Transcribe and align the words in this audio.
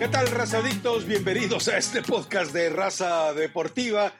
¿Qué 0.00 0.08
tal, 0.08 0.30
razadictos? 0.30 1.04
Bienvenidos 1.04 1.68
a 1.68 1.76
este 1.76 2.00
podcast 2.00 2.54
de 2.54 2.70
Raza 2.70 3.34
Deportiva. 3.34 4.14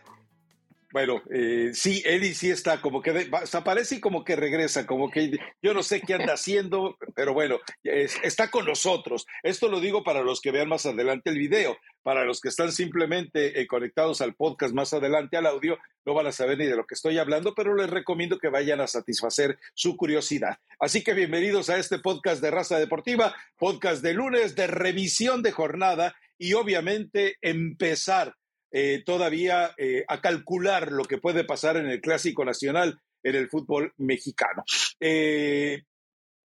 Bueno, 0.93 1.23
eh, 1.33 1.71
sí, 1.73 2.03
Eli 2.05 2.35
sí 2.35 2.51
está 2.51 2.81
como 2.81 3.01
que 3.01 3.13
desaparece 3.13 3.97
y 3.97 4.01
como 4.01 4.25
que 4.25 4.35
regresa, 4.35 4.87
como 4.87 5.09
que 5.09 5.39
yo 5.63 5.73
no 5.73 5.85
sé 5.85 6.01
qué 6.01 6.15
anda 6.15 6.33
haciendo, 6.33 6.99
pero 7.15 7.33
bueno, 7.33 7.61
está 7.85 8.51
con 8.51 8.67
nosotros. 8.67 9.25
Esto 9.45 9.69
lo 9.69 9.79
digo 9.79 10.03
para 10.03 10.23
los 10.23 10.41
que 10.41 10.51
vean 10.51 10.69
más 10.69 10.87
adelante 10.87 11.31
el 11.31 11.39
video. 11.39 11.79
Para 12.03 12.25
los 12.25 12.41
que 12.41 12.49
están 12.49 12.73
simplemente 12.73 13.61
eh, 13.61 13.67
conectados 13.69 14.21
al 14.21 14.35
podcast 14.35 14.75
más 14.75 14.93
adelante 14.93 15.37
al 15.37 15.47
audio, 15.47 15.79
no 16.05 16.15
van 16.15 16.27
a 16.27 16.33
saber 16.33 16.59
ni 16.59 16.67
de 16.67 16.75
lo 16.75 16.87
que 16.87 16.95
estoy 16.95 17.19
hablando, 17.19 17.55
pero 17.55 17.75
les 17.77 17.91
recomiendo 17.91 18.39
que 18.39 18.49
vayan 18.49 18.81
a 18.81 18.89
satisfacer 18.89 19.59
su 19.75 19.97
curiosidad. 19.97 20.59
Así 20.81 21.05
que 21.05 21.15
bienvenidos 21.15 21.71
a 21.71 21.79
este 21.79 22.01
podcast 22.01 22.43
de 22.43 22.51
Raza 22.51 22.79
Deportiva, 22.79 23.37
podcast 23.59 24.03
de 24.03 24.15
lunes 24.15 24.57
de 24.57 24.67
revisión 24.67 25.43
de 25.43 25.53
jornada 25.53 26.17
y 26.39 26.55
obviamente 26.55 27.37
empezar 27.43 28.35
eh, 28.73 29.03
todavía 29.05 29.75
eh, 29.77 30.05
a 30.07 30.21
calcular 30.21 30.93
lo 30.93 31.05
que 31.05 31.19
puede 31.19 31.45
pasar 31.45 31.77
en 31.77 31.87
el 31.87 32.01
Clásico 32.01 32.45
Nacional 32.45 33.01
en 33.23 33.35
el 33.35 33.49
fútbol 33.49 33.93
mexicano. 33.97 34.65
Eh, 35.01 35.83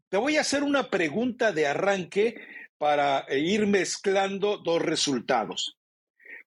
te 0.08 0.16
voy 0.16 0.36
a 0.36 0.42
hacer 0.42 0.62
una 0.62 0.90
pregunta 0.90 1.52
de 1.52 1.66
arranque 1.66 2.40
para 2.78 3.26
ir 3.34 3.66
mezclando 3.66 4.58
dos 4.58 4.80
resultados. 4.80 5.76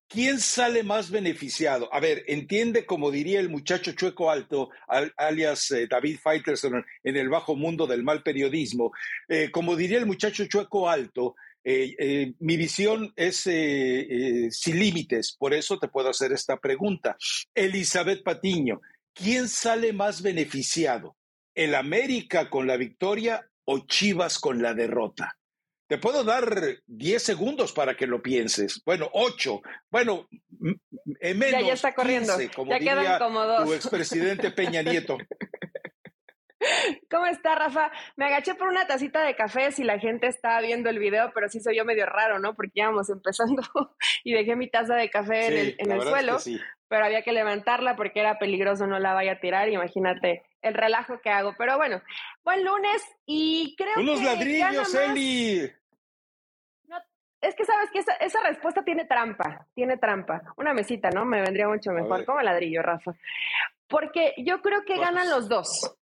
¿Quién 0.08 0.40
sale 0.40 0.84
más 0.84 1.12
beneficiado? 1.12 1.94
A 1.94 2.00
ver, 2.00 2.24
entiende 2.28 2.86
como 2.86 3.12
diría 3.12 3.42
el 3.42 3.50
muchacho 3.50 3.92
chueco 3.92 4.32
alto, 4.32 4.70
alias 5.18 5.74
David 5.90 6.20
Faitelson 6.22 6.86
en 7.04 7.18
el 7.18 7.28
bajo 7.28 7.58
mundo 7.58 7.88
del 7.88 8.04
mal 8.04 8.24
periodismo, 8.24 8.94
como 9.52 9.76
diría 9.76 9.98
el 9.98 10.06
muchacho 10.06 10.46
chueco 10.46 10.90
alto, 10.90 11.36
eh, 11.70 11.96
eh, 12.00 12.34
mi 12.40 12.56
visión 12.56 13.12
es 13.18 13.46
eh, 13.46 14.48
sin 14.52 14.80
límites, 14.80 15.36
por 15.38 15.54
eso 15.54 15.78
te 15.78 15.90
puedo 15.90 16.10
hacer 16.10 16.32
esta 16.32 16.62
pregunta. 16.62 17.18
Elizabeth 17.54 18.24
Patiño, 18.24 18.80
¿quién 19.14 19.50
sale 19.50 19.92
más 19.92 20.22
beneficiado? 20.22 21.18
¿El 21.54 21.76
América 21.76 22.50
con 22.50 22.68
la 22.68 22.78
victoria 22.78 23.50
o 23.66 23.80
Chivas 23.80 24.40
con 24.40 24.62
la 24.62 24.74
derrota? 24.74 25.38
Te 25.88 25.98
puedo 25.98 26.24
dar 26.24 26.78
10 26.86 27.22
segundos 27.22 27.74
para 27.74 27.98
que 27.98 28.08
lo 28.08 28.22
pienses. 28.22 28.82
Bueno, 28.86 29.10
8. 29.12 29.62
Bueno, 29.92 30.30
en 31.20 31.38
menos. 31.38 31.60
Ya, 31.60 31.68
ya 31.68 31.74
está 31.74 31.94
corriendo. 31.94 32.34
como 32.56 32.72
ya 32.72 32.80
quedan 32.80 33.20
como 33.20 33.44
dos. 33.44 33.66
tu 33.66 33.74
expresidente 33.74 34.52
Peña 34.52 34.84
Nieto. 34.84 35.18
¿Cómo 37.10 37.26
está, 37.26 37.56
Rafa? 37.56 37.92
Me 38.16 38.26
agaché 38.26 38.56
por 38.56 38.68
una 38.68 38.88
tacita 38.88 39.24
de 39.24 39.36
café 39.36 39.72
si 39.72 39.84
la 39.84 40.00
gente 40.00 40.28
está 40.28 40.60
viendo 40.62 40.90
el 40.90 41.00
video, 41.00 41.32
pero 41.34 41.50
sí 41.50 41.60
se 41.60 41.72
vio 41.72 41.86
medio 41.86 42.06
raro, 42.06 42.40
¿no? 42.40 42.56
Porque 42.56 42.82
íbamos 42.82 43.10
empezando 43.10 43.62
y 44.24 44.34
dejé 44.34 44.56
mi 44.56 44.70
taza 44.70 44.96
de 44.96 45.10
café 45.10 45.76
en 45.78 45.92
el, 45.92 46.02
suelo, 46.02 46.38
pero 46.88 47.06
había 47.06 47.22
que 47.22 47.32
levantarla 47.32 47.96
porque 47.96 48.20
era 48.20 48.40
peligroso, 48.40 48.88
no 48.88 49.00
la 49.00 49.14
vaya 49.14 49.34
a 49.34 49.40
tirar. 49.40 49.70
Imagínate 49.70 50.44
el 50.62 50.74
relajo 50.74 51.20
que 51.22 51.30
hago. 51.30 51.56
Pero 51.58 51.78
bueno, 51.78 52.02
buen 52.44 52.64
lunes 52.64 53.04
y 53.26 53.76
creo 53.78 53.96
que. 53.96 54.02
¡Unos 54.02 54.24
ladrillos, 54.24 54.96
Eli! 54.96 55.72
es 57.40 57.56
que 57.56 57.66
sabes 57.66 57.92
que 57.92 58.00
esa, 58.00 58.14
esa, 58.14 58.42
respuesta 58.42 58.84
tiene 58.84 59.06
trampa, 59.06 59.68
tiene 59.76 59.98
trampa. 59.98 60.42
Una 60.58 60.74
mesita, 60.74 61.10
¿no? 61.12 61.24
Me 61.24 61.42
vendría 61.42 61.68
mucho 61.68 61.92
mejor. 61.92 62.26
Como 62.26 62.42
ladrillo, 62.42 62.82
Rafa. 62.82 63.12
Porque 63.88 64.34
yo 64.38 64.62
creo 64.62 64.84
que 64.86 64.98
ganan 64.98 65.30
los 65.30 65.48
dos. 65.48 65.98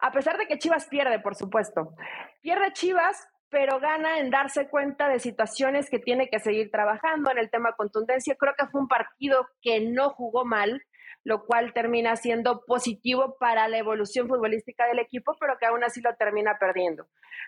A 0.00 0.12
pesar 0.12 0.38
de 0.38 0.46
que 0.46 0.58
Chivas 0.58 0.86
pierde, 0.86 1.20
por 1.20 1.34
supuesto. 1.34 1.94
Pierde 2.40 2.72
Chivas, 2.72 3.28
pero 3.48 3.78
gana 3.78 4.18
en 4.18 4.30
darse 4.30 4.68
cuenta 4.68 5.08
de 5.08 5.20
situaciones 5.20 5.88
que 5.88 5.98
tiene 5.98 6.28
que 6.28 6.40
seguir 6.40 6.70
trabajando 6.70 7.30
en 7.30 7.38
el 7.38 7.50
tema 7.50 7.74
contundencia. 7.76 8.36
Creo 8.36 8.54
que 8.58 8.66
fue 8.66 8.80
un 8.80 8.88
partido 8.88 9.46
que 9.62 9.80
no 9.80 10.10
jugó 10.10 10.44
mal, 10.44 10.82
lo 11.22 11.46
cual 11.46 11.72
termina 11.72 12.16
siendo 12.16 12.64
positivo 12.66 13.36
para 13.38 13.68
la 13.68 13.78
evolución 13.78 14.28
futbolística 14.28 14.86
del 14.86 14.98
equipo, 14.98 15.36
pero 15.38 15.56
que 15.58 15.66
aún 15.66 15.84
así 15.84 16.00
lo 16.00 16.14
termina 16.16 16.58
perdiendo. 16.58 17.06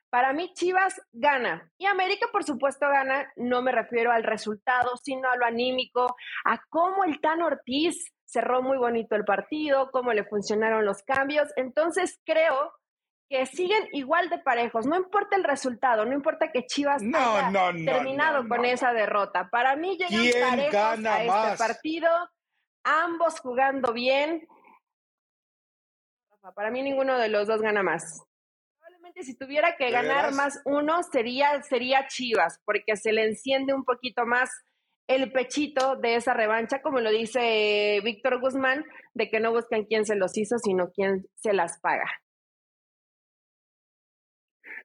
Para 0.09 0.33
mí, 0.33 0.53
Chivas 0.55 1.01
gana. 1.13 1.71
Y 1.77 1.87
América, 1.87 2.29
por 2.33 2.45
supuesto, 2.45 2.89
gana. 2.89 3.31
No 3.37 3.61
me 3.63 3.73
refiero 3.73 4.13
al 4.13 4.23
resultado, 4.23 4.97
sino 5.03 5.29
a 5.29 5.37
lo 5.37 5.45
anímico, 5.45 6.17
a 6.45 6.59
cómo 6.71 7.05
el 7.05 7.21
Tan 7.21 7.43
Ortiz 7.43 8.13
cerró 8.27 8.63
muy 8.63 8.77
bonito 8.77 9.15
el 9.17 9.25
partido, 9.25 9.91
cómo 9.91 10.13
le 10.13 10.25
funcionaron 10.25 10.85
los 10.85 11.03
cambios. 11.03 11.49
Entonces 11.57 12.21
creo 12.25 12.73
que 13.29 13.47
siguen 13.47 13.89
igual 13.93 14.29
de 14.29 14.39
parejos, 14.39 14.87
no 14.87 14.97
importa 14.97 15.37
el 15.37 15.45
resultado, 15.45 16.05
no 16.05 16.13
importa 16.13 16.53
que 16.53 16.67
Chivas 16.67 17.03
haya 17.03 17.73
terminado 17.85 18.47
con 18.47 18.65
esa 18.65 18.93
derrota. 18.93 19.49
Para 19.51 19.75
mí 19.75 19.97
llegan 19.97 20.49
parejos 20.51 21.07
a 21.07 21.25
este 21.25 21.59
partido, 21.59 22.09
ambos 22.85 23.41
jugando 23.41 23.93
bien. 23.93 24.47
Para 26.55 26.71
mí 26.71 26.83
ninguno 26.83 27.19
de 27.19 27.29
los 27.29 27.49
dos 27.49 27.61
gana 27.61 27.83
más. 27.83 28.23
Probablemente 28.79 29.25
si 29.25 29.37
tuviera 29.37 29.77
que 29.77 29.91
ganar 29.91 30.33
más 30.33 30.61
uno 30.65 31.03
sería 31.03 31.61
sería 31.63 32.07
Chivas, 32.07 32.61
porque 32.65 32.97
se 32.97 33.13
le 33.13 33.25
enciende 33.25 33.75
un 33.75 33.85
poquito 33.85 34.25
más 34.25 34.51
el 35.07 35.33
pechito 35.33 35.97
de 35.97 36.17
esa 36.17 36.35
revancha, 36.35 36.83
como 36.83 37.01
lo 37.01 37.11
dice 37.11 38.01
Víctor 38.03 38.41
Guzmán, 38.41 38.85
de 39.15 39.31
que 39.31 39.41
no 39.41 39.53
buscan 39.53 39.85
quién 39.85 40.05
se 40.05 40.17
los 40.17 40.37
hizo, 40.37 40.59
sino 40.59 40.91
quién 40.91 41.27
se 41.37 41.53
las 41.53 41.79
paga. 41.81 42.11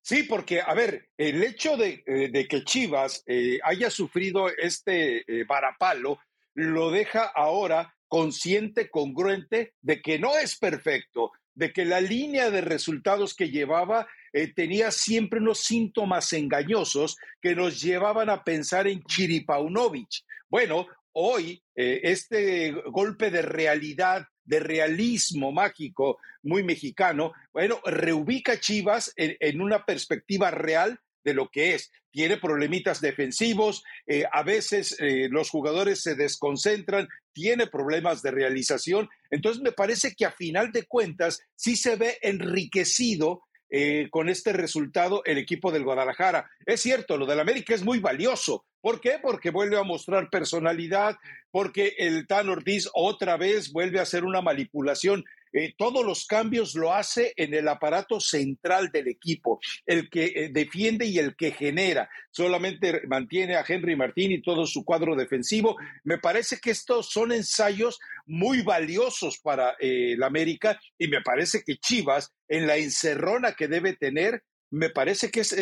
Sí, 0.04 0.24
porque, 0.24 0.62
a 0.62 0.74
ver, 0.74 1.10
el 1.18 1.44
hecho 1.44 1.78
de, 1.78 2.04
eh, 2.06 2.48
que 2.48 2.64
Chivas 2.64 3.24
eh, 3.28 3.60
haya 3.64 3.90
sufrido 3.90 4.50
este 4.50 5.24
eh, 5.28 5.44
varapalo 5.46 6.20
lo 6.56 6.90
deja 6.90 7.26
ahora 7.26 7.96
consciente, 8.08 8.90
congruente 8.90 9.76
de 9.80 10.02
que 10.02 10.20
no 10.20 10.36
es 10.38 10.58
perfecto, 10.58 11.32
de 11.56 11.74
que 11.74 11.86
la 11.86 12.02
línea 12.02 12.50
de 12.50 12.62
resultados 12.62 13.36
que 13.36 13.50
llevaba 13.50 14.08
eh, 14.34 14.54
tenía 14.54 14.92
siempre 14.92 15.40
unos 15.40 15.60
síntomas 15.60 16.32
engañosos 16.34 17.18
que 17.42 17.56
nos 17.56 17.82
llevaban 17.82 18.30
a 18.30 18.44
pensar 18.44 18.88
en 18.88 19.04
Chiripaunovic. 19.04 20.10
Bueno, 20.50 20.88
hoy 21.14 21.62
eh, 21.76 22.00
este 22.04 22.72
golpe 22.72 23.30
de 23.30 23.42
realidad, 23.42 24.26
de 24.46 24.60
realismo 24.60 25.52
mágico 25.52 26.20
muy 26.44 26.64
mexicano, 26.64 27.34
bueno, 27.54 27.80
reubica 27.86 28.60
Chivas 28.60 29.14
en, 29.18 29.62
una 29.62 29.86
perspectiva 29.86 30.50
real 30.50 31.00
de 31.24 31.34
lo 31.34 31.50
que 31.50 31.76
es. 31.76 31.92
Tiene 32.10 32.38
problemitas 32.38 33.00
defensivos, 33.00 33.84
eh, 34.08 34.26
a 34.32 34.44
veces 34.44 34.98
los 35.30 35.50
jugadores 35.50 36.02
se 36.02 36.16
desconcentran, 36.16 37.08
tiene 37.34 37.68
problemas 37.68 38.22
de 38.22 38.32
realización. 38.32 39.10
Entonces 39.30 39.62
me 39.62 39.72
parece 39.72 40.14
que 40.16 40.26
a 40.26 40.32
final 40.32 40.72
de 40.72 40.84
cuentas 40.84 41.42
sí 41.56 41.76
se 41.76 41.96
ve 41.96 42.18
enriquecido 42.22 43.44
eh, 43.74 44.10
con 44.10 44.28
este 44.28 44.52
resultado 44.52 45.24
el 45.24 45.38
equipo 45.38 45.72
del 45.72 45.86
Guadalajara. 45.86 46.50
Es 46.66 46.82
cierto, 46.82 47.18
lo 47.18 47.26
del 47.26 47.40
América 47.40 47.74
es 47.74 47.84
muy 47.84 48.00
valioso. 48.00 48.66
¿Por 48.82 49.00
qué? 49.00 49.18
Porque 49.22 49.50
vuelve 49.50 49.78
a 49.78 49.84
mostrar 49.84 50.30
personalidad, 50.30 51.16
porque 51.52 51.96
el 51.98 52.28
Tan 52.28 52.50
Ortiz 52.50 52.90
otra 52.94 53.38
vez 53.38 53.72
vuelve 53.72 54.00
a 54.00 54.02
hacer 54.02 54.26
una 54.26 54.42
manipulación 54.42 55.24
eh, 55.54 55.74
todos 55.78 56.06
los 56.06 56.26
cambios 56.26 56.76
lo 56.76 56.94
hace 56.94 57.34
en 57.36 57.54
el 57.54 57.68
aparato 57.68 58.20
central 58.20 58.90
del 58.92 59.08
equipo, 59.08 59.60
el 59.86 60.10
que 60.10 60.26
eh, 60.26 60.50
defiende 60.52 61.06
y 61.06 61.20
el 61.20 61.36
que 61.36 61.52
genera. 61.52 62.10
Solamente 62.32 63.02
mantiene 63.08 63.56
a 63.56 63.66
Henry 63.68 63.96
Martín 63.96 64.32
y 64.32 64.42
todo 64.42 64.66
su 64.66 64.86
cuadro 64.86 65.16
defensivo. 65.16 65.76
Me 66.04 66.18
parece 66.18 66.60
que 66.60 66.72
estos 66.72 67.10
son 67.10 67.32
ensayos 67.32 68.00
muy 68.26 68.62
valiosos 68.62 69.40
para 69.40 69.72
eh, 69.80 70.14
el 70.14 70.24
América 70.24 70.80
y 70.98 71.08
me 71.08 71.22
parece 71.22 71.64
que 71.64 71.78
Chivas, 71.78 72.34
en 72.48 72.68
la 72.68 72.78
encerrona 72.78 73.54
que 73.54 73.68
debe 73.68 73.96
tener, 73.96 74.44
me 74.70 74.90
parece 74.90 75.32
que 75.32 75.42
es, 75.42 75.54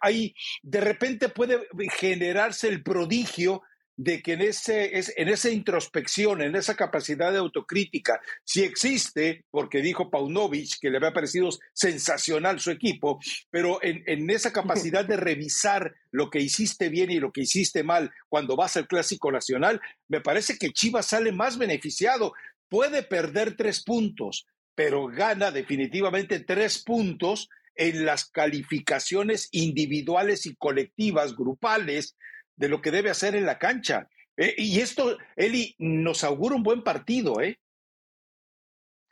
ahí 0.00 0.34
de 0.62 0.80
repente 0.80 1.28
puede 1.28 1.68
generarse 1.98 2.68
el 2.68 2.82
prodigio 2.82 3.62
de 3.96 4.22
que 4.22 4.34
en, 4.34 4.42
ese, 4.42 4.98
es, 4.98 5.12
en 5.16 5.28
esa 5.28 5.50
introspección, 5.50 6.42
en 6.42 6.54
esa 6.54 6.74
capacidad 6.76 7.32
de 7.32 7.38
autocrítica, 7.38 8.20
si 8.44 8.62
existe, 8.62 9.44
porque 9.50 9.80
dijo 9.80 10.10
Paunovic 10.10 10.78
que 10.80 10.90
le 10.90 10.98
había 10.98 11.12
parecido 11.12 11.48
sensacional 11.72 12.60
su 12.60 12.70
equipo, 12.70 13.18
pero 13.50 13.82
en, 13.82 14.02
en 14.06 14.28
esa 14.30 14.52
capacidad 14.52 15.04
de 15.04 15.16
revisar 15.16 15.94
lo 16.10 16.28
que 16.30 16.40
hiciste 16.40 16.88
bien 16.88 17.10
y 17.10 17.20
lo 17.20 17.32
que 17.32 17.42
hiciste 17.42 17.82
mal 17.82 18.12
cuando 18.28 18.54
vas 18.56 18.76
al 18.76 18.86
Clásico 18.86 19.32
Nacional, 19.32 19.80
me 20.08 20.20
parece 20.20 20.58
que 20.58 20.72
Chivas 20.72 21.06
sale 21.06 21.32
más 21.32 21.56
beneficiado. 21.56 22.34
Puede 22.68 23.02
perder 23.02 23.56
tres 23.56 23.82
puntos, 23.82 24.46
pero 24.74 25.06
gana 25.06 25.50
definitivamente 25.50 26.40
tres 26.40 26.82
puntos 26.82 27.48
en 27.76 28.04
las 28.04 28.30
calificaciones 28.30 29.48
individuales 29.52 30.46
y 30.46 30.56
colectivas, 30.56 31.36
grupales, 31.36 32.16
de 32.56 32.68
lo 32.68 32.80
que 32.80 32.90
debe 32.90 33.10
hacer 33.10 33.34
en 33.36 33.46
la 33.46 33.58
cancha. 33.58 34.08
Eh, 34.36 34.54
y 34.58 34.80
esto, 34.80 35.16
Eli, 35.36 35.74
nos 35.78 36.24
augura 36.24 36.56
un 36.56 36.62
buen 36.62 36.82
partido, 36.82 37.40
¿eh? 37.40 37.58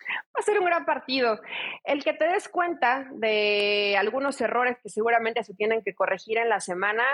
Va 0.06 0.40
a 0.40 0.42
ser 0.42 0.58
un 0.58 0.66
gran 0.66 0.84
partido. 0.84 1.40
El 1.84 2.04
que 2.04 2.12
te 2.12 2.26
des 2.26 2.48
cuenta 2.48 3.08
de 3.14 3.96
algunos 3.98 4.40
errores 4.40 4.76
que 4.82 4.90
seguramente 4.90 5.44
se 5.44 5.54
tienen 5.54 5.82
que 5.82 5.94
corregir 5.94 6.38
en 6.38 6.48
la 6.48 6.60
semana 6.60 7.04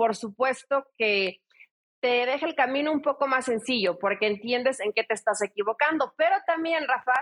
por 0.00 0.16
supuesto 0.16 0.86
que 0.96 1.42
te 2.00 2.24
deja 2.24 2.46
el 2.46 2.54
camino 2.54 2.90
un 2.90 3.02
poco 3.02 3.26
más 3.26 3.44
sencillo 3.44 3.98
porque 3.98 4.26
entiendes 4.26 4.80
en 4.80 4.94
qué 4.94 5.04
te 5.04 5.12
estás 5.12 5.42
equivocando. 5.42 6.14
Pero 6.16 6.36
también, 6.46 6.88
Rafa, 6.88 7.12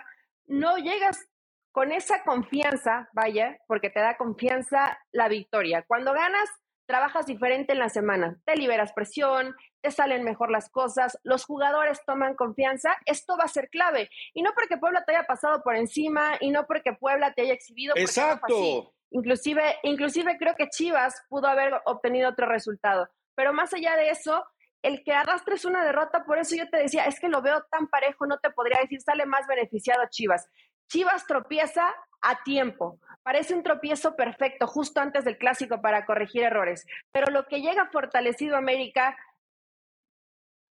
no 0.46 0.76
llegas 0.76 1.28
con 1.72 1.90
esa 1.90 2.22
confianza, 2.22 3.08
vaya, 3.12 3.58
porque 3.66 3.90
te 3.90 3.98
da 3.98 4.16
confianza 4.16 4.96
la 5.10 5.28
victoria. 5.28 5.84
Cuando 5.88 6.12
ganas, 6.12 6.48
trabajas 6.88 7.26
diferente 7.26 7.74
en 7.74 7.78
la 7.78 7.90
semana, 7.90 8.38
te 8.46 8.56
liberas 8.56 8.94
presión, 8.94 9.54
te 9.82 9.90
salen 9.90 10.24
mejor 10.24 10.50
las 10.50 10.70
cosas, 10.70 11.18
los 11.22 11.44
jugadores 11.44 12.02
toman 12.06 12.34
confianza, 12.34 12.96
esto 13.04 13.36
va 13.36 13.44
a 13.44 13.48
ser 13.48 13.68
clave. 13.68 14.08
Y 14.32 14.42
no 14.42 14.52
porque 14.54 14.78
Puebla 14.78 15.04
te 15.04 15.14
haya 15.14 15.26
pasado 15.26 15.62
por 15.62 15.76
encima 15.76 16.38
y 16.40 16.50
no 16.50 16.66
porque 16.66 16.94
Puebla 16.94 17.34
te 17.34 17.42
haya 17.42 17.52
exhibido. 17.52 17.94
Exacto. 17.94 18.94
inclusive, 19.10 19.76
inclusive 19.82 20.38
creo 20.38 20.54
que 20.56 20.70
Chivas 20.70 21.22
pudo 21.28 21.46
haber 21.46 21.78
obtenido 21.84 22.30
otro 22.30 22.46
resultado. 22.46 23.08
Pero 23.34 23.52
más 23.52 23.74
allá 23.74 23.94
de 23.96 24.08
eso, 24.08 24.42
el 24.82 25.04
que 25.04 25.12
arrastres 25.12 25.66
una 25.66 25.84
derrota, 25.84 26.24
por 26.24 26.38
eso 26.38 26.56
yo 26.56 26.70
te 26.70 26.78
decía, 26.78 27.04
es 27.04 27.20
que 27.20 27.28
lo 27.28 27.42
veo 27.42 27.64
tan 27.70 27.88
parejo, 27.88 28.26
no 28.26 28.38
te 28.38 28.50
podría 28.50 28.80
decir, 28.80 29.02
sale 29.02 29.26
más 29.26 29.46
beneficiado 29.46 30.04
Chivas. 30.08 30.48
Chivas 30.88 31.26
tropieza 31.26 31.94
a 32.20 32.42
tiempo. 32.42 32.98
Parece 33.22 33.54
un 33.54 33.62
tropiezo 33.62 34.16
perfecto 34.16 34.66
justo 34.66 35.00
antes 35.00 35.24
del 35.24 35.38
clásico 35.38 35.80
para 35.80 36.06
corregir 36.06 36.42
errores. 36.42 36.86
Pero 37.12 37.30
lo 37.30 37.46
que 37.46 37.60
llega 37.60 37.90
fortalecido 37.90 38.56
América 38.56 39.16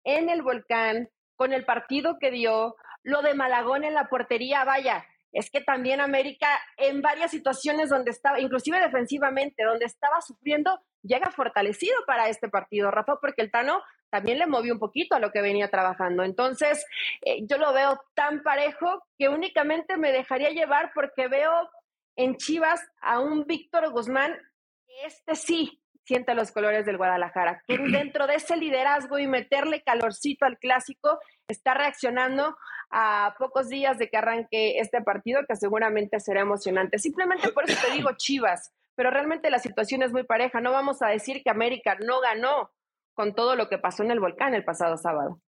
en 0.04 0.30
el 0.30 0.42
volcán, 0.42 1.10
con 1.36 1.54
el 1.54 1.66
partido 1.66 2.18
que 2.20 2.32
dio, 2.32 2.76
lo 3.04 3.22
de 3.22 3.34
Malagón 3.34 3.84
en 3.84 3.94
la 3.94 4.10
portería, 4.10 4.64
vaya, 4.64 5.06
es 5.32 5.50
que 5.52 5.62
también 5.62 6.02
América 6.02 6.48
en 6.78 7.02
varias 7.02 7.32
situaciones 7.32 7.90
donde 7.90 8.12
estaba, 8.12 8.40
inclusive 8.40 8.80
defensivamente, 8.80 9.64
donde 9.64 9.86
estaba 9.86 10.22
sufriendo, 10.22 10.80
llega 11.04 11.32
fortalecido 11.32 11.96
para 12.08 12.30
este 12.30 12.50
partido, 12.50 12.92
Rafa, 12.92 13.18
porque 13.22 13.42
el 13.42 13.52
Tano 13.52 13.82
también 14.10 14.40
le 14.40 14.48
movió 14.48 14.74
un 14.74 14.80
poquito 14.80 15.16
a 15.16 15.20
lo 15.20 15.32
que 15.32 15.42
venía 15.42 15.70
trabajando. 15.70 16.24
Entonces, 16.24 16.86
eh, 17.22 17.46
yo 17.48 17.58
lo 17.58 17.74
veo 17.74 18.00
tan 18.16 18.44
parejo 18.44 19.04
que 19.18 19.30
únicamente 19.30 19.98
me 19.98 20.12
dejaría 20.12 20.50
llevar 20.50 20.92
porque 20.94 21.28
veo 21.28 21.70
en 22.16 22.36
Chivas 22.36 22.82
a 23.02 23.20
un 23.20 23.46
Víctor 23.46 23.92
Guzmán, 23.92 24.38
este 25.06 25.36
sí 25.36 25.82
siente 26.10 26.34
los 26.34 26.52
colores 26.52 26.88
del 26.88 26.98
Guadalajara, 26.98 27.64
que 27.68 27.78
dentro 27.92 28.26
de 28.26 28.36
ese 28.36 28.58
liderazgo 28.58 29.20
y 29.20 29.28
meterle 29.28 29.84
calorcito 29.84 30.46
al 30.46 30.58
clásico, 30.58 31.20
está 31.48 31.76
reaccionando 31.76 32.58
a 32.90 33.36
pocos 33.38 33.70
días 33.70 34.00
de 34.00 34.10
que 34.10 34.18
arranque 34.18 34.80
este 34.80 35.02
partido, 35.02 35.42
que 35.48 35.56
seguramente 35.56 36.20
será 36.20 36.42
emocionante. 36.42 36.98
Simplemente 36.98 37.50
por 37.52 37.70
eso 37.70 37.80
te 37.86 37.94
digo 37.94 38.10
Chivas, 38.18 38.74
pero 38.96 39.12
realmente 39.12 39.52
la 39.52 39.60
situación 39.60 40.02
es 40.02 40.12
muy 40.12 40.24
pareja. 40.24 40.60
No 40.60 40.72
vamos 40.72 41.02
a 41.02 41.08
decir 41.08 41.44
que 41.44 41.52
América 41.52 41.96
no 42.06 42.20
ganó 42.20 42.72
con 43.20 43.36
todo 43.36 43.58
lo 43.58 43.68
que 43.68 43.78
pasó 43.78 44.02
en 44.04 44.12
el 44.12 44.22
volcán 44.22 44.54
el 44.54 44.64
pasado 44.64 44.96
sábado. 44.96 45.42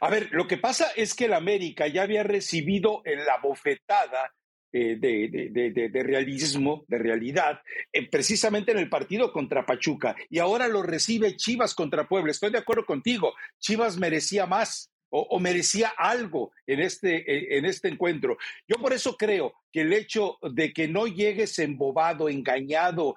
A 0.00 0.08
ver, 0.08 0.30
lo 0.32 0.46
que 0.46 0.56
pasa 0.56 0.86
es 0.96 1.12
que 1.12 1.26
el 1.26 1.34
América 1.34 1.86
ya 1.86 2.04
había 2.04 2.22
recibido 2.22 3.02
la 3.04 3.36
bofetada 3.42 4.32
eh, 4.72 4.96
de, 4.96 6.02
realismo, 6.02 6.86
de 6.88 6.96
realidad, 6.96 7.60
eh, 7.92 8.08
precisamente 8.08 8.72
en 8.72 8.78
el 8.78 8.88
partido 8.88 9.30
contra 9.34 9.66
Pachuca. 9.66 10.16
Y 10.30 10.38
ahora 10.38 10.66
lo 10.66 10.82
recibe 10.82 11.36
Chivas 11.36 11.74
contra 11.74 12.08
Puebla. 12.08 12.30
Estoy 12.30 12.52
de 12.52 12.58
acuerdo 12.58 12.86
contigo. 12.86 13.34
Chivas 13.58 13.98
merecía 13.98 14.46
más. 14.46 14.90
O, 15.10 15.38
merecía 15.38 15.88
algo 15.96 16.52
en 16.66 16.80
este, 16.80 17.16
eh, 17.30 17.58
en 17.58 17.64
este 17.64 17.88
encuentro. 17.88 18.36
Yo 18.66 18.76
por 18.76 18.92
eso 18.92 19.16
creo 19.16 19.54
que 19.72 19.82
el 19.82 19.92
hecho 19.92 20.38
de 20.42 20.72
que 20.72 20.88
no 20.88 21.06
llegues 21.06 21.58
embobado, 21.58 22.28
engañado, 22.28 23.14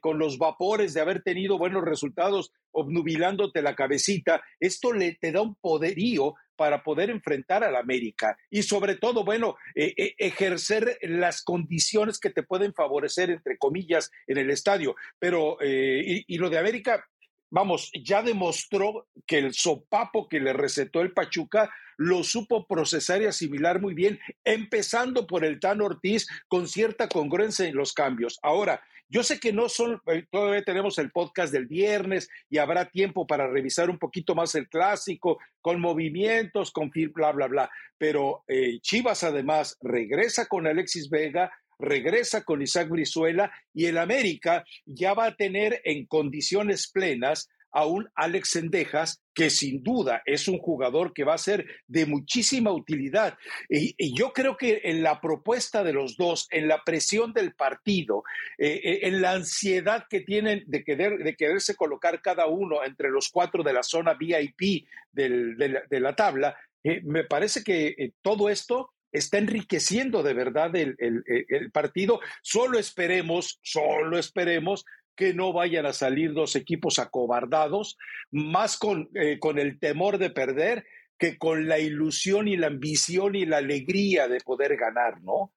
con 0.00 0.18
los 0.18 0.38
vapores 0.38 0.92
de 0.92 1.00
haber 1.00 1.22
tenido 1.22 1.56
buenos 1.58 1.82
resultados, 1.84 2.52
obnubilándote 2.72 3.62
la 3.62 3.74
cabecita, 3.74 4.42
esto 4.58 4.92
le 4.92 5.14
te 5.14 5.32
da 5.32 5.40
un 5.40 5.54
poderío 5.56 6.34
para 6.60 6.82
poder 6.82 7.08
enfrentar 7.08 7.64
al 7.64 7.74
América 7.74 8.36
y 8.50 8.62
sobre 8.64 8.96
todo, 8.96 9.24
bueno, 9.24 9.56
eh, 9.74 9.94
eh, 9.96 10.14
ejercer 10.18 10.98
las 11.00 11.42
condiciones 11.42 12.18
que 12.18 12.28
te 12.28 12.42
pueden 12.42 12.74
favorecer, 12.74 13.30
entre 13.30 13.56
comillas, 13.56 14.10
en 14.26 14.36
el 14.36 14.50
estadio. 14.50 14.94
Pero, 15.18 15.56
eh, 15.62 16.22
y, 16.26 16.36
lo 16.36 16.50
de 16.50 16.58
América, 16.58 17.02
vamos, 17.50 17.90
ya 18.04 18.22
demostró 18.22 19.08
que 19.26 19.38
el 19.38 19.54
sopapo 19.54 20.28
que 20.28 20.40
le 20.40 20.52
recetó 20.52 21.00
el 21.00 21.12
Pachuca 21.12 21.70
lo 21.96 22.24
supo 22.24 22.66
procesar 22.66 23.20
y 23.20 23.26
asimilar 23.26 23.80
muy 23.80 23.92
bien, 23.92 24.18
empezando 24.44 25.26
por 25.26 25.44
el 25.44 25.60
Tan 25.60 25.82
Ortiz 25.82 26.26
con 26.48 26.66
cierta 26.66 27.08
congruencia 27.08 27.66
en 27.66 27.76
los 27.76 27.92
cambios. 27.92 28.38
Ahora, 28.42 28.82
yo 29.12 29.24
sé 29.24 29.40
que 29.40 29.52
no 29.52 29.68
son, 29.68 30.00
eh, 30.06 30.24
todavía 30.30 30.62
tenemos 30.62 30.96
el 30.98 31.10
podcast 31.10 31.52
del 31.52 31.66
viernes 31.66 32.30
y 32.48 32.58
habrá 32.58 32.90
tiempo 32.90 33.26
para 33.26 33.48
revisar 33.48 33.90
un 33.90 33.98
poquito 33.98 34.36
más 34.36 34.54
el 34.54 34.68
clásico 34.68 35.38
con 35.60 35.80
movimientos, 35.80 36.70
con 36.70 36.90
bla, 37.12 37.32
bla, 37.32 37.48
bla. 37.48 37.70
Pero 37.98 38.44
eh, 38.46 38.78
Chivas 38.80 39.24
además 39.24 39.76
regresa 39.82 40.46
con 40.46 40.68
Alexis 40.68 41.10
Vega, 41.10 41.52
regresa 41.80 42.44
con 42.44 42.62
Isaac 42.62 42.88
Brizuela 42.88 43.50
y 43.72 43.86
el 43.86 43.98
América 43.98 44.64
ya 44.84 45.14
va 45.14 45.26
a 45.26 45.36
tener 45.36 45.80
en 45.84 46.06
condiciones 46.06 46.90
plenas 46.90 47.48
a 47.72 47.86
un 47.86 48.08
Alex 48.14 48.50
Sendejas, 48.50 49.22
que 49.34 49.48
sin 49.48 49.82
duda 49.82 50.22
es 50.26 50.48
un 50.48 50.58
jugador 50.58 51.12
que 51.12 51.24
va 51.24 51.34
a 51.34 51.38
ser 51.38 51.66
de 51.86 52.04
muchísima 52.06 52.72
utilidad. 52.72 53.38
Y, 53.68 53.94
yo 54.14 54.32
creo 54.32 54.56
que 54.56 54.80
en 54.84 55.02
la 55.02 55.20
propuesta 55.20 55.84
de 55.84 55.92
los 55.92 56.16
dos, 56.16 56.48
en 56.50 56.68
la 56.68 56.82
presión 56.84 57.32
del 57.32 57.54
partido, 57.54 58.24
eh, 58.58 58.80
eh, 58.82 58.98
en 59.02 59.22
la 59.22 59.32
ansiedad 59.32 60.06
que 60.10 60.20
tienen 60.20 60.64
de, 60.66 60.82
querer, 60.82 61.18
de 61.18 61.36
quererse 61.36 61.76
colocar 61.76 62.20
cada 62.20 62.46
uno 62.46 62.84
entre 62.84 63.08
los 63.08 63.28
cuatro 63.30 63.62
de 63.62 63.72
la 63.72 63.82
zona 63.82 64.14
VIP 64.14 64.86
de, 65.12 66.00
la, 66.00 66.16
tabla, 66.16 66.56
eh, 66.82 67.00
me 67.04 67.24
parece 67.24 67.62
que 67.62 68.12
todo 68.22 68.48
esto 68.48 68.90
está 69.12 69.38
enriqueciendo 69.38 70.22
de 70.22 70.34
verdad 70.34 70.74
el, 70.76 70.96
el, 70.98 71.70
partido. 71.72 72.20
Solo 72.42 72.78
esperemos, 72.78 73.58
solo 73.62 74.18
esperemos 74.18 74.84
que 75.16 75.34
no 75.34 75.52
vayan 75.52 75.86
a 75.86 75.92
salir 75.92 76.32
dos 76.32 76.56
equipos 76.56 76.98
acobardados, 76.98 77.98
más 78.30 78.78
con, 78.78 79.10
eh, 79.14 79.38
con 79.38 79.58
el 79.58 79.78
temor 79.78 80.18
de 80.18 80.30
perder 80.30 80.86
que 81.18 81.36
con 81.36 81.68
la 81.68 81.78
ilusión 81.78 82.48
y 82.48 82.56
la 82.56 82.68
ambición 82.68 83.34
y 83.34 83.44
la 83.44 83.58
alegría 83.58 84.26
de 84.26 84.40
poder 84.40 84.76
ganar, 84.76 85.20
¿no? 85.20 85.52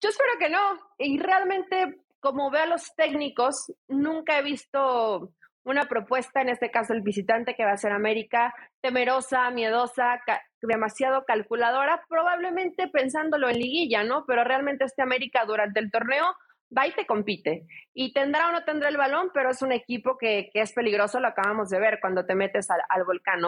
Yo 0.00 0.08
espero 0.08 0.38
que 0.38 0.48
no. 0.48 0.78
Y 0.98 1.18
realmente, 1.18 2.00
como 2.20 2.50
veo 2.50 2.62
a 2.62 2.66
los 2.66 2.94
técnicos, 2.94 3.72
nunca 3.88 4.38
he 4.38 4.42
visto 4.42 5.32
una 5.64 5.88
propuesta, 5.88 6.40
en 6.40 6.48
este 6.48 6.70
caso 6.70 6.92
el 6.92 7.02
visitante 7.02 7.54
que 7.54 7.64
va 7.64 7.72
a 7.72 7.76
ser 7.76 7.92
América, 7.92 8.54
temerosa, 8.80 9.50
miedosa, 9.50 10.20
demasiado 10.62 11.24
calculadora, 11.24 12.04
probablemente 12.08 12.88
pensándolo 12.88 13.48
en 13.48 13.58
liguilla, 13.58 14.04
¿no? 14.04 14.24
Pero 14.26 14.44
realmente 14.44 14.84
este 14.84 15.02
América 15.02 15.44
durante 15.44 15.80
el 15.80 15.90
torneo 15.90 16.36
va 16.76 16.86
y 16.86 16.92
te 16.92 17.06
compite. 17.06 17.66
Y 17.94 18.12
tendrá 18.12 18.48
o 18.48 18.52
no 18.52 18.64
tendrá 18.64 18.88
el 18.88 18.96
balón, 18.96 19.30
pero 19.34 19.50
es 19.50 19.62
un 19.62 19.72
equipo 19.72 20.16
que, 20.16 20.50
es 20.52 20.72
peligroso, 20.72 21.20
lo 21.20 21.28
acabamos 21.28 21.70
de 21.70 21.80
ver 21.80 21.98
cuando 22.00 22.24
te 22.26 22.34
metes 22.34 22.70
al, 22.70 22.80
al 22.88 23.04
volcán, 23.04 23.40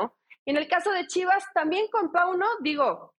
Y 0.44 0.50
en 0.50 0.56
el 0.56 0.68
caso 0.68 0.90
de 0.92 1.06
Chivas, 1.06 1.44
también 1.54 1.86
con 1.90 2.12
Pauno, 2.12 2.46
digo, 2.60 3.14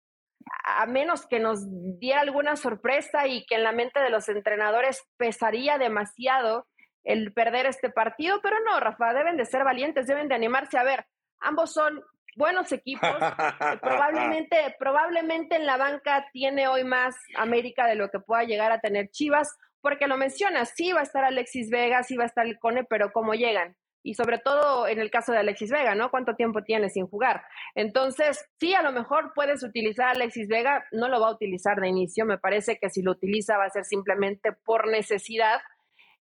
a 0.64 0.86
menos 0.86 1.26
que 1.26 1.38
nos 1.38 1.60
diera 1.98 2.20
alguna 2.20 2.56
sorpresa 2.56 3.26
y 3.26 3.46
que 3.46 3.54
en 3.54 3.62
la 3.62 3.72
mente 3.72 4.00
de 4.00 4.10
los 4.10 4.28
entrenadores 4.28 5.06
pesaría 5.16 5.78
demasiado 5.78 6.66
el 7.04 7.32
perder 7.32 7.66
este 7.66 7.90
partido, 7.90 8.40
pero 8.42 8.56
no, 8.60 8.78
Rafa, 8.78 9.12
deben 9.12 9.36
de 9.36 9.44
ser 9.44 9.64
valientes, 9.64 10.06
deben 10.06 10.28
de 10.28 10.34
animarse. 10.34 10.78
A 10.78 10.84
ver, 10.84 11.06
ambos 11.40 11.72
son 11.72 12.02
buenos 12.36 12.72
equipos. 12.72 13.08
probablemente, 13.82 14.74
probablemente 14.78 15.56
en 15.56 15.66
la 15.66 15.76
banca 15.76 16.26
tiene 16.32 16.68
hoy 16.68 16.84
más 16.84 17.16
América 17.36 17.86
de 17.86 17.94
lo 17.94 18.10
que 18.10 18.20
pueda 18.20 18.44
llegar 18.44 18.72
a 18.72 18.80
tener 18.80 19.10
Chivas 19.10 19.56
porque 19.82 20.06
lo 20.06 20.16
mencionas, 20.16 20.72
sí 20.74 20.92
va 20.92 21.00
a 21.00 21.02
estar 21.02 21.24
Alexis 21.24 21.68
Vega, 21.68 22.02
sí 22.04 22.16
va 22.16 22.22
a 22.22 22.28
estar 22.28 22.46
el 22.46 22.58
Cone, 22.58 22.84
pero 22.84 23.12
¿cómo 23.12 23.34
llegan? 23.34 23.76
Y 24.04 24.14
sobre 24.14 24.38
todo 24.38 24.88
en 24.88 24.98
el 24.98 25.10
caso 25.10 25.32
de 25.32 25.38
Alexis 25.38 25.70
Vega, 25.70 25.94
¿no? 25.94 26.10
¿Cuánto 26.10 26.34
tiempo 26.34 26.62
tiene 26.62 26.88
sin 26.88 27.06
jugar? 27.06 27.44
Entonces, 27.74 28.48
sí, 28.58 28.74
a 28.74 28.82
lo 28.82 28.92
mejor 28.92 29.32
puedes 29.34 29.62
utilizar 29.62 30.06
a 30.06 30.10
Alexis 30.12 30.48
Vega, 30.48 30.84
no 30.92 31.08
lo 31.08 31.20
va 31.20 31.28
a 31.28 31.32
utilizar 31.32 31.80
de 31.80 31.88
inicio, 31.88 32.24
me 32.24 32.38
parece 32.38 32.78
que 32.78 32.90
si 32.90 33.02
lo 33.02 33.12
utiliza 33.12 33.58
va 33.58 33.64
a 33.64 33.70
ser 33.70 33.84
simplemente 33.84 34.52
por 34.52 34.88
necesidad 34.88 35.60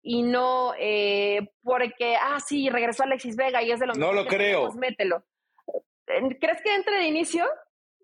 y 0.03 0.23
no 0.23 0.73
eh, 0.79 1.51
porque, 1.63 2.17
ah, 2.17 2.39
sí, 2.41 2.71
regresó 2.71 3.03
Alexis 3.03 3.37
Vega 3.37 3.63
y 3.63 3.73
es 3.73 3.81
de 3.81 3.87
lo 3.87 3.95
No 3.95 4.13
lo 4.13 4.27
creo. 4.27 4.73
mételo. 4.73 5.25
¿Crees 6.41 6.63
que 6.63 6.75
entre 6.75 6.97
de 6.99 7.07
inicio? 7.07 7.45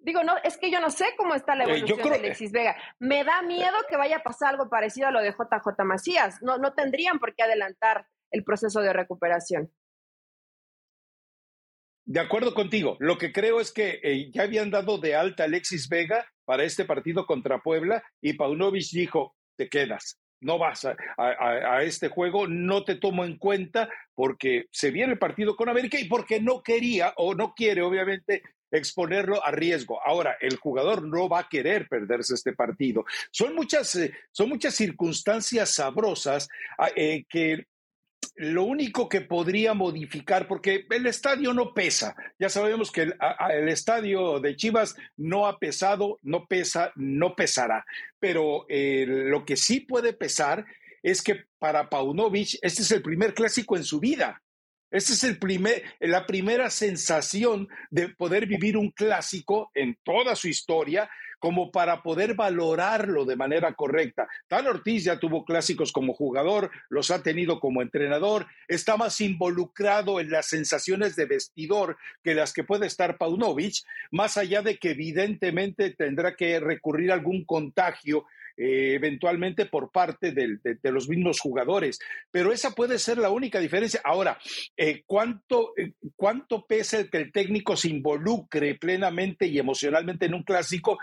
Digo, 0.03 0.23
no, 0.23 0.37
es 0.45 0.59
que 0.59 0.71
yo 0.71 0.81
no 0.81 0.91
sé 0.91 1.07
cómo 1.17 1.35
está 1.35 1.55
la 1.55 1.65
eh, 1.65 1.79
evolución 1.79 2.11
de 2.11 2.17
Alexis 2.17 2.53
Vega. 2.53 2.77
Me 2.99 3.25
da 3.25 3.43
miedo 3.43 3.75
que 3.89 3.97
vaya 3.97 4.19
a 4.19 4.23
pasar 4.23 4.51
algo 4.51 4.69
parecido 4.69 5.09
a 5.09 5.11
lo 5.11 5.21
de 5.21 5.31
JJ 5.31 5.85
Macías. 5.85 6.43
No, 6.43 6.59
no 6.59 6.75
tendrían 6.75 7.19
por 7.19 7.35
qué 7.35 7.43
adelantar 7.43 8.07
el 8.31 8.45
proceso 8.45 8.81
de 8.81 8.93
recuperación. 8.93 9.73
De 12.07 12.21
acuerdo 12.21 12.53
contigo. 12.53 12.99
Lo 13.01 13.17
que 13.17 13.33
creo 13.33 13.61
es 13.61 13.73
que 13.73 14.01
eh, 14.03 14.31
ya 14.31 14.43
habían 14.43 14.71
dado 14.71 14.99
de 14.99 15.15
alta 15.15 15.45
a 15.45 15.47
Alexis 15.47 15.89
Vega 15.89 16.27
para 16.45 16.65
este 16.65 16.85
partido 16.85 17.25
contra 17.25 17.63
Puebla 17.63 18.05
y 18.21 18.35
Paunovic 18.35 18.91
dijo, 18.93 19.35
te 19.57 19.71
quedas 19.71 20.21
no 20.45 20.59
vas 20.59 20.87
a, 20.87 21.83
este 21.83 22.09
juego, 22.09 22.47
no 22.47 22.85
te 22.85 22.97
tomo 22.97 23.25
en 23.25 23.39
cuenta 23.39 23.89
porque 24.15 24.67
se 24.71 24.91
viene 24.91 25.15
el 25.15 25.19
partido 25.19 25.57
con 25.57 25.69
América 25.69 25.99
y 25.99 26.05
porque 26.05 26.41
no 26.41 26.63
quería 26.63 27.15
o 27.17 27.35
no 27.35 27.55
quiere, 27.55 27.83
obviamente, 27.83 28.43
exponerlo 28.71 29.45
a 29.45 29.51
riesgo. 29.51 30.01
Ahora, 30.05 30.37
el 30.41 30.57
jugador 30.57 31.07
no 31.07 31.29
va 31.29 31.41
a 31.41 31.49
querer 31.49 31.89
perderse 31.89 32.35
este 32.35 32.53
partido. 32.53 33.05
Son 33.31 33.55
muchas, 33.55 33.95
eh, 33.97 34.13
son 34.33 34.51
muchas 34.51 34.75
circunstancias 34.75 35.71
sabrosas 35.71 36.49
ah, 36.79 36.91
eh, 36.95 37.25
que 37.29 37.67
lo 38.37 38.65
único 38.65 39.09
que 39.09 39.21
podría 39.21 39.75
modificar, 39.75 40.49
porque 40.49 40.87
el 40.91 41.07
estadio 41.07 41.55
no 41.55 41.73
pesa, 41.73 42.17
ya 42.39 42.49
sabemos 42.49 42.91
que 42.91 43.03
el, 43.03 43.69
estadio 43.69 44.41
de 44.41 44.57
Chivas 44.57 44.97
no 45.17 45.47
ha 45.47 45.59
pesado, 45.59 46.19
no 46.23 46.47
pesa, 46.47 46.93
no 46.97 47.37
pesará, 47.37 47.85
pero 48.19 48.67
eh, 48.69 49.05
lo 49.07 49.45
que 49.45 49.57
sí 49.57 49.81
puede 49.81 50.13
pesar 50.13 50.67
es 51.03 51.23
que 51.23 51.45
para 51.59 51.89
Paunovic 51.89 52.59
este 52.63 52.83
es 52.83 52.91
el 52.91 53.03
primer 53.03 53.35
clásico 53.35 53.77
en 53.77 53.85
su 53.85 54.01
vida. 54.01 54.43
Esta 54.91 55.13
es 55.13 55.25
el 55.25 55.39
primer, 55.39 55.83
la 56.01 56.25
primera 56.25 56.71
sensación 56.71 57.69
de 57.91 58.09
poder 58.11 58.47
vivir 58.47 58.77
un 58.77 58.91
clásico 58.91 59.71
en 59.75 59.99
toda 60.05 60.37
su 60.37 60.49
historia 60.49 61.11
como 61.45 61.71
para 61.71 62.03
poder 62.03 62.33
valorarlo 62.33 63.27
de 63.27 63.37
manera 63.37 63.75
correcta. 63.75 64.27
Tal 64.49 64.67
Ortiz 64.67 65.05
ya 65.05 65.19
tuvo 65.19 65.45
clásicos 65.45 65.93
como 65.93 66.15
jugador, 66.15 66.71
los 66.89 67.11
ha 67.11 67.23
tenido 67.23 67.61
como 67.61 67.83
entrenador, 67.83 68.47
está 68.67 68.97
más 68.97 69.21
involucrado 69.21 70.21
en 70.21 70.31
las 70.31 70.47
sensaciones 70.47 71.17
de 71.17 71.27
vestidor 71.27 71.99
que 72.23 72.35
las 72.35 72.55
que 72.55 72.65
puede 72.65 72.87
estar 72.87 73.19
Paunovic, 73.19 73.75
más 74.11 74.39
allá 74.39 74.63
de 74.63 74.79
que 74.79 74.93
evidentemente 74.93 75.91
tendrá 75.91 76.35
que 76.35 76.59
recurrir 76.61 77.11
a 77.11 77.15
algún 77.17 77.45
contagio 77.45 78.25
eh, 78.57 78.95
eventualmente 78.95 79.67
por 79.67 79.91
parte 79.91 80.31
de, 80.31 80.59
los 80.91 81.09
mismos 81.09 81.41
jugadores. 81.41 81.99
Pero 82.31 82.53
esa 82.53 82.71
puede 82.71 83.01
ser 83.01 83.19
la 83.19 83.31
única 83.31 83.59
diferencia. 83.59 84.01
Ahora, 84.05 84.39
eh, 84.77 85.03
¿cuánto, 85.07 85.73
eh, 85.77 85.93
¿cuánto 86.15 86.65
pesa 86.65 86.99
el 86.99 87.11
que 87.11 87.19
el 87.19 87.33
técnico 87.33 87.77
se 87.77 87.89
involucre 87.89 88.77
plenamente 88.77 89.47
y 89.47 89.59
emocionalmente 89.59 90.27
en 90.27 90.35
un 90.35 90.43
clásico? 90.43 90.99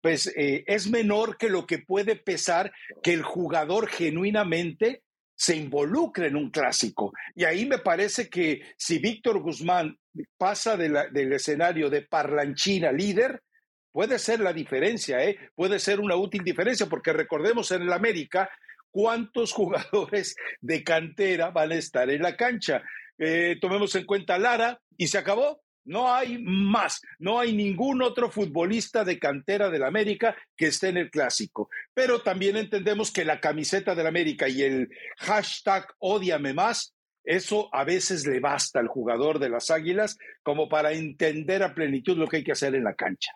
pues 0.00 0.32
es 0.34 0.90
menor 0.90 1.38
que 1.38 1.48
lo 1.48 1.64
que 1.64 1.78
puede 1.78 2.16
pesar 2.16 2.72
que 3.04 3.12
el 3.12 3.22
jugador 3.22 3.86
genuinamente 3.86 5.04
se 5.36 5.54
involucre 5.54 6.26
en 6.26 6.34
un 6.34 6.50
clásico. 6.50 7.12
Y 7.36 7.44
ahí 7.44 7.66
me 7.66 7.78
parece 7.78 8.28
que 8.28 8.62
si 8.76 8.98
Víctor 8.98 9.40
Guzmán 9.40 9.96
pasa 10.36 10.76
del 10.76 11.32
escenario 11.32 11.88
de 11.88 12.02
parlanchina 12.02 12.90
líder, 12.90 13.40
puede 13.92 14.18
ser 14.18 14.40
la 14.40 14.52
diferencia, 14.52 15.24
¿eh? 15.24 15.38
puede 15.54 15.78
ser 15.78 16.00
una 16.00 16.16
útil 16.16 16.42
diferencia, 16.44 16.86
porque 16.86 17.12
recordemos 17.12 17.70
en 17.72 17.82
el 17.82 17.92
América 17.92 18.50
cuántos 18.90 19.52
jugadores 19.54 20.36
de 20.60 20.84
cantera 20.84 21.50
van 21.50 21.72
a 21.72 21.76
estar 21.76 22.10
en 22.10 22.22
la 22.22 22.36
cancha. 22.36 22.82
Eh, 23.18 23.58
tomemos 23.60 23.94
en 23.94 24.04
cuenta 24.04 24.38
Lara 24.38 24.80
y 24.96 25.08
se 25.08 25.18
acabó. 25.18 25.62
No 25.82 26.12
hay 26.12 26.38
más, 26.38 27.00
no 27.18 27.40
hay 27.40 27.54
ningún 27.54 28.02
otro 28.02 28.30
futbolista 28.30 29.02
de 29.02 29.18
cantera 29.18 29.70
del 29.70 29.82
América 29.82 30.36
que 30.54 30.66
esté 30.66 30.88
en 30.88 30.98
el 30.98 31.10
clásico. 31.10 31.70
Pero 31.94 32.20
también 32.20 32.56
entendemos 32.56 33.10
que 33.10 33.24
la 33.24 33.40
camiseta 33.40 33.94
del 33.94 34.06
América 34.06 34.46
y 34.46 34.62
el 34.62 34.90
hashtag 35.18 35.86
odiame 35.98 36.52
más, 36.52 36.94
eso 37.24 37.70
a 37.72 37.84
veces 37.84 38.26
le 38.26 38.40
basta 38.40 38.78
al 38.78 38.88
jugador 38.88 39.38
de 39.38 39.48
las 39.48 39.70
Águilas 39.70 40.18
como 40.42 40.68
para 40.68 40.92
entender 40.92 41.62
a 41.62 41.74
plenitud 41.74 42.16
lo 42.16 42.28
que 42.28 42.38
hay 42.38 42.44
que 42.44 42.52
hacer 42.52 42.74
en 42.74 42.84
la 42.84 42.94
cancha. 42.94 43.32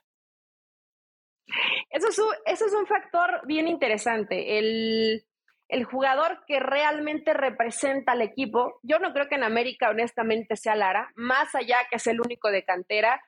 Eso 1.91 2.09
es 2.09 2.19
un, 2.19 2.29
eso 2.47 2.67
es 2.67 2.73
un 2.73 2.87
factor 2.87 3.41
bien 3.47 3.69
interesante. 3.69 4.59
El, 4.59 5.25
el 5.69 5.85
jugador 5.85 6.45
que 6.47 6.61
realmente 6.61 7.35
representa 7.35 8.13
al 8.13 8.23
equipo. 8.23 8.79
Yo 8.83 8.99
no 8.99 9.13
creo 9.13 9.29
que 9.29 9.37
en 9.37 9.45
América, 9.45 9.91
honestamente, 9.91 10.57
sea 10.57 10.77
Lara, 10.77 11.11
más 11.15 11.55
allá 11.55 11.79
que 11.91 11.97
es 11.97 12.07
el 12.07 12.21
único 12.21 12.51
de 12.51 12.65
cantera. 12.65 13.21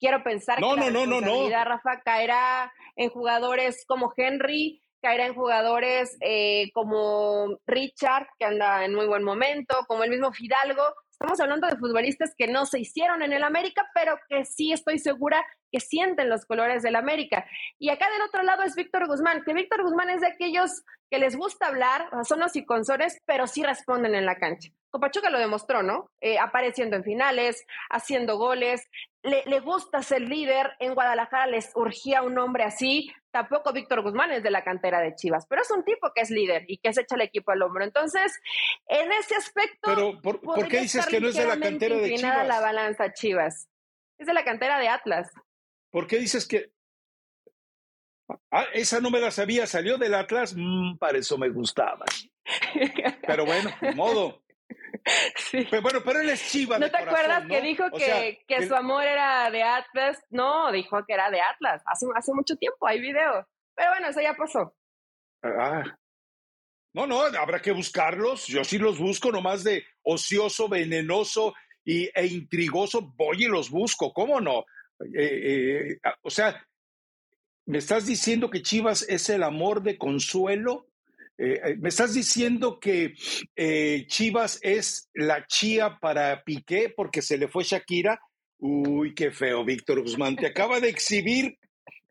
Quiero 0.00 0.22
pensar 0.24 0.56
que 0.56 0.62
la 0.62 0.90
no, 0.90 1.48
Rafa, 1.64 2.00
caerá 2.04 2.72
en 2.96 3.08
jugadores 3.10 3.84
como 3.86 4.12
Henry, 4.16 4.82
caerá 5.00 5.26
en 5.26 5.34
jugadores 5.34 6.16
eh, 6.20 6.70
como 6.72 7.58
Richard, 7.66 8.26
que 8.38 8.46
anda 8.46 8.84
en 8.84 8.94
muy 8.94 9.06
buen 9.06 9.22
momento, 9.22 9.76
como 9.86 10.02
el 10.02 10.10
mismo 10.10 10.32
Fidalgo. 10.32 10.82
Estamos 11.22 11.38
hablando 11.38 11.68
de 11.68 11.76
futbolistas 11.76 12.34
que 12.36 12.48
no 12.48 12.66
se 12.66 12.80
hicieron 12.80 13.22
en 13.22 13.32
el 13.32 13.44
América, 13.44 13.88
pero 13.94 14.18
que 14.28 14.44
sí 14.44 14.72
estoy 14.72 14.98
segura 14.98 15.40
que 15.70 15.78
sienten 15.78 16.28
los 16.28 16.44
colores 16.44 16.82
del 16.82 16.96
América. 16.96 17.46
Y 17.78 17.90
acá 17.90 18.10
del 18.10 18.22
otro 18.22 18.42
lado 18.42 18.64
es 18.64 18.74
Víctor 18.74 19.06
Guzmán, 19.06 19.44
que 19.44 19.54
Víctor 19.54 19.84
Guzmán 19.84 20.10
es 20.10 20.20
de 20.20 20.26
aquellos 20.26 20.82
que 21.08 21.20
les 21.20 21.36
gusta 21.36 21.68
hablar, 21.68 22.08
son 22.24 22.40
los 22.40 22.56
iconzones, 22.56 23.20
pero 23.24 23.46
sí 23.46 23.62
responden 23.62 24.16
en 24.16 24.26
la 24.26 24.34
cancha. 24.34 24.72
Copachuca 24.92 25.30
lo 25.30 25.38
demostró, 25.38 25.82
¿no? 25.82 26.10
Eh, 26.20 26.38
apareciendo 26.38 26.96
en 26.96 27.02
finales, 27.02 27.64
haciendo 27.88 28.36
goles, 28.36 28.86
le, 29.22 29.42
le, 29.46 29.60
gusta 29.60 30.02
ser 30.02 30.20
líder. 30.20 30.72
En 30.80 30.92
Guadalajara 30.92 31.46
les 31.46 31.72
urgía 31.74 32.22
un 32.22 32.38
hombre 32.38 32.64
así. 32.64 33.10
Tampoco 33.30 33.72
Víctor 33.72 34.02
Guzmán 34.02 34.32
es 34.32 34.42
de 34.42 34.50
la 34.50 34.62
cantera 34.62 35.00
de 35.00 35.14
Chivas, 35.14 35.46
pero 35.48 35.62
es 35.62 35.70
un 35.70 35.82
tipo 35.82 36.12
que 36.14 36.20
es 36.20 36.30
líder 36.30 36.64
y 36.68 36.76
que 36.76 36.92
se 36.92 37.00
echa 37.00 37.14
el 37.14 37.22
equipo 37.22 37.52
al 37.52 37.62
hombro. 37.62 37.82
Entonces, 37.82 38.38
en 38.86 39.10
ese 39.12 39.34
aspecto. 39.34 39.80
Pero, 39.84 40.20
¿por, 40.20 40.68
qué 40.68 40.82
dices 40.82 41.06
que 41.06 41.20
no 41.20 41.28
es 41.28 41.36
de 41.36 41.46
la 41.46 41.58
cantera 41.58 41.96
de 41.96 42.14
Chivas? 42.14 42.46
la 42.46 42.60
balanza 42.60 43.14
Chivas. 43.14 43.70
Es 44.18 44.26
de 44.26 44.34
la 44.34 44.44
cantera 44.44 44.78
de 44.78 44.88
Atlas. 44.88 45.32
¿Por 45.90 46.06
qué 46.06 46.18
dices 46.18 46.46
que... 46.46 46.70
Ah, 48.50 48.66
esa 48.74 49.00
no 49.00 49.10
me 49.10 49.20
la 49.20 49.30
sabía, 49.30 49.66
salió 49.66 49.96
del 49.96 50.14
Atlas, 50.14 50.54
mm, 50.54 50.98
para 50.98 51.16
eso 51.16 51.38
me 51.38 51.48
gustaba. 51.48 52.04
Pero 53.26 53.46
bueno, 53.46 53.70
de 53.80 53.94
modo. 53.94 54.41
Sí. 55.36 55.66
Pero 55.68 55.82
bueno, 55.82 56.00
pero 56.04 56.20
él 56.20 56.30
es 56.30 56.48
chiva. 56.50 56.78
¿No 56.78 56.90
te 56.90 56.96
acuerdas 56.96 57.44
que 57.46 57.60
dijo 57.60 57.84
que, 57.90 58.44
que, 58.46 58.66
su 58.66 58.74
amor 58.74 59.04
era 59.04 59.50
de 59.50 59.62
Atlas? 59.62 60.18
No, 60.30 60.70
dijo 60.70 61.04
que 61.06 61.14
era 61.14 61.30
de 61.30 61.40
Atlas. 61.40 61.82
Hace, 61.86 62.06
hace 62.14 62.32
mucho 62.32 62.56
tiempo, 62.56 62.86
hay 62.86 63.00
video. 63.00 63.46
Pero 63.74 63.90
bueno, 63.90 64.08
eso 64.08 64.20
ya 64.20 64.34
pasó. 64.34 64.74
Ah. 65.42 65.82
No, 66.94 67.06
no, 67.06 67.22
habrá 67.22 67.60
que 67.60 67.72
buscarlos. 67.72 68.46
Yo 68.46 68.64
sí 68.64 68.78
los 68.78 68.98
busco, 68.98 69.32
nomás 69.32 69.64
de 69.64 69.84
ocioso, 70.02 70.68
venenoso 70.68 71.54
y, 71.84 72.10
e 72.14 72.26
intrigoso. 72.26 73.12
Voy 73.16 73.44
y 73.44 73.48
los 73.48 73.70
busco, 73.70 74.12
¿cómo 74.12 74.40
no? 74.40 74.64
Eh, 75.16 75.96
eh, 75.96 75.98
o 76.22 76.30
sea, 76.30 76.64
¿me 77.66 77.78
estás 77.78 78.06
diciendo 78.06 78.50
que 78.50 78.62
Chivas 78.62 79.02
es 79.08 79.28
el 79.30 79.42
amor 79.42 79.82
de 79.82 79.98
consuelo? 79.98 80.91
Eh, 81.38 81.76
¿Me 81.78 81.88
estás 81.88 82.14
diciendo 82.14 82.78
que 82.78 83.14
Chivas 84.06 84.58
es 84.62 85.08
la 85.14 85.46
chía 85.46 85.98
para 86.00 86.42
Piqué 86.44 86.92
porque 86.94 87.22
se 87.22 87.38
le 87.38 87.48
fue 87.48 87.64
Shakira? 87.64 88.20
Uy, 88.58 89.14
qué 89.14 89.30
feo, 89.30 89.64
Víctor 89.64 90.02
Guzmán. 90.02 90.36
Te 90.36 90.46
acaba 90.46 90.78
de 90.78 90.88
exhibir 90.88 91.58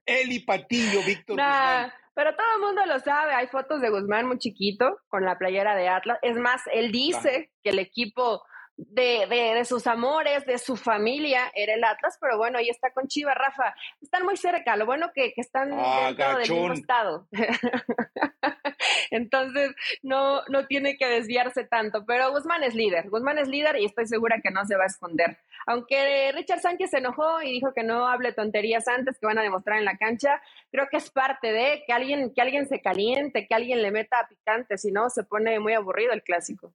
y 0.05 0.39
Patillo, 0.39 1.01
Víctor 1.05 1.37
Guzmán. 1.37 1.93
Pero 2.13 2.35
todo 2.35 2.55
el 2.55 2.61
mundo 2.61 2.85
lo 2.85 2.99
sabe, 2.99 3.33
hay 3.33 3.47
fotos 3.47 3.79
de 3.81 3.89
Guzmán 3.89 4.27
muy 4.27 4.37
chiquito 4.37 4.99
con 5.07 5.23
la 5.23 5.37
playera 5.37 5.75
de 5.75 5.87
Atlas. 5.87 6.19
Es 6.21 6.35
más, 6.35 6.61
él 6.73 6.91
dice 6.91 7.51
que 7.63 7.69
el 7.69 7.79
equipo 7.79 8.43
de, 8.75 9.27
de, 9.27 9.63
sus 9.63 9.87
amores, 9.87 10.45
de 10.45 10.57
su 10.57 10.75
familia, 10.75 11.51
era 11.55 11.73
el 11.73 11.83
Atlas, 11.83 12.17
pero 12.19 12.37
bueno, 12.37 12.57
ahí 12.57 12.67
está 12.67 12.91
con 12.91 13.07
Chivas, 13.07 13.35
Rafa. 13.35 13.73
Están 14.01 14.25
muy 14.25 14.35
cerca, 14.35 14.75
lo 14.75 14.85
bueno 14.85 15.11
que, 15.15 15.33
que 15.33 15.41
están 15.41 15.71
ah, 15.73 16.07
dentro 16.07 16.37
del 16.39 16.49
mismo 16.51 16.73
estado. 16.73 17.27
Entonces, 19.11 19.71
no, 20.01 20.41
no 20.47 20.67
tiene 20.67 20.97
que 20.97 21.07
desviarse 21.07 21.63
tanto, 21.63 22.05
pero 22.05 22.31
Guzmán 22.31 22.63
es 22.63 22.75
líder, 22.75 23.09
Guzmán 23.09 23.37
es 23.37 23.47
líder 23.47 23.77
y 23.77 23.85
estoy 23.85 24.07
segura 24.07 24.41
que 24.41 24.51
no 24.51 24.65
se 24.65 24.75
va 24.75 24.83
a 24.83 24.87
esconder. 24.87 25.37
Aunque 25.67 26.31
Richard 26.33 26.61
Sánchez 26.61 26.91
se 26.91 26.97
enojó 26.97 27.41
y 27.41 27.51
dijo 27.51 27.73
que 27.73 27.83
no 27.83 28.07
hable 28.07 28.33
tonterías 28.33 28.87
antes 28.87 29.19
que 29.19 29.27
van 29.27 29.37
a 29.37 29.43
demostrar 29.43 29.79
en 29.79 29.85
la 29.85 29.97
cancha, 29.97 30.41
creo 30.71 30.87
que 30.89 30.97
es 30.97 31.09
parte 31.09 31.51
de 31.51 31.83
que 31.85 31.93
alguien, 31.93 32.33
que 32.33 32.41
alguien 32.41 32.67
se 32.67 32.81
caliente, 32.81 33.47
que 33.47 33.55
alguien 33.55 33.81
le 33.81 33.91
meta 33.91 34.27
picante, 34.27 34.77
si 34.77 34.91
no 34.91 35.09
se 35.09 35.23
pone 35.23 35.59
muy 35.59 35.73
aburrido 35.73 36.13
el 36.13 36.23
clásico. 36.23 36.73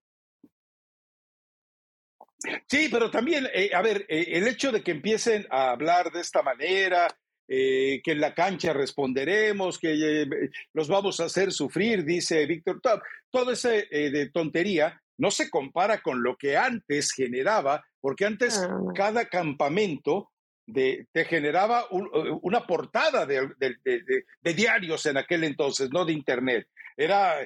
Sí, 2.69 2.89
pero 2.91 3.11
también, 3.11 3.49
eh, 3.53 3.71
a 3.75 3.83
ver, 3.83 4.05
eh, 4.09 4.27
el 4.33 4.47
hecho 4.47 4.71
de 4.71 4.83
que 4.83 4.93
empiecen 4.93 5.47
a 5.51 5.71
hablar 5.71 6.13
de 6.13 6.21
esta 6.21 6.43
manera, 6.43 7.09
eh, 7.49 8.01
que 8.03 8.13
en 8.13 8.21
la 8.21 8.35
cancha 8.35 8.73
responderemos, 8.73 9.79
que 9.79 10.29
los 10.73 10.89
vamos 10.89 11.21
a 11.21 11.25
hacer 11.25 11.53
sufrir, 11.53 12.05
dice 12.05 12.47
Víctor 12.47 12.81
Top, 12.81 13.03
todo 13.31 13.53
ese 13.53 13.87
de 13.91 14.31
tontería 14.33 15.01
no 15.19 15.31
se 15.31 15.49
compara 15.49 16.03
con 16.03 16.23
lo 16.23 16.37
que 16.37 16.57
antes 16.57 17.13
generaba, 17.13 17.85
porque 18.01 18.27
antes 18.27 18.59
ah. 18.59 18.79
cada 18.95 19.27
campamento 19.27 20.31
de, 20.67 21.07
te 21.13 21.25
generaba 21.25 21.87
una 21.91 22.67
portada 22.67 23.25
de, 23.25 23.49
de, 23.59 24.55
diarios 24.55 25.07
en 25.07 25.17
aquel 25.17 25.45
entonces, 25.45 25.91
no 25.91 26.05
de 26.05 26.13
internet. 26.13 26.69
Era, 26.97 27.37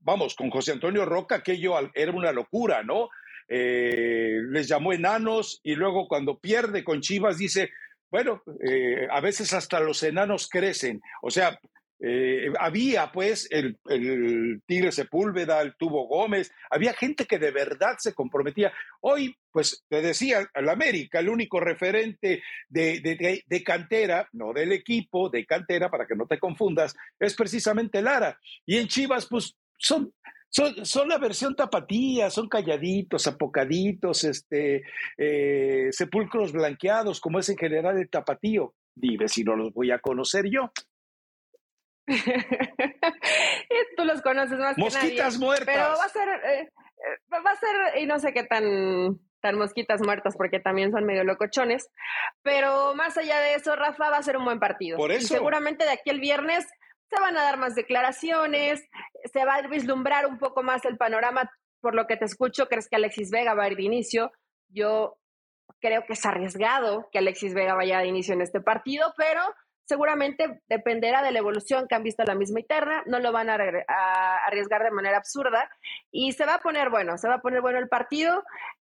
vamos, 0.00 0.34
con 0.34 0.50
José 0.50 0.72
Antonio 0.72 1.04
Roca 1.04 1.36
aquello 1.36 1.74
era 1.94 2.12
una 2.12 2.32
locura, 2.32 2.82
¿no? 2.82 3.10
Eh, 3.52 4.42
les 4.48 4.68
llamó 4.68 4.92
enanos 4.92 5.60
y 5.64 5.74
luego 5.74 6.06
cuando 6.06 6.38
pierde 6.38 6.84
con 6.84 7.00
Chivas 7.00 7.36
dice, 7.36 7.70
bueno, 8.10 8.42
eh, 8.66 9.06
a 9.10 9.20
veces 9.20 9.52
hasta 9.52 9.80
los 9.80 10.02
enanos 10.02 10.48
crecen. 10.48 11.00
O 11.22 11.30
sea, 11.30 11.58
eh, 12.02 12.50
había 12.58 13.12
pues 13.12 13.46
el, 13.50 13.78
Tigre 14.66 14.90
Sepúlveda, 14.90 15.60
el 15.60 15.76
Tubo 15.76 16.06
Gómez, 16.08 16.50
había 16.70 16.94
gente 16.94 17.26
que 17.26 17.38
de 17.38 17.50
verdad 17.50 17.96
se 17.98 18.14
comprometía. 18.14 18.72
Hoy, 19.00 19.36
pues 19.52 19.84
te 19.88 20.00
decía, 20.00 20.48
el 20.54 20.68
América, 20.70 21.18
el 21.18 21.28
único 21.28 21.60
referente 21.60 22.42
de, 22.68 23.42
de, 23.46 23.64
cantera, 23.64 24.28
no 24.32 24.54
del 24.54 24.72
equipo, 24.72 25.28
de 25.28 25.44
cantera, 25.44 25.90
para 25.90 26.06
que 26.06 26.16
no 26.16 26.26
te 26.26 26.38
confundas, 26.38 26.96
es 27.18 27.34
precisamente 27.34 28.00
Lara. 28.00 28.38
Y 28.64 28.78
en 28.78 28.88
Chivas, 28.88 29.26
pues 29.26 29.54
son 29.76 30.12
son, 30.50 30.84
son, 30.84 31.08
la 31.08 31.18
versión 31.18 31.54
tapatía, 31.54 32.28
son 32.28 32.48
calladitos, 32.48 33.26
apocaditos, 33.26 34.24
este, 34.24 34.82
eh, 35.16 35.88
sepulcros 35.92 36.52
blanqueados, 36.52 37.20
como 37.20 37.38
es 37.38 37.48
en 37.48 37.56
general 37.56 37.98
el 37.98 38.10
tapatío. 38.10 38.74
Dime 38.94 39.28
si 39.28 39.44
no 39.44 39.54
los 39.56 39.72
voy 39.72 39.92
a 39.92 40.00
conocer 40.00 40.46
yo. 40.50 40.72
Tú 43.96 44.04
los 44.04 44.20
conoces 44.22 44.58
más 44.58 44.76
Mosquitas 44.76 45.10
que 45.10 45.22
nadie. 45.22 45.38
muertas. 45.38 45.66
Pero 45.66 45.84
va 45.84 46.04
a 46.04 46.08
ser, 46.08 46.28
eh, 46.28 46.62
eh, 46.62 47.18
va 47.32 47.50
a 47.50 47.56
ser, 47.56 48.02
y 48.02 48.06
no 48.06 48.18
sé 48.18 48.32
qué 48.32 48.42
tan, 48.44 49.20
tan 49.40 49.56
mosquitas 49.56 50.00
muertas, 50.02 50.34
porque 50.36 50.58
también 50.58 50.90
son 50.90 51.04
medio 51.04 51.22
locochones. 51.24 51.88
Pero 52.42 52.94
más 52.94 53.16
allá 53.16 53.38
de 53.40 53.54
eso, 53.54 53.76
Rafa, 53.76 54.10
va 54.10 54.16
a 54.16 54.22
ser 54.22 54.36
un 54.36 54.44
buen 54.44 54.58
partido. 54.58 54.96
Por 54.96 55.12
eso. 55.12 55.22
Y 55.22 55.36
seguramente 55.36 55.84
de 55.84 55.92
aquí 55.92 56.10
el 56.10 56.20
viernes 56.20 56.66
se 57.10 57.20
van 57.20 57.36
a 57.36 57.42
dar 57.42 57.58
más 57.58 57.74
declaraciones, 57.74 58.88
se 59.32 59.44
va 59.44 59.56
a 59.56 59.66
vislumbrar 59.66 60.26
un 60.26 60.38
poco 60.38 60.62
más 60.62 60.84
el 60.84 60.96
panorama. 60.96 61.50
Por 61.80 61.94
lo 61.94 62.06
que 62.06 62.16
te 62.16 62.24
escucho, 62.24 62.66
crees 62.66 62.88
que 62.88 62.96
Alexis 62.96 63.30
Vega 63.30 63.54
va 63.54 63.64
a 63.64 63.68
ir 63.68 63.76
de 63.76 63.82
inicio. 63.82 64.32
Yo 64.68 65.18
creo 65.80 66.04
que 66.06 66.12
es 66.12 66.24
arriesgado 66.24 67.08
que 67.10 67.18
Alexis 67.18 67.54
Vega 67.54 67.74
vaya 67.74 67.98
de 67.98 68.06
inicio 68.06 68.34
en 68.34 68.42
este 68.42 68.60
partido, 68.60 69.12
pero 69.16 69.40
seguramente 69.90 70.62
dependerá 70.68 71.20
de 71.22 71.32
la 71.32 71.40
evolución 71.40 71.88
que 71.88 71.96
han 71.96 72.04
visto 72.04 72.22
la 72.22 72.36
misma 72.36 72.60
interna, 72.60 73.02
no 73.06 73.18
lo 73.18 73.32
van 73.32 73.50
a, 73.50 73.56
arriesgar 74.46 74.84
de 74.84 74.92
manera 74.92 75.16
absurda 75.16 75.68
y 76.12 76.32
se 76.32 76.46
va 76.46 76.54
a 76.54 76.60
poner 76.60 76.90
bueno, 76.90 77.18
se 77.18 77.28
va 77.28 77.36
a 77.36 77.40
poner 77.40 77.60
bueno 77.60 77.80
el 77.80 77.88
partido. 77.88 78.44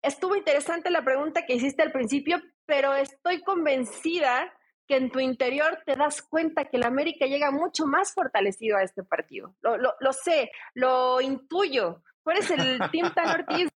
Estuvo 0.02 0.36
interesante 0.36 0.90
la 0.90 1.02
pregunta 1.02 1.46
que 1.46 1.54
hiciste 1.54 1.82
al 1.82 1.92
principio, 1.92 2.42
pero 2.66 2.94
estoy 2.94 3.40
convencida 3.42 4.52
que 4.86 4.96
en 4.96 5.10
tu 5.10 5.20
interior 5.20 5.82
te 5.86 5.96
das 5.96 6.22
cuenta 6.22 6.64
que 6.66 6.76
el 6.76 6.84
América 6.84 7.26
llega 7.26 7.50
mucho 7.50 7.86
más 7.86 8.12
fortalecido 8.12 8.76
a 8.76 8.82
este 8.82 9.02
partido. 9.02 9.54
Lo, 9.60 9.76
lo, 9.76 9.94
lo 10.00 10.12
sé, 10.12 10.50
lo 10.74 11.20
intuyo. 11.20 12.02
Tú 12.24 12.30
eres 12.30 12.50
el 12.50 12.78
Team 12.90 13.12
Tan 13.14 13.28
Ortiz. 13.28 13.68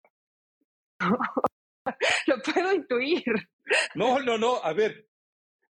lo 2.26 2.42
puedo 2.42 2.72
intuir. 2.72 3.24
No, 3.94 4.20
no, 4.20 4.38
no, 4.38 4.56
a 4.62 4.72
ver, 4.72 5.06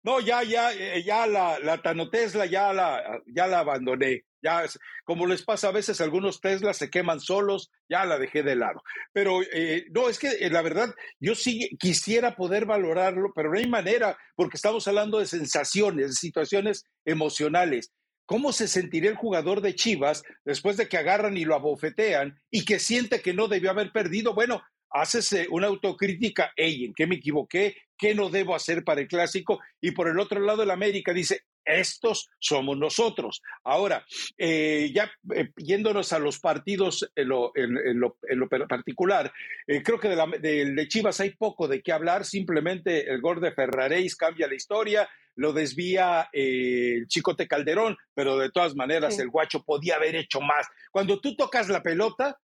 no, 0.03 0.21
ya, 0.21 0.43
ya, 0.43 0.71
ya 0.99 1.27
la, 1.27 1.59
la 1.61 1.81
Tano 1.81 2.11
Tesla 2.11 2.47
ya 2.47 2.73
la, 2.73 3.21
ya 3.27 3.47
la 3.47 3.61
abandoné. 3.61 4.25
Ya, 4.43 4.65
como 5.05 5.27
les 5.27 5.45
pasa 5.45 5.69
a 5.69 5.73
veces, 5.73 6.01
algunos 6.01 6.41
Teslas 6.41 6.77
se 6.77 6.91
queman 6.91 7.21
solos, 7.21 7.71
ya 7.89 8.05
la 8.05 8.19
dejé 8.19 8.43
de 8.43 8.57
lado. 8.57 8.83
Pero 9.13 9.41
eh, 9.53 9.85
no, 9.95 10.09
es 10.09 10.19
que 10.19 10.31
eh, 10.31 10.51
la 10.51 10.63
verdad, 10.63 10.93
yo 11.21 11.37
sí 11.37 11.71
quisiera 11.79 12.35
poder 12.35 12.67
valorarlo, 12.67 13.33
pero 13.35 13.53
no 13.53 13.59
hay 13.59 13.69
manera, 13.69 14.19
porque 14.35 14.57
estamos 14.57 14.89
hablando 14.89 15.21
de 15.21 15.27
sensaciones, 15.27 16.09
de 16.09 16.15
situaciones 16.15 16.85
emocionales. 17.05 17.93
¿Cómo 18.27 18.53
se 18.53 18.67
sentiría 18.67 19.11
el 19.11 19.17
jugador 19.17 19.61
de 19.61 19.77
Chivas 19.77 20.25
después 20.45 20.77
de 20.77 20.89
que 20.89 20.97
agarran 20.97 21.37
y 21.37 21.45
lo 21.45 21.55
abofetean 21.55 22.41
y 22.51 22.65
que 22.65 22.81
siente 22.81 23.21
que 23.21 23.35
no 23.35 23.47
debió 23.47 23.71
haber 23.71 23.93
perdido? 23.93 24.35
Bueno, 24.35 24.63
haces 24.93 25.33
eh, 25.33 25.47
una 25.51 25.69
autocrítica, 25.69 26.53
hey, 26.57 26.85
¿en 26.85 26.95
qué 26.95 27.07
me 27.07 27.17
equivoqué? 27.17 27.77
¿Qué 27.97 28.15
no 28.15 28.31
debo 28.31 28.55
hacer 28.55 28.85
para 28.85 29.01
el 29.01 29.09
clásico? 29.09 29.61
Y 29.81 29.93
por 29.93 30.09
el 30.09 30.19
otro 30.19 30.41
lado, 30.41 30.63
el 30.63 30.71
América 30.71 31.13
dice, 31.13 31.43
estos 31.65 32.31
somos 32.39 32.77
nosotros. 32.77 33.43
Ahora, 33.65 34.05
eh, 34.37 34.91
ya 34.95 35.11
eh, 35.35 35.51
yéndonos 35.57 36.13
a 36.13 36.19
los 36.19 36.39
partidos 36.39 37.11
en 37.15 37.29
lo, 37.29 37.53
en, 37.55 37.77
en 37.79 38.01
lo, 38.01 38.19
en 38.23 38.39
lo 38.39 38.49
particular, 38.49 39.33
eh, 39.67 39.83
creo 39.83 40.01
que 40.01 40.09
de, 40.09 40.17
la, 40.17 40.27
de, 40.27 40.73
de, 40.73 40.89
Chivas 40.89 41.21
hay 41.21 41.31
poco 41.31 41.69
de 41.69 41.83
qué 41.83 41.93
hablar, 41.93 42.25
simplemente 42.25 43.11
el 43.11 43.21
gol 43.21 43.41
de 43.41 43.53
Ferraréis 43.53 44.17
cambia 44.17 44.49
la 44.49 44.55
historia, 44.55 45.09
lo 45.35 45.53
desvía 45.53 46.29
eh, 46.33 46.95
el 46.97 47.09
Chicote 47.09 47.49
Calderón, 47.49 47.97
pero 48.15 48.39
de 48.39 48.51
todas 48.51 48.75
maneras 48.75 49.17
sí. 49.17 49.23
el 49.23 49.31
guacho 49.31 49.63
podía 49.63 49.97
haber 49.97 50.17
hecho 50.17 50.41
más. 50.41 50.67
Cuando 50.91 51.21
tú 51.21 51.37
tocas 51.37 51.69
la 51.69 51.83
pelota, 51.83 52.39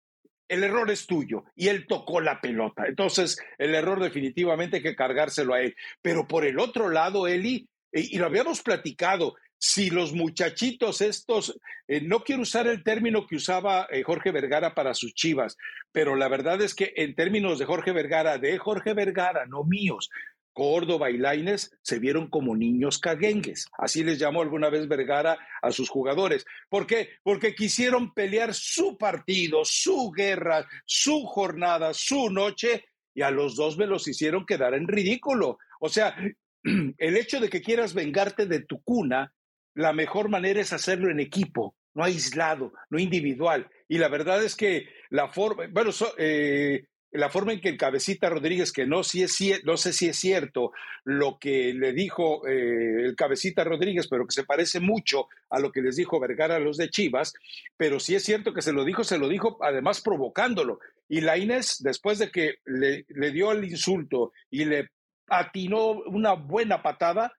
el 0.47 0.63
error 0.63 0.89
es 0.91 1.07
tuyo 1.07 1.45
y 1.55 1.67
él 1.67 1.87
tocó 1.87 2.21
la 2.21 2.41
pelota. 2.41 2.85
Entonces, 2.87 3.37
el 3.57 3.75
error 3.75 4.01
definitivamente 4.01 4.77
hay 4.77 4.83
que 4.83 4.95
cargárselo 4.95 5.53
a 5.53 5.61
él. 5.61 5.75
Pero 6.01 6.27
por 6.27 6.45
el 6.45 6.59
otro 6.59 6.89
lado, 6.89 7.27
Eli, 7.27 7.67
y 7.91 8.17
lo 8.17 8.25
habíamos 8.25 8.61
platicado, 8.61 9.35
si 9.57 9.89
los 9.89 10.13
muchachitos 10.13 11.01
estos, 11.01 11.59
eh, 11.87 12.01
no 12.01 12.19
quiero 12.23 12.41
usar 12.41 12.67
el 12.67 12.83
término 12.83 13.25
que 13.25 13.37
usaba 13.37 13.87
eh, 13.89 14.03
Jorge 14.03 14.31
Vergara 14.31 14.75
para 14.75 14.93
sus 14.93 15.13
chivas, 15.13 15.57
pero 15.91 16.15
la 16.15 16.27
verdad 16.27 16.61
es 16.61 16.75
que 16.75 16.93
en 16.97 17.15
términos 17.15 17.57
de 17.57 17.65
Jorge 17.65 17.91
Vergara, 17.91 18.37
de 18.37 18.57
Jorge 18.57 18.93
Vergara, 18.93 19.45
no 19.45 19.63
míos, 19.63 20.09
Córdoba 20.55 21.11
y 21.11 21.17
Laines 21.17 21.77
se 21.81 21.99
vieron 21.99 22.29
como 22.29 22.55
niños 22.55 22.97
caguengues. 22.97 23.67
Así 23.77 24.05
les 24.05 24.17
llamó 24.17 24.41
alguna 24.41 24.69
vez 24.69 24.87
Vergara 24.87 25.37
a 25.61 25.71
sus 25.71 25.89
jugadores. 25.89 26.45
¿Por 26.69 26.87
qué? 26.87 27.09
Porque 27.23 27.53
quisieron 27.53 28.13
pelear 28.13 28.53
su 28.53 28.97
partido, 28.97 29.65
su 29.65 30.11
guerra, 30.11 30.65
su 30.85 31.25
jornada, 31.25 31.93
su 31.93 32.29
noche, 32.29 32.85
y 33.13 33.21
a 33.21 33.31
los 33.31 33.57
dos 33.57 33.77
me 33.77 33.85
los 33.85 34.07
hicieron 34.07 34.45
quedar 34.45 34.73
en 34.73 34.87
ridículo. 34.87 35.57
O 35.81 35.89
sea, 35.89 36.15
el 36.63 37.17
hecho 37.17 37.41
de 37.41 37.49
que 37.49 37.61
quieras 37.61 37.93
vengarte 37.93 38.45
de 38.45 38.61
tu 38.61 38.81
cuna, 38.81 39.33
la 39.73 39.91
mejor 39.91 40.29
manera 40.29 40.61
es 40.61 40.71
hacerlo 40.71 41.11
en 41.11 41.19
equipo, 41.19 41.75
no 41.93 42.05
aislado, 42.05 42.71
no 42.89 42.97
individual. 42.97 43.69
Y 43.89 43.97
la 43.97 44.07
verdad 44.07 44.41
es 44.41 44.55
que 44.55 44.87
la 45.09 45.27
forma, 45.27 45.65
bueno, 45.69 45.91
so, 45.91 46.13
eh, 46.17 46.85
la 47.15 47.29
forma 47.29 47.53
en 47.53 47.61
que 47.61 47.69
el 47.69 47.77
cabecita 47.77 48.29
Rodríguez, 48.29 48.71
que 48.71 48.85
no, 48.85 49.03
si 49.03 49.23
es, 49.23 49.39
no 49.63 49.77
sé 49.77 49.93
si 49.93 50.07
es 50.07 50.17
cierto 50.17 50.71
lo 51.03 51.37
que 51.39 51.73
le 51.73 51.93
dijo 51.93 52.47
eh, 52.47 53.05
el 53.05 53.15
cabecita 53.15 53.63
Rodríguez, 53.63 54.07
pero 54.07 54.25
que 54.25 54.33
se 54.33 54.43
parece 54.43 54.79
mucho 54.79 55.27
a 55.49 55.59
lo 55.59 55.71
que 55.71 55.81
les 55.81 55.95
dijo 55.95 56.19
Vergara 56.19 56.55
a 56.55 56.59
los 56.59 56.77
de 56.77 56.89
Chivas, 56.89 57.33
pero 57.77 57.99
si 57.99 58.15
es 58.15 58.23
cierto 58.23 58.53
que 58.53 58.61
se 58.61 58.73
lo 58.73 58.83
dijo, 58.83 59.03
se 59.03 59.17
lo 59.17 59.29
dijo 59.29 59.57
además 59.61 60.01
provocándolo. 60.01 60.79
Y 61.07 61.21
la 61.21 61.37
Inés, 61.37 61.77
después 61.79 62.19
de 62.19 62.31
que 62.31 62.55
le, 62.65 63.05
dio 63.31 63.51
el 63.51 63.63
insulto 63.63 64.31
y 64.49 64.65
le 64.65 64.89
atinó 65.27 65.91
una 65.91 66.33
buena 66.33 66.81
patada, 66.81 67.33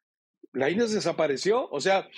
Laines 0.53 0.93
desapareció. 0.93 1.69
O 1.71 1.81
sea, 1.81 2.09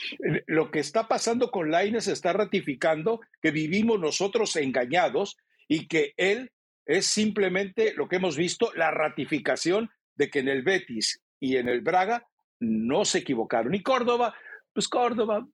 lo 0.46 0.70
que 0.70 0.78
está 0.78 1.08
pasando 1.08 1.50
con 1.50 1.70
Laines 1.70 2.06
está 2.06 2.32
ratificando 2.32 3.20
que 3.42 3.50
vivimos 3.50 3.98
nosotros 3.98 4.54
engañados 4.56 5.36
y 5.66 5.88
que 5.88 6.14
él 6.16 6.52
es 6.88 7.06
simplemente 7.06 7.92
lo 7.94 8.08
que 8.08 8.16
hemos 8.16 8.36
visto, 8.36 8.72
la 8.74 8.90
ratificación 8.90 9.90
de 10.16 10.30
que 10.30 10.40
en 10.40 10.48
el 10.48 10.62
Betis 10.62 11.22
y 11.38 11.58
en 11.58 11.68
el 11.68 11.82
Braga 11.82 12.26
no 12.60 13.04
se 13.04 13.18
equivocaron. 13.18 13.74
Y 13.74 13.82
Córdoba, 13.82 14.34
pues 14.72 14.88
Córdoba, 14.88 15.46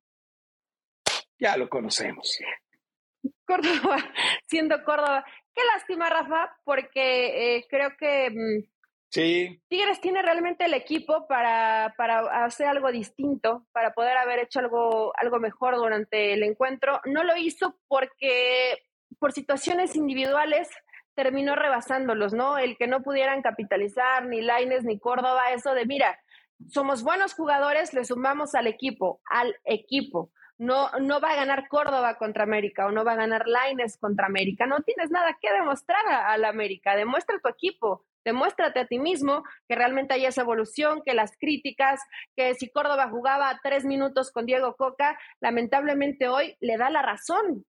ya 1.39 1.57
lo 1.57 1.69
conocemos. 1.69 2.39
Córdoba, 3.45 3.97
siendo 4.47 4.83
Córdoba. 4.85 5.27
Qué 5.53 5.61
lástima, 5.75 6.09
Rafa, 6.09 6.57
porque 6.65 7.57
eh, 7.57 7.67
creo 7.69 7.91
que 7.99 8.31
mmm, 8.31 8.75
Sí. 9.15 9.63
Tigres 9.69 10.01
tiene 10.01 10.23
realmente 10.23 10.65
el 10.65 10.75
equipo 10.75 11.29
para, 11.29 11.95
para, 11.97 12.45
hacer 12.45 12.67
algo 12.67 12.91
distinto, 12.91 13.65
para 13.71 13.95
poder 13.95 14.17
haber 14.17 14.41
hecho 14.41 14.59
algo, 14.59 15.13
algo 15.17 15.39
mejor 15.39 15.77
durante 15.77 16.33
el 16.33 16.43
encuentro. 16.43 17.01
No 17.05 17.23
lo 17.23 17.37
hizo 17.37 17.79
porque 17.87 18.83
por 19.21 19.31
situaciones 19.31 19.95
individuales 19.95 20.69
terminó 21.15 21.55
rebasándolos, 21.55 22.33
¿no? 22.33 22.59
El 22.59 22.77
que 22.77 22.87
no 22.87 23.03
pudieran 23.03 23.43
capitalizar 23.43 24.27
ni 24.27 24.43
Laines 24.43 24.85
ni 24.85 24.99
Córdoba, 24.99 25.53
eso 25.53 25.75
de, 25.75 25.87
mira, 25.87 26.19
somos 26.69 27.03
buenos 27.03 27.35
jugadores, 27.35 27.95
le 27.95 28.05
sumamos 28.05 28.55
al 28.55 28.67
equipo, 28.67 29.21
al 29.31 29.55
equipo. 29.65 30.31
No, 30.57 30.89
no 31.01 31.21
va 31.21 31.33
a 31.33 31.37
ganar 31.37 31.67
Córdoba 31.69 32.17
contra 32.17 32.45
América 32.45 32.87
o 32.87 32.93
no 32.93 33.05
va 33.05 33.13
a 33.13 33.17
ganar 33.17 33.49
Laines 33.49 33.97
contra 33.99 34.27
América. 34.27 34.67
No 34.67 34.79
tienes 34.81 35.11
nada 35.11 35.37
que 35.41 35.53
demostrar 35.53 36.07
a, 36.07 36.39
la 36.39 36.49
América. 36.49 36.95
Demuestra 36.95 37.41
tu 37.43 37.49
equipo, 37.49 38.05
demuéstrate 38.25 38.81
a 38.81 38.87
ti 38.87 39.01
mismo 39.01 39.43
que 39.69 39.75
realmente 39.75 40.15
hay 40.15 40.27
esa 40.27 40.43
evolución, 40.43 41.03
que 41.05 41.13
las 41.13 41.37
críticas, 41.37 42.01
que 42.37 42.55
si 42.55 42.71
Córdoba 42.71 43.09
jugaba 43.11 43.59
tres 43.65 43.85
minutos 43.85 44.31
con 44.31 44.47
Diego 44.47 44.77
Coca, 44.77 45.19
lamentablemente 45.41 46.29
hoy 46.29 46.57
le 46.61 46.77
da 46.77 46.89
la 46.89 47.03
razón. 47.03 47.65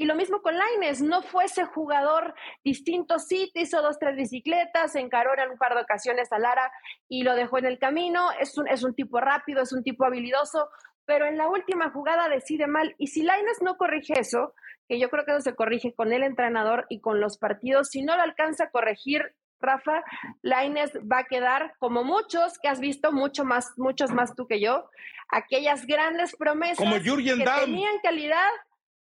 Y 0.00 0.06
lo 0.06 0.14
mismo 0.14 0.40
con 0.40 0.56
Laines, 0.56 1.02
no 1.02 1.20
fue 1.20 1.44
ese 1.44 1.66
jugador 1.66 2.34
distinto, 2.64 3.18
sí, 3.18 3.50
te 3.52 3.60
hizo 3.60 3.82
dos, 3.82 3.98
tres 3.98 4.16
bicicletas, 4.16 4.92
se 4.92 4.98
encaró 4.98 5.38
en 5.38 5.50
un 5.50 5.58
par 5.58 5.74
de 5.74 5.82
ocasiones 5.82 6.32
a 6.32 6.38
Lara 6.38 6.72
y 7.06 7.22
lo 7.22 7.34
dejó 7.34 7.58
en 7.58 7.66
el 7.66 7.78
camino, 7.78 8.30
es 8.40 8.56
un, 8.56 8.66
es 8.66 8.82
un 8.82 8.94
tipo 8.94 9.20
rápido, 9.20 9.60
es 9.60 9.74
un 9.74 9.82
tipo 9.82 10.06
habilidoso, 10.06 10.70
pero 11.04 11.26
en 11.26 11.36
la 11.36 11.48
última 11.48 11.90
jugada 11.90 12.30
decide 12.30 12.66
mal. 12.66 12.94
Y 12.96 13.08
si 13.08 13.22
Laines 13.22 13.60
no 13.60 13.76
corrige 13.76 14.14
eso, 14.18 14.54
que 14.88 14.98
yo 14.98 15.10
creo 15.10 15.26
que 15.26 15.32
eso 15.32 15.42
se 15.42 15.54
corrige 15.54 15.92
con 15.94 16.14
el 16.14 16.22
entrenador 16.22 16.86
y 16.88 17.02
con 17.02 17.20
los 17.20 17.36
partidos, 17.36 17.90
si 17.90 18.00
no 18.00 18.16
lo 18.16 18.22
alcanza 18.22 18.64
a 18.64 18.70
corregir, 18.70 19.34
Rafa, 19.60 20.02
Laines 20.40 20.92
va 21.00 21.18
a 21.18 21.24
quedar 21.24 21.74
como 21.78 22.04
muchos 22.04 22.58
que 22.58 22.68
has 22.68 22.80
visto, 22.80 23.12
mucho 23.12 23.44
más, 23.44 23.74
muchos 23.76 24.12
más 24.12 24.34
tú 24.34 24.46
que 24.46 24.62
yo, 24.62 24.88
aquellas 25.28 25.86
grandes 25.86 26.34
promesas 26.36 26.78
como 26.78 26.94
que 26.94 27.44
tenían 27.44 27.98
calidad, 28.02 28.48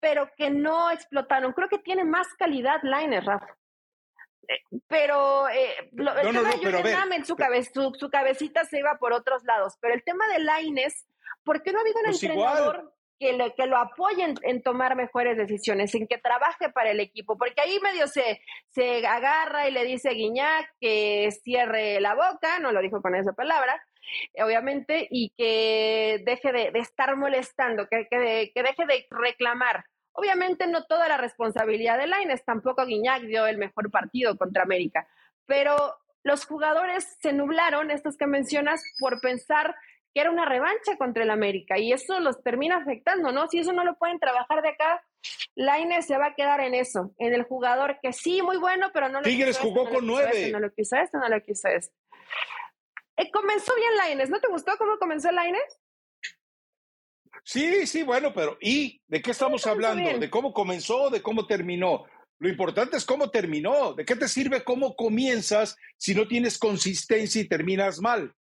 pero 0.00 0.30
que 0.36 0.50
no 0.50 0.90
explotaron. 0.90 1.52
Creo 1.52 1.68
que 1.68 1.78
tiene 1.78 2.04
más 2.04 2.28
calidad 2.34 2.80
Laines, 2.82 3.24
Rafa. 3.24 3.56
Eh, 4.48 4.78
pero 4.88 5.48
eh, 5.48 5.90
lo, 5.92 6.16
el 6.16 6.32
tema 6.32 6.50
de 6.50 7.16
en 7.16 7.24
su, 7.24 7.36
su, 7.98 8.10
cabecita 8.10 8.64
se 8.64 8.78
iba 8.78 8.98
por 8.98 9.12
otros 9.12 9.44
lados. 9.44 9.74
Pero 9.80 9.94
el 9.94 10.02
tema 10.02 10.26
de 10.28 10.40
Laines, 10.40 11.06
¿por 11.44 11.62
qué 11.62 11.72
no 11.72 11.78
ha 11.78 11.82
habido 11.82 11.98
un 11.98 12.04
pues 12.06 12.22
entrenador 12.22 12.92
que, 13.18 13.34
le, 13.34 13.54
que 13.54 13.66
lo 13.66 13.76
apoye 13.76 14.34
en, 14.42 14.62
tomar 14.62 14.96
mejores 14.96 15.36
decisiones, 15.36 15.94
en 15.94 16.08
que 16.08 16.18
trabaje 16.18 16.70
para 16.70 16.90
el 16.90 17.00
equipo? 17.00 17.36
Porque 17.36 17.60
ahí 17.60 17.78
medio 17.80 18.06
se, 18.08 18.40
se 18.68 19.06
agarra 19.06 19.68
y 19.68 19.72
le 19.72 19.84
dice 19.84 20.08
a 20.08 20.12
Guiñac 20.12 20.74
que 20.80 21.30
cierre 21.42 22.00
la 22.00 22.14
boca, 22.14 22.58
no 22.58 22.72
lo 22.72 22.80
dijo 22.80 23.02
con 23.02 23.14
esa 23.14 23.32
palabra, 23.32 23.80
obviamente, 24.42 25.06
y 25.10 25.32
que 25.36 26.22
deje 26.24 26.52
de, 26.52 26.78
estar 26.78 27.16
molestando, 27.16 27.88
que, 27.88 28.06
que, 28.10 28.52
que 28.54 28.62
deje 28.62 28.86
de 28.86 29.06
reclamar 29.10 29.84
Obviamente 30.12 30.66
no 30.66 30.84
toda 30.84 31.08
la 31.08 31.16
responsabilidad 31.16 31.98
de 31.98 32.06
Laines, 32.06 32.44
tampoco 32.44 32.84
Guiñac 32.84 33.22
dio 33.22 33.46
el 33.46 33.58
mejor 33.58 33.90
partido 33.90 34.36
contra 34.36 34.64
América, 34.64 35.06
pero 35.46 35.96
los 36.22 36.44
jugadores 36.44 37.16
se 37.20 37.32
nublaron, 37.32 37.90
estos 37.90 38.16
que 38.16 38.26
mencionas, 38.26 38.82
por 38.98 39.20
pensar 39.20 39.74
que 40.12 40.20
era 40.20 40.30
una 40.30 40.44
revancha 40.44 40.96
contra 40.98 41.22
el 41.22 41.30
América 41.30 41.78
y 41.78 41.92
eso 41.92 42.18
los 42.18 42.42
termina 42.42 42.78
afectando, 42.78 43.30
¿no? 43.30 43.46
Si 43.48 43.60
eso 43.60 43.72
no 43.72 43.84
lo 43.84 43.94
pueden 43.96 44.18
trabajar 44.18 44.60
de 44.60 44.70
acá, 44.70 45.02
Laines 45.54 46.06
se 46.06 46.18
va 46.18 46.26
a 46.26 46.34
quedar 46.34 46.60
en 46.60 46.74
eso, 46.74 47.12
en 47.18 47.32
el 47.32 47.44
jugador 47.44 47.98
que 48.02 48.12
sí, 48.12 48.42
muy 48.42 48.56
bueno, 48.56 48.90
pero 48.92 49.08
no 49.08 49.20
lo 49.20 49.24
Tigres 49.24 49.58
jugó 49.58 49.88
con 49.88 50.06
nueve. 50.06 50.50
no 50.50 50.58
lo 50.58 50.72
quiso 50.72 50.96
esto, 50.96 51.18
no 51.18 51.28
lo 51.28 51.40
quiso 51.42 51.68
esto. 51.68 51.94
Eh, 53.20 53.30
comenzó 53.30 53.74
bien 53.74 53.96
Laines, 53.96 54.30
¿no 54.30 54.40
te 54.40 54.48
gustó 54.48 54.72
cómo 54.78 54.98
comenzó 54.98 55.30
Laines? 55.30 55.78
Sí, 57.44 57.86
sí, 57.86 58.02
bueno, 58.02 58.32
pero 58.32 58.56
¿y 58.60 59.02
de 59.08 59.20
qué 59.20 59.32
estamos 59.32 59.66
hablando? 59.66 60.18
¿De 60.18 60.30
cómo 60.30 60.54
comenzó? 60.54 61.10
¿De 61.10 61.20
cómo 61.20 61.46
terminó? 61.46 62.06
Lo 62.38 62.48
importante 62.48 62.96
es 62.96 63.04
cómo 63.04 63.30
terminó. 63.30 63.92
¿De 63.92 64.06
qué 64.06 64.16
te 64.16 64.26
sirve 64.26 64.64
cómo 64.64 64.96
comienzas 64.96 65.76
si 65.98 66.14
no 66.14 66.26
tienes 66.26 66.58
consistencia 66.58 67.42
y 67.42 67.48
terminas 67.48 68.00
mal? 68.00 68.34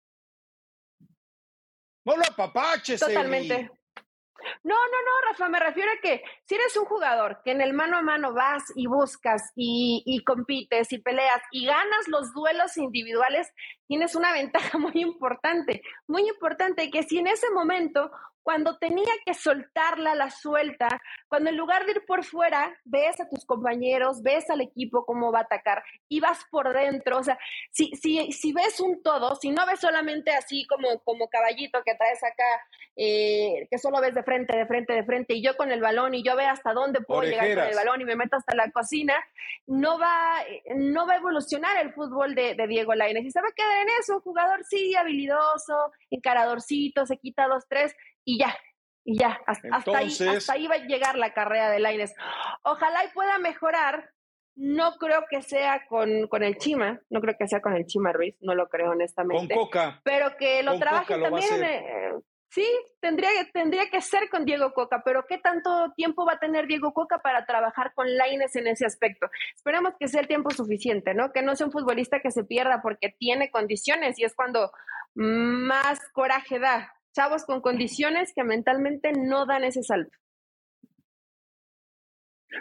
No 2.05 2.15
lo 2.15 2.23
apapaches. 2.23 2.99
Totalmente. 2.99 3.71
No, 4.63 4.75
no, 4.75 4.81
no, 4.81 5.29
Rafa, 5.29 5.49
me 5.49 5.59
refiero 5.59 5.91
a 5.91 6.01
que 6.01 6.23
si 6.45 6.55
eres 6.55 6.75
un 6.77 6.85
jugador 6.85 7.41
que 7.43 7.51
en 7.51 7.61
el 7.61 7.73
mano 7.73 7.97
a 7.97 8.01
mano 8.01 8.33
vas 8.33 8.63
y 8.75 8.87
buscas 8.87 9.51
y, 9.55 10.03
y, 10.05 10.23
compites 10.23 10.91
y 10.91 10.99
peleas 10.99 11.41
y 11.51 11.65
ganas 11.65 12.07
los 12.07 12.33
duelos 12.33 12.77
individuales, 12.77 13.51
tienes 13.87 14.15
una 14.15 14.31
ventaja 14.33 14.77
muy 14.77 14.93
importante, 14.95 15.81
muy 16.07 16.27
importante, 16.27 16.89
que 16.91 17.03
si 17.03 17.19
en 17.19 17.27
ese 17.27 17.49
momento 17.51 18.11
cuando 18.47 18.77
tenía 18.77 19.11
que 19.25 19.33
soltarla, 19.33 20.15
la 20.15 20.29
suelta, 20.29 20.87
cuando 21.27 21.49
en 21.49 21.57
lugar 21.57 21.85
de 21.85 21.91
ir 21.91 22.05
por 22.05 22.23
fuera, 22.23 22.73
ves 22.85 23.19
a 23.19 23.27
tus 23.27 23.43
compañeros, 23.43 24.23
ves 24.23 24.49
al 24.49 24.61
equipo 24.61 25.03
cómo 25.03 25.33
va 25.33 25.39
a 25.39 25.41
atacar 25.41 25.83
y 26.07 26.21
vas 26.21 26.45
por 26.49 26.73
dentro. 26.73 27.17
O 27.17 27.23
sea, 27.25 27.37
si, 27.71 27.91
si, 27.97 28.31
si 28.31 28.53
ves 28.53 28.79
un 28.79 29.03
todo, 29.03 29.35
si 29.35 29.49
no 29.49 29.65
ves 29.65 29.81
solamente 29.81 30.31
así 30.31 30.65
como, 30.65 30.97
como 31.03 31.27
caballito 31.27 31.83
que 31.83 31.95
traes 31.95 32.23
acá, 32.23 32.45
eh, 32.95 33.67
que 33.69 33.77
solo 33.77 33.99
ves 33.99 34.15
de 34.15 34.23
frente, 34.23 34.55
de 34.55 34.65
frente, 34.65 34.93
de 34.93 35.03
frente, 35.03 35.33
y 35.33 35.43
yo 35.43 35.57
con 35.57 35.69
el 35.69 35.81
balón 35.81 36.13
y 36.13 36.23
yo 36.23 36.37
veo 36.37 36.49
hasta 36.49 36.71
dónde 36.71 37.01
puedo 37.01 37.23
llegar 37.23 37.53
con 37.53 37.67
el 37.67 37.75
balón 37.75 37.99
y 37.99 38.05
me 38.05 38.15
meto 38.15 38.37
hasta 38.37 38.55
la 38.55 38.71
cocina, 38.71 39.13
no 39.65 39.99
va, 39.99 40.37
no 40.73 41.05
va 41.05 41.15
a 41.15 41.17
evolucionar 41.17 41.85
el 41.85 41.91
fútbol 41.91 42.33
de, 42.33 42.55
de 42.55 42.65
Diego 42.67 42.95
Lainez. 42.95 43.25
Y 43.25 43.31
se 43.31 43.41
va 43.41 43.49
a 43.49 43.53
quedar 43.53 43.81
en 43.81 43.89
eso, 43.99 44.15
un 44.15 44.21
jugador 44.21 44.63
sí, 44.63 44.95
habilidoso, 44.95 45.91
encaradorcito, 46.09 47.05
se 47.05 47.17
quita 47.17 47.49
dos, 47.49 47.65
tres, 47.67 47.93
y 48.27 48.37
ya, 48.37 48.53
y 49.05 49.17
ya, 49.17 49.39
hasta, 49.47 49.97
ahí, 49.97 50.09
hasta 50.09 50.53
ahí 50.53 50.67
va 50.67 50.75
a 50.75 50.85
llegar 50.85 51.17
la 51.17 51.33
carrera 51.33 51.71
de 51.71 51.79
Laines. 51.79 52.13
Ojalá 52.63 53.05
y 53.05 53.13
pueda 53.13 53.39
mejorar. 53.39 54.11
No 54.59 54.97
creo 54.97 55.23
que 55.29 55.41
sea 55.43 55.85
con, 55.87 56.27
con, 56.27 56.43
el 56.43 56.57
Chima, 56.57 56.99
no 57.09 57.21
creo 57.21 57.35
que 57.39 57.47
sea 57.47 57.61
con 57.61 57.73
el 57.73 57.85
Chima 57.85 58.11
Ruiz, 58.11 58.35
no 58.41 58.53
lo 58.55 58.67
creo 58.67 58.91
honestamente. 58.91 59.53
Con 59.53 59.65
Coca. 59.65 60.01
Pero 60.03 60.35
que 60.35 60.61
lo 60.63 60.77
trabaje 60.77 61.17
también. 61.21 61.63
Eh, 61.63 62.11
sí, 62.49 62.65
tendría, 62.99 63.29
tendría 63.53 63.89
que 63.89 64.01
ser 64.01 64.29
con 64.29 64.45
Diego 64.45 64.73
Coca, 64.73 65.03
pero 65.05 65.25
¿qué 65.25 65.37
tanto 65.37 65.93
tiempo 65.95 66.25
va 66.25 66.33
a 66.33 66.39
tener 66.39 66.65
Diego 66.65 66.91
Coca 66.91 67.19
para 67.19 67.45
trabajar 67.45 67.93
con 67.93 68.13
Laines 68.17 68.55
en 68.57 68.67
ese 68.67 68.85
aspecto? 68.85 69.29
Esperemos 69.55 69.93
que 69.97 70.07
sea 70.07 70.21
el 70.21 70.27
tiempo 70.27 70.49
suficiente, 70.49 71.13
¿no? 71.13 71.31
Que 71.31 71.43
no 71.43 71.55
sea 71.55 71.67
un 71.67 71.71
futbolista 71.71 72.19
que 72.19 72.31
se 72.31 72.43
pierda 72.43 72.81
porque 72.81 73.15
tiene 73.17 73.51
condiciones 73.51 74.19
y 74.19 74.25
es 74.25 74.35
cuando 74.35 74.71
más 75.13 75.99
coraje 76.13 76.59
da 76.59 76.96
chavos 77.17 77.45
con 77.45 77.61
condiciones 77.61 78.31
que 78.35 78.43
mentalmente 78.43 79.11
no 79.11 79.47
dan 79.47 79.63
ese 79.63 79.81
salto. 79.81 80.15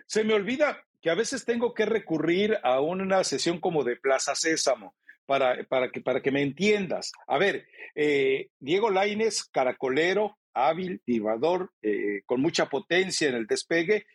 Se 0.06 0.24
me 0.24 0.32
olvida 0.32 0.82
que 1.02 1.10
a 1.10 1.14
veces 1.14 1.44
tengo 1.44 1.74
que 1.74 1.84
recurrir 1.84 2.58
a 2.62 2.80
una 2.80 3.22
sesión 3.22 3.60
como 3.60 3.84
de 3.84 3.96
Plaza 3.96 4.34
Sésamo 4.34 4.94
para, 5.26 5.62
para, 5.64 5.90
que, 5.90 6.00
para 6.00 6.22
que 6.22 6.30
me 6.30 6.42
entiendas. 6.42 7.12
A 7.26 7.36
ver, 7.36 7.66
eh, 7.94 8.48
Diego 8.58 8.90
Laines, 8.90 9.44
caracolero, 9.44 10.38
hábil, 10.54 11.02
tibador, 11.04 11.70
eh, 11.82 12.22
con 12.24 12.40
mucha 12.40 12.70
potencia 12.70 13.28
en 13.28 13.34
el 13.34 13.46
despegue, 13.46 14.06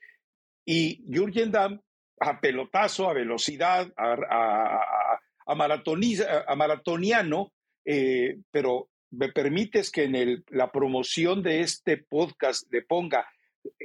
y 0.66 1.04
Jürgen 1.08 1.52
Damm, 1.52 1.80
a 2.20 2.42
pelotazo, 2.42 3.10
a 3.10 3.14
velocidad, 3.14 3.92
a, 3.96 4.14
a, 4.30 5.20
a, 5.46 6.56
maratoniano, 6.56 7.52
eh, 7.86 8.38
pero 8.52 8.90
me 9.12 9.30
permites 9.30 9.92
que 9.92 10.04
en 10.04 10.16
el, 10.16 10.44
la 10.50 10.72
promoción 10.72 11.44
de 11.44 11.62
este 11.62 11.98
podcast 11.98 12.72
le 12.72 12.82
ponga 12.82 13.30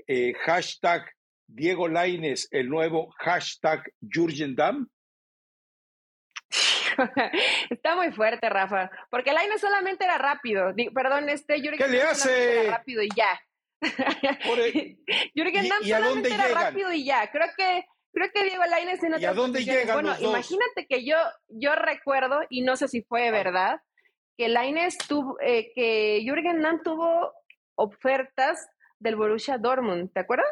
eh, 0.06 0.32
hashtag 0.44 1.04
Diego 1.46 1.88
Laines, 1.88 2.48
el 2.50 2.68
nuevo 2.68 3.10
hashtag 3.18 3.82
Jurgen 4.00 4.54
Damm? 4.54 4.88
Está 7.70 7.96
muy 7.96 8.12
fuerte, 8.12 8.48
Rafa, 8.48 8.90
porque 9.10 9.32
Laines 9.32 9.60
solamente 9.60 10.04
era 10.04 10.18
rápido. 10.18 10.72
perdón, 10.94 11.28
este 11.28 11.60
Jürgen 11.60 11.78
¿Qué 11.78 11.88
le 11.88 12.02
hace? 12.02 12.60
Era 12.60 12.78
rápido 12.78 13.02
y 13.02 13.08
ya. 13.14 13.40
Jürgen 15.34 15.68
Damm 15.68 15.84
solamente 15.84 16.32
era 16.32 16.48
rápido 16.48 16.92
y 16.92 17.04
ya. 17.04 17.30
Creo 17.30 17.48
que 17.56 17.84
creo 18.12 18.30
que 18.32 18.44
Diego 18.44 18.64
Laines 18.64 19.02
en 19.02 19.20
¿Y 19.20 19.24
a 19.24 19.34
dónde 19.34 19.62
llegan 19.62 20.02
Bueno, 20.02 20.16
imagínate 20.20 20.86
que 20.88 21.04
yo 21.04 21.16
yo 21.48 21.74
recuerdo 21.74 22.40
y 22.48 22.62
no 22.62 22.76
sé 22.76 22.88
si 22.88 23.02
fue 23.02 23.30
verdad 23.30 23.80
que 24.36 24.48
Lainez 24.48 24.98
tuvo, 25.08 25.38
eh, 25.40 25.72
que 25.74 26.20
Jürgen 26.22 26.60
Damm 26.60 26.82
tuvo 26.82 27.32
ofertas 27.74 28.68
del 28.98 29.16
Borussia 29.16 29.58
Dortmund, 29.58 30.12
¿te 30.12 30.20
acuerdas? 30.20 30.46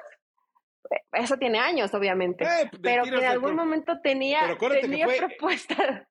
Eh, 0.91 1.03
eso 1.13 1.37
tiene 1.37 1.59
años, 1.59 1.93
obviamente, 1.95 2.45
eh, 2.45 2.71
pero 2.83 3.05
que 3.05 3.11
en 3.11 3.25
algún 3.25 3.55
momento 3.55 4.01
tenía, 4.03 4.57
tenía 4.81 5.07
propuestas. 5.07 6.07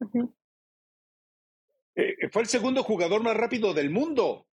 fue 2.32 2.42
el 2.42 2.48
segundo 2.48 2.82
jugador 2.82 3.22
más 3.22 3.36
rápido 3.36 3.74
del 3.74 3.90
mundo. 3.90 4.46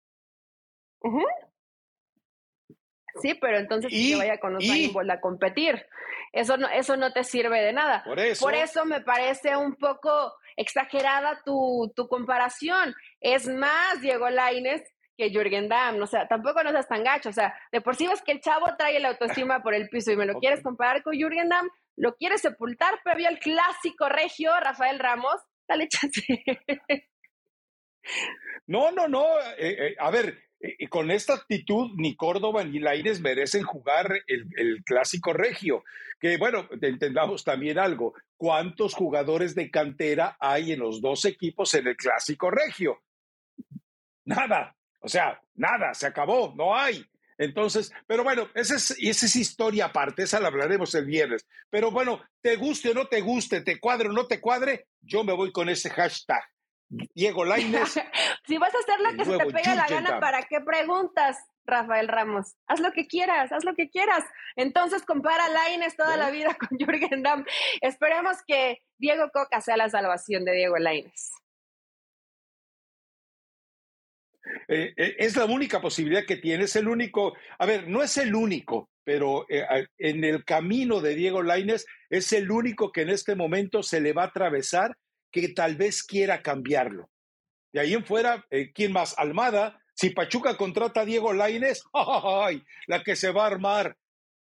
Sí, 3.20 3.34
pero 3.34 3.58
entonces 3.58 3.90
que 3.90 4.16
vaya 4.16 4.38
con 4.38 4.56
Usain 4.56 5.10
a 5.10 5.20
competir. 5.20 5.86
Eso 6.32 6.56
no, 6.56 6.68
eso 6.68 6.96
no 6.96 7.12
te 7.12 7.24
sirve 7.24 7.60
de 7.60 7.72
nada. 7.72 8.04
Por 8.04 8.20
eso. 8.20 8.44
Por 8.44 8.54
eso 8.54 8.84
me 8.84 9.00
parece 9.00 9.56
un 9.56 9.74
poco 9.74 10.34
exagerada 10.56 11.42
tu, 11.44 11.92
tu 11.94 12.08
comparación. 12.08 12.94
Es 13.20 13.48
más 13.48 14.00
Diego 14.00 14.30
Laines 14.30 14.82
que 15.16 15.30
Jürgen 15.30 15.68
Damm, 15.68 16.00
o 16.00 16.06
sea, 16.06 16.26
tampoco 16.28 16.62
no 16.62 16.70
seas 16.70 16.88
tan 16.88 17.04
gacho, 17.04 17.28
o 17.28 17.32
sea, 17.32 17.54
de 17.70 17.82
por 17.82 17.94
sí 17.94 18.06
ves 18.06 18.22
que 18.22 18.32
el 18.32 18.40
chavo 18.40 18.64
trae 18.78 18.98
la 19.00 19.10
autoestima 19.10 19.62
por 19.62 19.74
el 19.74 19.90
piso 19.90 20.12
y 20.12 20.16
me 20.16 20.24
lo 20.24 20.38
quieres 20.38 20.62
comparar 20.62 21.02
con 21.02 21.14
Jürgen 21.14 21.50
Damm, 21.50 21.68
lo 21.96 22.14
quieres 22.14 22.40
sepultar 22.40 23.00
previo 23.04 23.28
al 23.28 23.38
clásico 23.38 24.08
regio 24.08 24.50
Rafael 24.58 24.98
Ramos, 24.98 25.36
dale 25.68 25.88
chance. 25.88 26.22
No, 28.66 28.90
no, 28.92 29.08
no, 29.08 29.24
eh, 29.58 29.88
eh, 29.88 29.96
a 29.98 30.10
ver, 30.10 30.38
y 30.60 30.86
con 30.88 31.10
esta 31.10 31.34
actitud, 31.34 31.90
ni 31.96 32.16
Córdoba 32.16 32.64
ni 32.64 32.78
Laines 32.78 33.20
merecen 33.20 33.62
jugar 33.62 34.22
el, 34.26 34.82
clásico 34.84 35.32
regio. 35.32 35.84
Que 36.20 36.36
bueno, 36.36 36.68
entendamos 36.82 37.44
también 37.44 37.78
algo. 37.78 38.14
¿Cuántos 38.40 38.94
jugadores 38.94 39.54
de 39.54 39.70
cantera 39.70 40.38
hay 40.40 40.72
en 40.72 40.80
los 40.80 41.02
dos 41.02 41.26
equipos 41.26 41.74
en 41.74 41.88
el 41.88 41.94
clásico 41.94 42.50
regio? 42.50 43.02
Nada. 44.24 44.74
O 45.00 45.10
sea, 45.10 45.42
nada, 45.56 45.92
se 45.92 46.06
acabó, 46.06 46.54
no 46.56 46.74
hay. 46.74 47.04
Entonces, 47.36 47.92
pero 48.06 48.24
bueno, 48.24 48.48
esa 48.54 48.76
es, 48.76 48.96
esa 48.98 49.26
es 49.26 49.36
historia 49.36 49.84
aparte, 49.84 50.22
esa 50.22 50.40
la 50.40 50.48
hablaremos 50.48 50.94
el 50.94 51.04
viernes. 51.04 51.46
Pero 51.68 51.90
bueno, 51.90 52.22
te 52.40 52.56
guste 52.56 52.92
o 52.92 52.94
no 52.94 53.08
te 53.08 53.20
guste, 53.20 53.60
te 53.60 53.78
cuadre 53.78 54.08
o 54.08 54.12
no 54.12 54.26
te 54.26 54.40
cuadre, 54.40 54.86
yo 55.02 55.22
me 55.22 55.34
voy 55.34 55.52
con 55.52 55.68
ese 55.68 55.90
hashtag. 55.90 56.42
Diego 56.88 57.44
Lainez. 57.44 57.92
si 58.46 58.56
vas 58.56 58.74
a 58.74 58.78
hacer 58.78 59.00
lo 59.00 59.18
que 59.18 59.24
se 59.26 59.36
te 59.36 59.52
pega 59.52 59.74
la 59.74 59.86
gana, 59.86 60.18
¿para 60.18 60.44
qué 60.44 60.62
preguntas, 60.62 61.36
Rafael 61.70 62.08
Ramos. 62.08 62.56
Haz 62.66 62.80
lo 62.80 62.92
que 62.92 63.06
quieras, 63.06 63.52
haz 63.52 63.64
lo 63.64 63.74
que 63.74 63.88
quieras. 63.88 64.24
Entonces 64.56 65.02
compara 65.02 65.48
Laines 65.48 65.96
toda 65.96 66.16
la 66.16 66.30
vida 66.30 66.56
con 66.58 66.78
Jürgen 66.78 67.22
Damm. 67.22 67.44
Esperemos 67.80 68.38
que 68.46 68.82
Diego 68.98 69.30
Coca 69.32 69.60
sea 69.60 69.76
la 69.76 69.88
salvación 69.88 70.44
de 70.44 70.52
Diego 70.52 70.76
Laines. 70.78 71.30
Eh, 74.68 74.92
eh, 74.96 75.16
es 75.18 75.36
la 75.36 75.44
única 75.44 75.80
posibilidad 75.80 76.24
que 76.24 76.36
tiene, 76.36 76.64
es 76.64 76.76
el 76.76 76.88
único, 76.88 77.34
a 77.58 77.66
ver, 77.66 77.88
no 77.88 78.02
es 78.02 78.16
el 78.16 78.34
único, 78.34 78.88
pero 79.04 79.46
eh, 79.48 79.64
en 79.98 80.24
el 80.24 80.44
camino 80.44 81.00
de 81.00 81.14
Diego 81.14 81.42
Laines 81.42 81.86
es 82.08 82.32
el 82.32 82.50
único 82.50 82.92
que 82.92 83.02
en 83.02 83.10
este 83.10 83.34
momento 83.34 83.82
se 83.82 84.00
le 84.00 84.12
va 84.12 84.24
a 84.24 84.26
atravesar 84.26 84.96
que 85.30 85.48
tal 85.50 85.76
vez 85.76 86.02
quiera 86.02 86.42
cambiarlo. 86.42 87.10
De 87.72 87.80
ahí 87.80 87.94
en 87.94 88.04
fuera, 88.04 88.44
¿quién 88.74 88.92
más? 88.92 89.16
Almada, 89.16 89.79
si 90.00 90.08
Pachuca 90.08 90.56
contrata 90.56 91.02
a 91.02 91.04
Diego 91.04 91.34
Laines, 91.34 91.84
¡ay! 91.92 92.64
La 92.86 93.02
que 93.02 93.14
se 93.14 93.30
va 93.32 93.44
a 93.44 93.48
armar. 93.48 93.94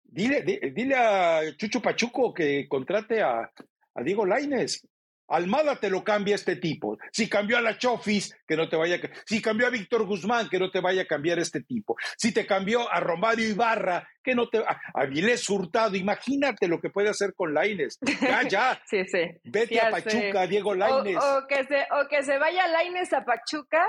Dile, 0.04 0.42
dile 0.42 0.94
a 0.94 1.40
Chucho 1.56 1.82
Pachuco 1.82 2.32
que 2.32 2.68
contrate 2.68 3.22
a, 3.22 3.50
a 3.94 4.02
Diego 4.04 4.24
Laines. 4.24 4.86
Almada 5.26 5.74
te 5.76 5.90
lo 5.90 6.04
cambia 6.04 6.36
este 6.36 6.56
tipo. 6.56 6.96
Si 7.10 7.28
cambió 7.28 7.56
a 7.56 7.60
la 7.60 7.76
Chofis, 7.76 8.36
que 8.46 8.56
no 8.56 8.68
te 8.68 8.76
vaya 8.76 8.96
a... 8.96 8.98
Si 9.24 9.42
cambió 9.42 9.66
a 9.66 9.70
Víctor 9.70 10.04
Guzmán, 10.04 10.48
que 10.48 10.60
no 10.60 10.70
te 10.70 10.80
vaya 10.80 11.02
a 11.02 11.06
cambiar 11.06 11.40
este 11.40 11.62
tipo. 11.62 11.96
Si 12.16 12.32
te 12.32 12.46
cambió 12.46 12.88
a 12.92 13.00
Romario 13.00 13.48
Ibarra, 13.48 14.06
que 14.22 14.36
no 14.36 14.48
te... 14.48 14.58
A, 14.58 15.06
Vilés 15.06 15.48
Hurtado, 15.48 15.96
imagínate 15.96 16.68
lo 16.68 16.80
que 16.80 16.90
puede 16.90 17.08
hacer 17.08 17.34
con 17.34 17.52
Laines. 17.52 17.98
Ya, 18.20 18.46
ya. 18.46 18.82
sí, 18.86 19.04
sí. 19.06 19.22
Vete 19.42 19.80
a 19.80 19.90
Pachuca, 19.90 20.46
Diego 20.46 20.74
Laines. 20.74 21.16
O, 21.16 21.46
que 21.48 21.64
se, 21.64 21.86
o 21.90 22.06
que 22.08 22.22
se 22.22 22.38
vaya 22.38 22.68
Laines 22.68 23.12
a 23.12 23.24
Pachuca, 23.24 23.86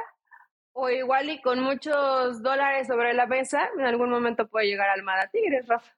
o 0.74 0.90
igual 0.90 1.30
y 1.30 1.42
con 1.42 1.60
muchos 1.60 2.42
dólares 2.42 2.88
sobre 2.88 3.14
la 3.14 3.26
mesa, 3.26 3.70
en 3.78 3.86
algún 3.86 4.10
momento 4.10 4.48
puede 4.48 4.68
llegar 4.68 4.90
Almada 4.90 5.30
Tigres, 5.32 5.68
Rafa. 5.68 5.96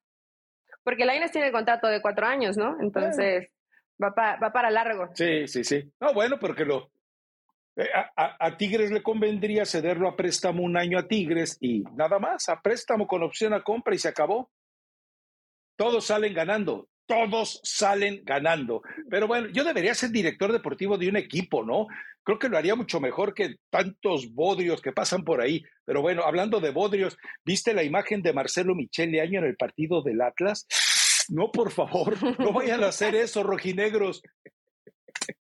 Porque 0.84 1.06
Laines 1.06 1.32
tiene 1.32 1.52
contrato 1.52 1.88
de 1.88 2.02
cuatro 2.02 2.26
años, 2.28 2.58
¿no? 2.58 2.78
Entonces... 2.80 3.50
Va, 4.02 4.14
para 4.14 4.70
largo. 4.70 5.10
Sí, 5.14 5.48
sí, 5.48 5.64
sí. 5.64 5.92
No, 6.00 6.14
bueno, 6.14 6.38
porque 6.40 6.66
lo. 6.66 6.92
Eh, 7.78 7.88
a, 8.16 8.58
Tigres 8.58 8.92
le 8.92 9.04
convendría 9.04 9.66
cederlo 9.66 10.08
a 10.08 10.16
préstamo 10.16 10.64
un 10.64 10.78
año 10.78 10.98
a 10.98 11.08
Tigres 11.08 11.58
y 11.60 11.84
nada 11.96 12.20
más, 12.20 12.48
a 12.50 12.62
préstamo 12.62 13.08
con 13.08 13.24
opción 13.24 13.54
a 13.54 13.64
compra 13.64 13.96
y 13.96 14.00
se 14.00 14.10
acabó. 14.10 14.50
Todos 15.78 16.06
salen 16.06 16.34
ganando, 16.34 16.88
todos 17.06 17.60
salen 17.64 18.22
ganando. 18.24 18.82
Pero 19.10 19.28
bueno, 19.28 19.48
yo 19.50 19.64
debería 19.64 19.94
ser 19.94 20.12
director 20.12 20.52
deportivo 20.52 20.98
de 20.98 21.10
un 21.10 21.18
equipo, 21.18 21.64
¿no? 21.64 21.88
Creo 22.24 22.40
que 22.40 22.50
lo 22.50 22.58
haría 22.58 22.76
mucho 22.76 23.00
mejor 23.00 23.34
que 23.34 23.58
tantos 23.70 24.34
bodrios 24.34 24.82
que 24.82 24.92
pasan 24.92 25.24
por 25.24 25.42
ahí. 25.42 25.64
Pero 25.86 26.02
bueno, 26.02 26.24
hablando 26.24 26.60
de 26.60 26.72
bodrios, 26.72 27.18
¿viste 27.44 27.74
la 27.74 27.84
imagen 27.84 28.22
de 28.24 28.34
Marcelo 28.34 28.74
Michele 28.74 29.22
Año 29.22 29.40
en 29.40 29.46
el 29.46 29.56
partido 29.56 30.02
del 30.02 30.22
Atlas? 30.22 30.68
No, 31.30 31.52
por 31.52 31.72
favor, 31.72 32.16
no 32.40 32.54
vayan 32.54 32.84
a 32.84 32.88
hacer 32.88 33.16
eso, 33.16 33.44
rojinegros. 33.44 34.22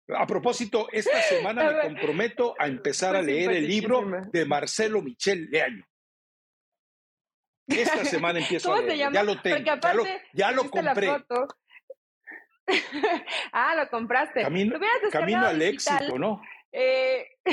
A 0.09 0.27
propósito, 0.27 0.89
esta 0.93 1.21
semana 1.23 1.71
me 1.71 1.81
comprometo 1.81 2.55
a 2.59 2.67
empezar 2.67 3.17
a 3.17 3.23
leer 3.23 3.53
el 3.53 3.67
libro 3.67 4.05
de 4.33 4.45
Marcelo 4.45 5.03
Michel 5.03 5.49
Leaño. 5.51 5.85
Esta 7.67 8.05
semana 8.05 8.39
empiezo 8.39 8.73
a 8.75 8.81
leer. 8.81 9.13
Ya 9.13 9.23
lo 9.23 9.41
tengo. 9.41 9.59
ya 10.33 10.53
lo, 10.53 10.71
compré. 10.71 11.09
ah, 13.53 13.75
lo 13.77 13.89
compraste. 13.89 14.43
Camino, 14.43 14.79
camino 15.11 15.47
al 15.47 15.61
éxito, 15.61 16.19
¿no? 16.19 16.43
Eh, 16.73 17.27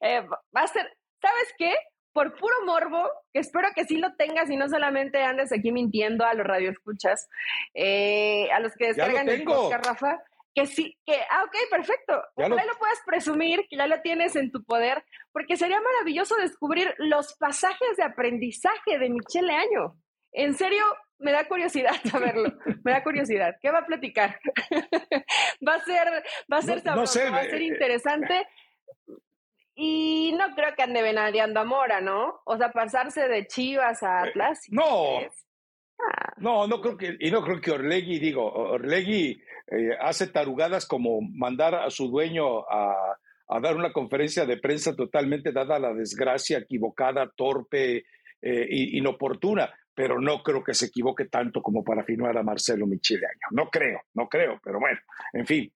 eh, 0.00 0.20
va 0.54 0.62
a 0.62 0.66
ser, 0.66 0.96
¿sabes 1.20 1.54
qué? 1.58 1.74
por 2.12 2.36
puro 2.36 2.54
morbo, 2.66 3.08
que 3.32 3.40
espero 3.40 3.68
que 3.74 3.84
sí 3.84 3.96
lo 3.96 4.14
tengas 4.16 4.50
y 4.50 4.56
no 4.56 4.68
solamente 4.68 5.22
andes 5.22 5.52
aquí 5.52 5.70
mintiendo 5.70 6.24
a 6.24 6.34
los 6.34 6.46
radioescuchas, 6.46 7.28
eh, 7.74 8.50
a 8.52 8.60
los 8.60 8.74
que 8.74 8.88
descargan 8.88 9.28
el 9.28 9.44
podcast, 9.44 9.86
Rafa, 9.86 10.22
que 10.54 10.66
sí, 10.66 10.96
que, 11.06 11.14
ah, 11.30 11.44
ok, 11.44 11.56
perfecto. 11.70 12.22
Ya 12.36 12.48
lo... 12.48 12.56
lo 12.56 12.78
puedas 12.78 13.00
presumir, 13.06 13.66
que 13.68 13.76
ya 13.76 13.86
lo 13.86 14.00
tienes 14.00 14.36
en 14.36 14.50
tu 14.50 14.64
poder, 14.64 15.04
porque 15.32 15.56
sería 15.56 15.80
maravilloso 15.80 16.36
descubrir 16.36 16.94
los 16.98 17.34
pasajes 17.34 17.96
de 17.96 18.04
aprendizaje 18.04 18.98
de 18.98 19.10
Michelle 19.10 19.52
Año. 19.52 19.96
En 20.32 20.54
serio, 20.54 20.84
me 21.18 21.32
da 21.32 21.46
curiosidad 21.46 21.92
saberlo, 22.10 22.52
me 22.82 22.92
da 22.92 23.02
curiosidad. 23.02 23.56
¿Qué 23.60 23.70
va 23.70 23.80
a 23.80 23.86
platicar? 23.86 24.40
va 25.66 25.74
a 25.74 25.80
ser, 25.80 26.24
va 26.52 26.58
a 26.58 26.62
ser 26.62 26.80
sabroso, 26.80 27.20
va 27.32 27.40
a 27.40 27.44
ser 27.44 27.62
interesante. 27.62 28.46
Y 29.74 30.34
no 30.36 30.54
creo 30.54 30.74
que 30.74 30.82
ande 30.82 31.00
venadeando 31.00 31.60
a 31.60 31.64
Mora, 31.64 32.00
¿no? 32.00 32.40
O 32.44 32.56
sea, 32.58 32.70
pasarse 32.70 33.28
de 33.28 33.46
Chivas 33.46 34.02
a 34.02 34.22
Atlas. 34.22 34.60
no. 34.70 35.20
Ah. 35.20 35.28
No, 36.38 36.66
no 36.66 36.80
creo 36.80 36.96
que, 36.96 37.16
y 37.20 37.30
no 37.30 37.42
creo 37.42 37.60
que 37.60 37.70
Orlegui, 37.70 38.18
digo, 38.18 38.50
Orlegui 38.50 39.42
eh, 39.70 39.90
hace 40.00 40.28
tarugadas 40.28 40.86
como 40.86 41.20
mandar 41.20 41.74
a 41.74 41.90
su 41.90 42.08
dueño 42.08 42.60
a, 42.60 43.16
a, 43.48 43.60
dar 43.60 43.76
una 43.76 43.92
conferencia 43.92 44.46
de 44.46 44.56
prensa 44.56 44.96
totalmente 44.96 45.52
dada 45.52 45.78
la 45.78 45.92
desgracia, 45.92 46.58
equivocada, 46.58 47.30
torpe, 47.36 48.04
eh, 48.42 48.66
inoportuna 48.70 49.70
pero 50.00 50.18
no 50.18 50.42
creo 50.42 50.64
que 50.64 50.72
se 50.72 50.86
equivoque 50.86 51.26
tanto 51.26 51.60
como 51.60 51.84
para 51.84 52.02
firmar 52.02 52.38
a 52.38 52.42
Marcelo 52.42 52.86
Micheleaño. 52.86 53.48
No 53.50 53.68
creo, 53.68 54.00
no 54.14 54.30
creo, 54.30 54.58
pero 54.64 54.80
bueno, 54.80 54.98
en 55.34 55.46
fin, 55.46 55.70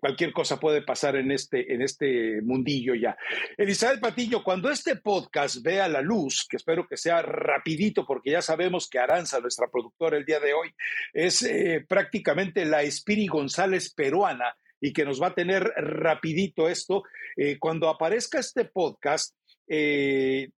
cualquier 0.00 0.32
cosa 0.32 0.58
puede 0.58 0.80
pasar 0.80 1.16
en 1.16 1.30
este, 1.30 1.74
en 1.74 1.82
este 1.82 2.40
mundillo 2.40 2.94
ya. 2.94 3.14
Elizabeth 3.58 4.00
Patiño, 4.00 4.42
cuando 4.42 4.70
este 4.70 4.96
podcast 4.96 5.62
vea 5.62 5.86
la 5.86 6.00
luz, 6.00 6.46
que 6.48 6.56
espero 6.56 6.88
que 6.88 6.96
sea 6.96 7.20
rapidito, 7.20 8.06
porque 8.06 8.30
ya 8.30 8.40
sabemos 8.40 8.88
que 8.88 9.00
Aranza, 9.00 9.38
nuestra 9.38 9.68
productora 9.68 10.16
el 10.16 10.24
día 10.24 10.40
de 10.40 10.54
hoy, 10.54 10.74
es 11.12 11.42
eh, 11.42 11.84
prácticamente 11.86 12.64
la 12.64 12.82
Espiri 12.82 13.26
González 13.26 13.92
peruana 13.92 14.56
y 14.80 14.94
que 14.94 15.04
nos 15.04 15.20
va 15.20 15.26
a 15.26 15.34
tener 15.34 15.64
rapidito 15.76 16.70
esto. 16.70 17.02
Eh, 17.36 17.58
cuando 17.58 17.90
aparezca 17.90 18.38
este 18.38 18.64
podcast, 18.64 19.36
eh, 19.68 20.48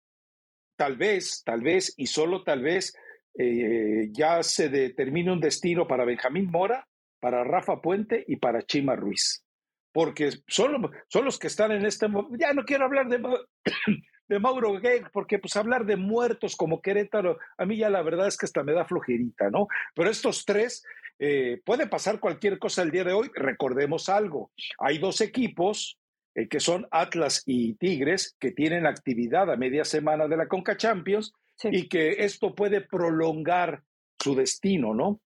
tal 0.80 0.96
vez, 0.96 1.42
tal 1.44 1.60
vez 1.60 1.92
y 1.98 2.06
solo 2.06 2.42
tal 2.42 2.62
vez 2.62 2.96
eh, 3.38 4.08
ya 4.12 4.42
se 4.42 4.70
determine 4.70 5.30
un 5.30 5.38
destino 5.38 5.86
para 5.86 6.06
Benjamín 6.06 6.50
Mora, 6.50 6.88
para 7.20 7.44
Rafa 7.44 7.82
Puente 7.82 8.24
y 8.26 8.36
para 8.36 8.62
Chima 8.62 8.96
Ruiz. 8.96 9.44
Porque 9.92 10.30
son, 10.46 10.90
son 11.06 11.24
los 11.26 11.38
que 11.38 11.48
están 11.48 11.72
en 11.72 11.84
este 11.84 12.06
Ya 12.38 12.54
no 12.54 12.64
quiero 12.64 12.86
hablar 12.86 13.10
de, 13.10 13.20
de 14.28 14.38
Mauro 14.38 14.80
Gay, 14.80 15.02
porque 15.12 15.38
pues 15.38 15.54
hablar 15.54 15.84
de 15.84 15.96
muertos 15.96 16.56
como 16.56 16.80
Querétaro, 16.80 17.36
a 17.58 17.66
mí 17.66 17.76
ya 17.76 17.90
la 17.90 18.00
verdad 18.00 18.28
es 18.28 18.38
que 18.38 18.46
hasta 18.46 18.62
me 18.62 18.72
da 18.72 18.86
flojerita, 18.86 19.50
¿no? 19.50 19.68
Pero 19.94 20.08
estos 20.08 20.46
tres, 20.46 20.82
eh, 21.18 21.60
puede 21.62 21.88
pasar 21.88 22.20
cualquier 22.20 22.58
cosa 22.58 22.80
el 22.80 22.90
día 22.90 23.04
de 23.04 23.12
hoy. 23.12 23.30
Recordemos 23.34 24.08
algo, 24.08 24.50
hay 24.78 24.96
dos 24.96 25.20
equipos 25.20 25.98
eh, 26.34 26.48
que 26.48 26.60
son 26.60 26.86
Atlas 26.90 27.42
y 27.46 27.74
Tigres, 27.74 28.36
que 28.38 28.52
tienen 28.52 28.86
actividad 28.86 29.50
a 29.50 29.56
media 29.56 29.84
semana 29.84 30.28
de 30.28 30.36
la 30.36 30.48
Conca 30.48 30.76
Champions 30.76 31.32
y 31.64 31.88
que 31.88 32.24
esto 32.24 32.54
puede 32.54 32.80
prolongar 32.80 33.82
su 34.18 34.34
destino, 34.34 34.94
¿no? 34.94 35.20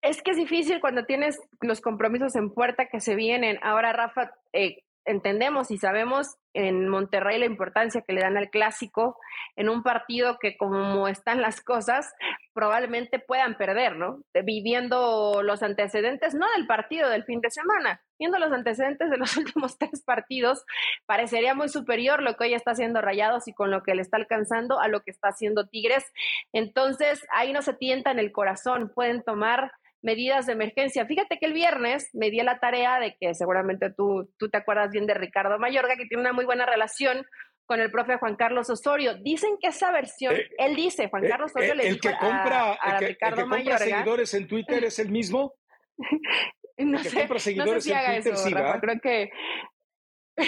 Es 0.00 0.22
que 0.22 0.30
es 0.30 0.36
difícil 0.36 0.80
cuando 0.80 1.04
tienes 1.04 1.38
los 1.60 1.80
compromisos 1.80 2.34
en 2.36 2.50
puerta 2.50 2.86
que 2.86 3.00
se 3.00 3.14
vienen. 3.14 3.58
Ahora, 3.62 3.92
Rafa, 3.92 4.32
eh, 4.52 4.84
entendemos 5.08 5.70
y 5.70 5.78
sabemos 5.78 6.36
en 6.54 6.88
Monterrey 6.88 7.38
la 7.38 7.46
importancia 7.46 8.02
que 8.02 8.12
le 8.12 8.22
dan 8.22 8.36
al 8.36 8.50
clásico 8.50 9.16
en 9.56 9.68
un 9.68 9.82
partido 9.82 10.38
que 10.38 10.56
como 10.56 11.08
están 11.08 11.40
las 11.40 11.60
cosas 11.60 12.12
probablemente 12.52 13.18
puedan 13.18 13.56
perder, 13.56 13.96
¿no? 13.96 14.22
Viviendo 14.44 15.42
los 15.42 15.62
antecedentes, 15.62 16.34
no 16.34 16.46
del 16.56 16.66
partido 16.66 17.08
del 17.08 17.24
fin 17.24 17.40
de 17.40 17.50
semana, 17.50 18.02
viendo 18.18 18.38
los 18.38 18.52
antecedentes 18.52 19.10
de 19.10 19.16
los 19.16 19.36
últimos 19.36 19.78
tres 19.78 20.02
partidos, 20.02 20.64
parecería 21.06 21.54
muy 21.54 21.68
superior 21.68 22.22
lo 22.22 22.36
que 22.36 22.44
hoy 22.44 22.54
está 22.54 22.72
haciendo 22.72 23.00
Rayados 23.00 23.46
y 23.46 23.52
con 23.52 23.70
lo 23.70 23.82
que 23.82 23.94
le 23.94 24.02
está 24.02 24.16
alcanzando 24.16 24.80
a 24.80 24.88
lo 24.88 25.02
que 25.02 25.10
está 25.10 25.28
haciendo 25.28 25.68
Tigres. 25.68 26.04
Entonces, 26.52 27.24
ahí 27.32 27.52
no 27.52 27.62
se 27.62 27.74
tienta 27.74 28.10
en 28.10 28.18
el 28.18 28.32
corazón, 28.32 28.90
pueden 28.94 29.22
tomar 29.22 29.72
medidas 30.02 30.46
de 30.46 30.52
emergencia. 30.52 31.06
Fíjate 31.06 31.38
que 31.38 31.46
el 31.46 31.52
viernes 31.52 32.10
me 32.12 32.30
di 32.30 32.40
la 32.40 32.58
tarea 32.58 33.00
de 33.00 33.16
que 33.18 33.34
seguramente 33.34 33.90
tú, 33.90 34.32
tú 34.38 34.48
te 34.48 34.58
acuerdas 34.58 34.90
bien 34.90 35.06
de 35.06 35.14
Ricardo 35.14 35.58
Mayorga, 35.58 35.96
que 35.96 36.06
tiene 36.06 36.22
una 36.22 36.32
muy 36.32 36.44
buena 36.44 36.66
relación 36.66 37.26
con 37.66 37.80
el 37.80 37.90
profe 37.90 38.16
Juan 38.16 38.36
Carlos 38.36 38.70
Osorio. 38.70 39.14
Dicen 39.14 39.58
que 39.60 39.68
esa 39.68 39.92
versión, 39.92 40.34
eh, 40.34 40.48
él 40.58 40.74
dice, 40.74 41.08
Juan 41.08 41.24
eh, 41.24 41.28
Carlos 41.28 41.50
Osorio 41.50 41.74
le 41.74 41.88
el 41.88 42.00
que 42.00 42.10
compra, 42.12 42.72
a, 42.72 42.98
Ricardo 42.98 43.42
el 43.42 43.48
que 43.48 43.56
compra 43.56 43.78
seguidores 43.78 44.34
en 44.34 44.46
Twitter 44.48 44.84
es 44.84 44.98
el 44.98 45.10
mismo. 45.10 45.54
no, 46.78 46.98
sé, 46.98 47.18
compra 47.20 47.38
seguidores 47.38 47.74
no 47.74 47.80
sé 47.80 47.88
si 47.88 47.92
haga 47.92 48.14
Twitter, 48.14 48.32
eso, 48.32 48.50
Rafa, 48.50 48.80
creo 48.80 49.00
que 49.00 49.30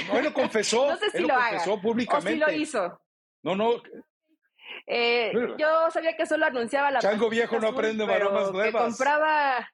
no, 0.09 0.19
él 0.19 0.25
lo 0.25 0.33
confesó, 0.33 0.89
no 0.91 0.97
sé 0.97 1.11
si 1.11 1.17
él 1.19 1.25
lo, 1.25 1.35
confesó 1.35 1.73
haga. 1.73 1.83
públicamente. 1.83 2.45
O 2.45 2.49
si 2.49 2.55
lo 2.55 2.61
hizo. 2.61 3.01
No, 3.43 3.57
no, 3.57 3.83
eh, 4.93 5.33
yo 5.57 5.89
sabía 5.93 6.17
que 6.17 6.27
solo 6.27 6.47
anunciaba 6.47 6.91
la. 6.91 6.99
Chango 6.99 7.31
viejo 7.31 7.61
no 7.61 7.69
aprende 7.69 8.05
nuevas. 8.05 8.51
Que 8.65 8.73
compraba, 8.73 9.71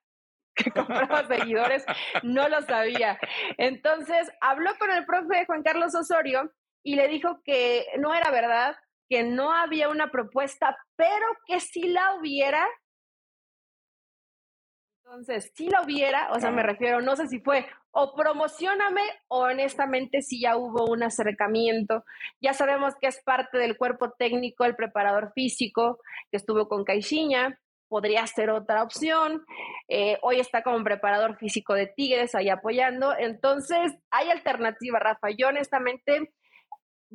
que 0.55 0.70
compraba 0.72 1.26
seguidores, 1.26 1.87
no 2.22 2.48
lo 2.50 2.61
sabía. 2.62 3.18
Entonces 3.57 4.31
habló 4.42 4.70
con 4.79 4.90
el 4.90 5.07
profe 5.07 5.46
Juan 5.46 5.62
Carlos 5.62 5.94
Osorio 5.94 6.52
y 6.85 6.96
le 6.96 7.09
dijo 7.09 7.40
que 7.44 7.87
no 7.98 8.12
era 8.12 8.31
verdad, 8.31 8.76
que 9.09 9.22
no 9.22 9.52
había 9.52 9.88
una 9.88 10.11
propuesta, 10.11 10.76
pero 10.96 11.26
que 11.46 11.61
si 11.61 11.88
la 11.88 12.14
hubiera, 12.16 12.66
entonces, 14.98 15.50
si 15.55 15.70
la 15.70 15.81
hubiera, 15.83 16.31
o 16.33 16.40
sea, 16.40 16.50
me 16.50 16.62
refiero, 16.62 17.00
no 17.00 17.16
sé 17.16 17.29
si 17.29 17.40
fue 17.40 17.66
o 17.98 18.14
promocioname 18.14 19.00
o 19.28 19.44
honestamente 19.44 20.20
si 20.20 20.42
ya 20.42 20.59
hubo 20.59 20.85
un 20.85 21.02
acercamiento. 21.02 22.04
Ya 22.42 22.52
sabemos 22.52 22.94
que 23.00 23.06
es 23.06 23.22
parte 23.24 23.56
del 23.56 23.78
cuerpo 23.78 24.11
técnico, 24.18 24.66
el 24.66 24.76
preparador 24.76 25.32
físico 25.35 25.98
que 26.30 26.37
estuvo 26.37 26.68
con 26.68 26.85
Caixinha, 26.85 27.59
podría 27.88 28.26
ser 28.26 28.50
otra 28.50 28.82
opción. 28.82 29.46
Eh, 29.88 30.18
hoy 30.20 30.40
está 30.40 30.62
como 30.62 30.85
preparador 30.85 31.38
físico 31.38 31.72
de 31.72 31.87
Tigres 31.87 32.35
ahí 32.35 32.50
apoyando. 32.50 33.16
Entonces, 33.16 33.94
hay 34.11 34.28
alternativa, 34.28 34.98
Rafa. 34.98 35.30
Yo 35.30 35.48
honestamente 35.48 36.35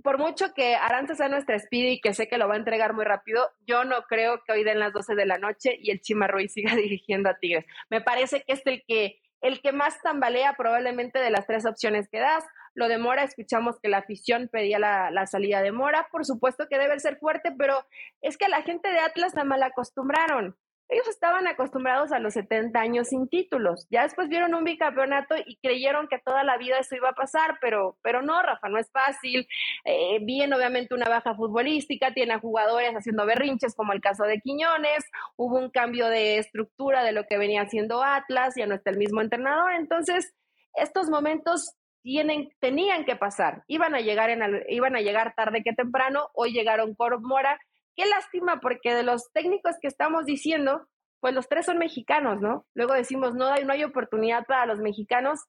por 0.04 0.18
mucho 0.18 0.54
que 0.54 0.76
Aranza 0.76 1.16
sea 1.16 1.28
nuestra 1.28 1.56
speed 1.58 1.92
y 1.92 2.02
que 2.02 2.14
sé 2.14 2.28
que 2.28 2.38
lo 2.38 2.48
va 2.48 2.56
a 2.56 2.58
entregar 2.58 2.94
muy 2.94 3.04
rápido, 3.04 3.50
yo 3.68 3.84
no 3.84 4.04
creo 4.04 4.42
que 4.46 4.54
hoy 4.54 4.64
den 4.64 4.80
las 4.80 4.94
12 4.94 5.16
de 5.16 5.26
la 5.26 5.38
noche 5.38 5.78
y 5.80 5.92
el 5.92 6.02
Chima 6.02 6.28
Ruiz 6.28 6.54
siga 6.54 6.76
dirigiendo 6.76 7.30
a 7.30 7.38
Tigres. 7.38 7.66
Me 7.90 8.02
parece 8.02 8.44
que 8.44 8.54
es 8.54 8.66
el 8.66 8.84
que, 8.88 9.21
el 9.42 9.62
que 9.62 9.72
más 9.72 10.00
tambalea 10.02 10.54
probablemente 10.54 11.20
de 11.20 11.32
las 11.32 11.48
tres 11.48 11.66
opciones 11.66 12.08
que 12.10 12.20
das. 12.20 12.46
Lo 12.74 12.88
de 12.88 12.98
Mora, 12.98 13.24
escuchamos 13.24 13.80
que 13.80 13.90
la 13.90 13.98
afición 13.98 14.50
pedía 14.52 14.80
la, 14.80 15.12
la 15.12 15.28
salida 15.28 15.62
de 15.62 15.72
Mora. 15.72 16.08
Por 16.12 16.26
supuesto 16.26 16.68
que 16.70 16.78
debe 16.78 17.00
ser 17.00 17.18
fuerte, 17.18 17.52
pero 17.58 17.86
es 18.22 18.38
que 18.38 18.46
a 18.46 18.50
la 18.50 18.62
gente 18.62 18.90
de 18.90 19.00
Atlas 19.00 19.34
la 19.34 19.44
mal 19.44 19.64
acostumbraron 19.64 20.56
ellos 20.92 21.08
estaban 21.08 21.48
acostumbrados 21.48 22.12
a 22.12 22.20
los 22.20 22.34
70 22.34 22.78
años 22.78 23.08
sin 23.08 23.30
títulos. 23.30 23.88
Ya 23.90 24.04
después 24.04 24.28
vieron 24.28 24.54
un 24.54 24.66
bicampeonato 24.66 25.36
y 25.46 25.56
creyeron 25.58 26.10
que 26.10 26.20
toda 26.20 26.44
la 26.44 26.58
vida 26.58 26.80
eso 26.80 26.98
iba 26.98 27.10
a 27.10 27.14
pasar, 27.14 27.60
pero, 27.62 27.98
pero 28.04 28.22
no, 28.22 28.42
Rafa, 28.42 28.68
no 28.68 28.78
es 28.78 28.92
fácil. 28.92 29.48
Eh, 29.86 30.20
bien, 30.22 30.52
obviamente, 30.54 30.94
una 30.94 31.08
baja 31.08 31.34
futbolística, 31.34 32.14
tiene 32.14 32.34
a 32.34 32.40
jugadores 32.40 32.92
haciendo 32.92 33.26
berrinches, 33.26 33.74
como 33.74 33.94
el 33.94 34.02
caso 34.02 34.26
de 34.26 34.42
Quiñones. 34.42 35.06
Hubo 35.38 35.58
un 35.58 35.70
cambio 35.70 36.10
de 36.10 36.40
estructura 36.40 37.06
de 37.06 37.14
lo 37.14 37.24
que 37.24 37.38
venía 37.38 37.62
haciendo 37.62 38.04
Atlas, 38.04 38.56
ya 38.58 38.68
no 38.68 38.76
está 38.76 38.90
el 38.90 38.98
mismo 38.98 39.22
entrenador. 39.22 39.72
Entonces, 39.72 40.34
estos 40.74 41.10
momentos 41.10 41.74
tienen, 42.04 42.50
tenían 42.60 43.06
que 43.06 43.16
pasar. 43.16 43.64
Iban 43.68 43.96
a 43.96 44.02
llegar, 44.02 44.30
en 44.30 44.42
iban 44.68 44.98
a 44.98 45.02
llegar 45.02 45.36
tarde 45.36 45.64
que 45.64 45.72
temprano. 45.72 46.28
Hoy 46.34 46.52
llegaron 46.52 46.96
Corp 46.96 47.22
Mora 47.22 47.58
Qué 47.96 48.06
lástima, 48.06 48.60
porque 48.62 48.94
de 48.94 49.04
los 49.04 49.32
técnicos 49.34 49.76
que 49.82 49.88
estamos 49.88 50.26
diciendo, 50.26 50.88
pues 51.20 51.34
los 51.34 51.48
tres 51.48 51.66
son 51.66 51.78
mexicanos, 51.78 52.42
¿no? 52.42 52.66
Luego 52.74 52.94
decimos, 52.94 53.36
no 53.36 53.56
no 53.56 53.74
hay 53.74 53.84
oportunidad 53.84 54.46
para 54.46 54.66
los 54.66 54.80
mexicanos 54.80 55.40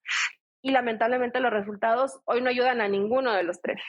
y 0.62 0.70
lamentablemente 0.70 1.40
los 1.40 1.52
resultados 1.52 2.20
hoy 2.24 2.40
no 2.40 2.50
ayudan 2.50 2.81
a 2.81 2.88
ninguno 2.88 3.33
de 3.33 3.42
los 3.42 3.61
tres. 3.61 3.81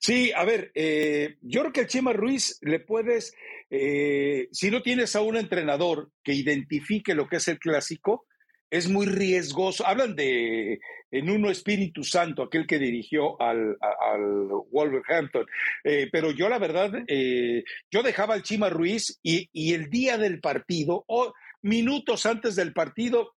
Sí, 0.00 0.32
a 0.32 0.44
ver, 0.44 0.70
eh, 0.74 1.36
yo 1.42 1.60
creo 1.60 1.72
que 1.72 1.80
al 1.80 1.86
Chema 1.86 2.12
Ruiz 2.12 2.58
le 2.62 2.80
puedes, 2.80 3.34
eh, 3.70 4.48
si 4.50 4.70
no 4.70 4.82
tienes 4.82 5.14
a 5.14 5.20
un 5.20 5.36
entrenador 5.36 6.10
que 6.22 6.32
identifique 6.32 7.14
lo 7.14 7.28
que 7.28 7.36
es 7.36 7.48
el 7.48 7.58
clásico, 7.58 8.26
es 8.70 8.88
muy 8.88 9.06
riesgoso. 9.06 9.86
Hablan 9.86 10.14
de 10.14 10.80
en 11.10 11.30
uno 11.30 11.50
Espíritu 11.50 12.04
Santo, 12.04 12.42
aquel 12.42 12.66
que 12.66 12.78
dirigió 12.78 13.40
al, 13.40 13.76
al 13.80 14.48
Wolverhampton. 14.70 15.46
Eh, 15.84 16.08
pero 16.12 16.30
yo 16.30 16.48
la 16.48 16.58
verdad, 16.58 16.92
eh, 17.06 17.64
yo 17.90 18.02
dejaba 18.02 18.34
al 18.34 18.42
Chima 18.42 18.68
Ruiz 18.68 19.18
y, 19.22 19.48
y 19.52 19.74
el 19.74 19.88
día 19.88 20.18
del 20.18 20.40
partido, 20.40 21.04
o 21.06 21.32
minutos 21.62 22.26
antes 22.26 22.56
del 22.56 22.72
partido, 22.72 23.34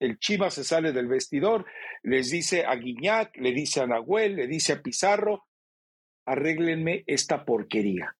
el 0.00 0.18
Chima 0.18 0.50
se 0.50 0.64
sale 0.64 0.92
del 0.92 1.06
vestidor, 1.06 1.66
les 2.02 2.30
dice 2.30 2.64
a 2.64 2.74
Guiñac, 2.74 3.36
le 3.36 3.52
dice 3.52 3.80
a 3.80 3.86
Nahuel, 3.86 4.36
le 4.36 4.46
dice 4.46 4.72
a 4.72 4.82
Pizarro, 4.82 5.44
arréglenme 6.26 7.04
esta 7.06 7.44
porquería. 7.44 8.16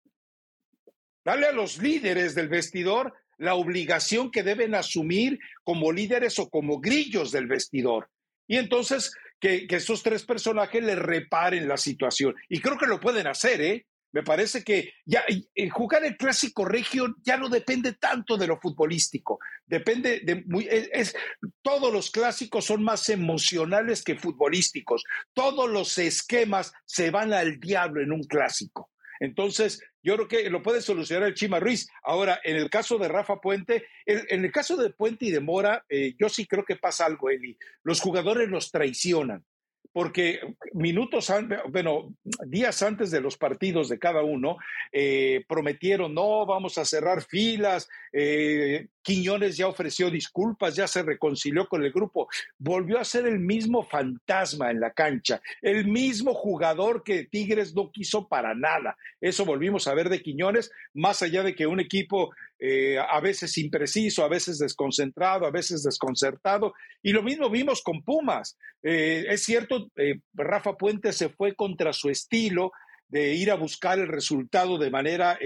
Dale 1.25 1.47
a 1.47 1.53
los 1.53 1.79
líderes 1.79 2.35
del 2.35 2.49
vestidor 2.49 3.15
la 3.43 3.55
obligación 3.55 4.31
que 4.31 4.43
deben 4.43 4.75
asumir 4.75 5.39
como 5.65 5.93
líderes 5.93 6.39
o 6.39 6.49
como 6.49 6.81
grillos 6.81 7.33
del 7.33 7.47
vestidor. 7.47 8.09
Y 8.47 8.57
entonces 8.57 9.13
que, 9.41 9.67
que 9.67 9.77
esos 9.77 10.03
tres 10.03 10.25
personajes 10.25 10.83
le 10.83 10.95
reparen 10.95 11.67
la 11.67 11.77
situación. 11.77 12.35
Y 12.49 12.61
creo 12.61 12.79
que 12.79 12.87
lo 12.87 13.01
pueden 13.01 13.27
hacer, 13.27 13.61
¿eh? 13.61 13.87
Me 14.13 14.23
parece 14.23 14.63
que 14.63 14.93
ya 15.07 15.25
jugar 15.73 16.05
el 16.05 16.19
clásico 16.19 16.67
regio 16.67 17.15
ya 17.23 17.39
no 17.39 17.49
depende 17.49 17.95
tanto 17.95 18.37
de 18.37 18.47
lo 18.47 18.61
futbolístico, 18.61 19.39
depende 19.67 20.21
de 20.21 20.45
muy, 20.45 20.69
es, 20.71 21.17
todos 21.63 21.91
los 21.91 22.11
clásicos 22.11 22.67
son 22.67 22.83
más 22.83 23.09
emocionales 23.09 24.05
que 24.05 24.17
futbolísticos. 24.17 25.03
Todos 25.33 25.69
los 25.71 25.97
esquemas 25.97 26.75
se 26.85 27.11
van 27.11 27.33
al 27.33 27.59
diablo 27.59 28.03
en 28.03 28.13
un 28.13 28.23
clásico. 28.25 28.91
Entonces, 29.19 29.81
yo 30.03 30.15
creo 30.17 30.29
que 30.29 30.51
lo 30.51 30.63
puede 30.63 30.81
solucionar 30.81 31.29
el 31.29 31.35
Chima 31.35 31.61
Ruiz. 31.61 31.89
Ahora, 32.03 32.41
en 32.43 32.57
el 32.57 32.69
caso 32.71 32.99
de 32.99 33.09
Rafa 33.09 33.41
Puente, 33.41 33.87
en, 34.07 34.45
el 34.45 34.53
caso 34.53 34.77
de 34.77 34.91
Puente 34.91 35.27
y 35.27 35.31
de 35.31 35.41
Mora, 35.41 35.85
eh, 35.89 36.15
yo 36.19 36.29
sí 36.29 36.47
creo 36.47 36.65
que 36.65 36.77
pasa 36.77 37.07
algo, 37.07 37.31
Eli. 37.31 37.57
Los 37.83 38.01
jugadores 38.01 38.49
los 38.49 38.71
traicionan 38.71 39.45
porque 39.93 40.41
minutos, 40.73 41.31
bueno, 41.69 42.15
días 42.47 42.83
antes 42.83 43.11
de 43.11 43.21
los 43.21 43.37
partidos 43.37 43.89
de 43.89 43.99
cada 43.99 44.23
uno, 44.23 44.57
eh, 44.91 45.45
prometieron, 45.47 46.15
no, 46.15 46.47
vamos 46.47 46.79
a 46.79 46.85
cerrar 46.85 47.23
filas, 47.23 47.89
eh, 48.13 48.89
Quiñones 49.03 49.57
ya 49.57 49.67
ofreció 49.67 50.11
disculpas, 50.11 50.77
ya 50.77 50.87
se 50.87 51.03
reconcilió 51.03 51.69
con 51.69 51.85
el 51.85 51.93
grupo, 51.93 52.29
volvió 52.59 52.99
a 52.99 53.05
ser 53.05 53.27
el 53.27 53.39
mismo 53.39 53.83
fantasma 53.83 54.71
en 54.71 54.81
la 54.81 54.93
cancha, 54.93 55.41
el 55.61 55.87
mismo 55.87 56.35
jugador 56.35 57.03
que 57.03 57.25
Tigres 57.25 57.75
no 57.75 57.91
quiso 57.91 58.29
para 58.29 58.55
nada. 58.55 58.97
Eso 59.21 59.45
volvimos 59.45 59.87
a 59.87 59.95
ver 59.95 60.09
de 60.09 60.23
Quiñones, 60.23 60.71
más 60.95 61.23
allá 61.23 61.43
de 61.43 61.55
que 61.55 61.67
un 61.67 61.81
equipo 61.81 62.31
eh, 62.59 62.97
a 62.97 63.19
veces 63.21 63.59
impreciso, 63.59 64.25
a 64.25 64.29
veces 64.29 64.59
desconcentrado, 64.59 65.47
a 65.47 65.51
veces 65.51 65.83
desconcertado. 65.83 66.75
Y 67.03 67.13
lo 67.13 67.23
mismo 67.23 67.51
vimos 67.51 67.83
con 67.83 68.03
Pumas. 68.03 68.57
Eh, 68.85 69.25
es 69.29 69.43
cierto, 69.43 69.91
eh, 69.97 70.21
Rafa 70.33 70.77
Puente 70.77 71.13
se 71.13 71.29
fue 71.29 71.55
contra 71.57 71.93
su 71.93 72.09
estilo 72.09 72.71
de 73.09 73.35
ir 73.35 73.51
a 73.51 73.57
buscar 73.57 73.99
el 73.99 74.09
resultado 74.09 74.79
de 74.79 74.91
manera 74.91 75.39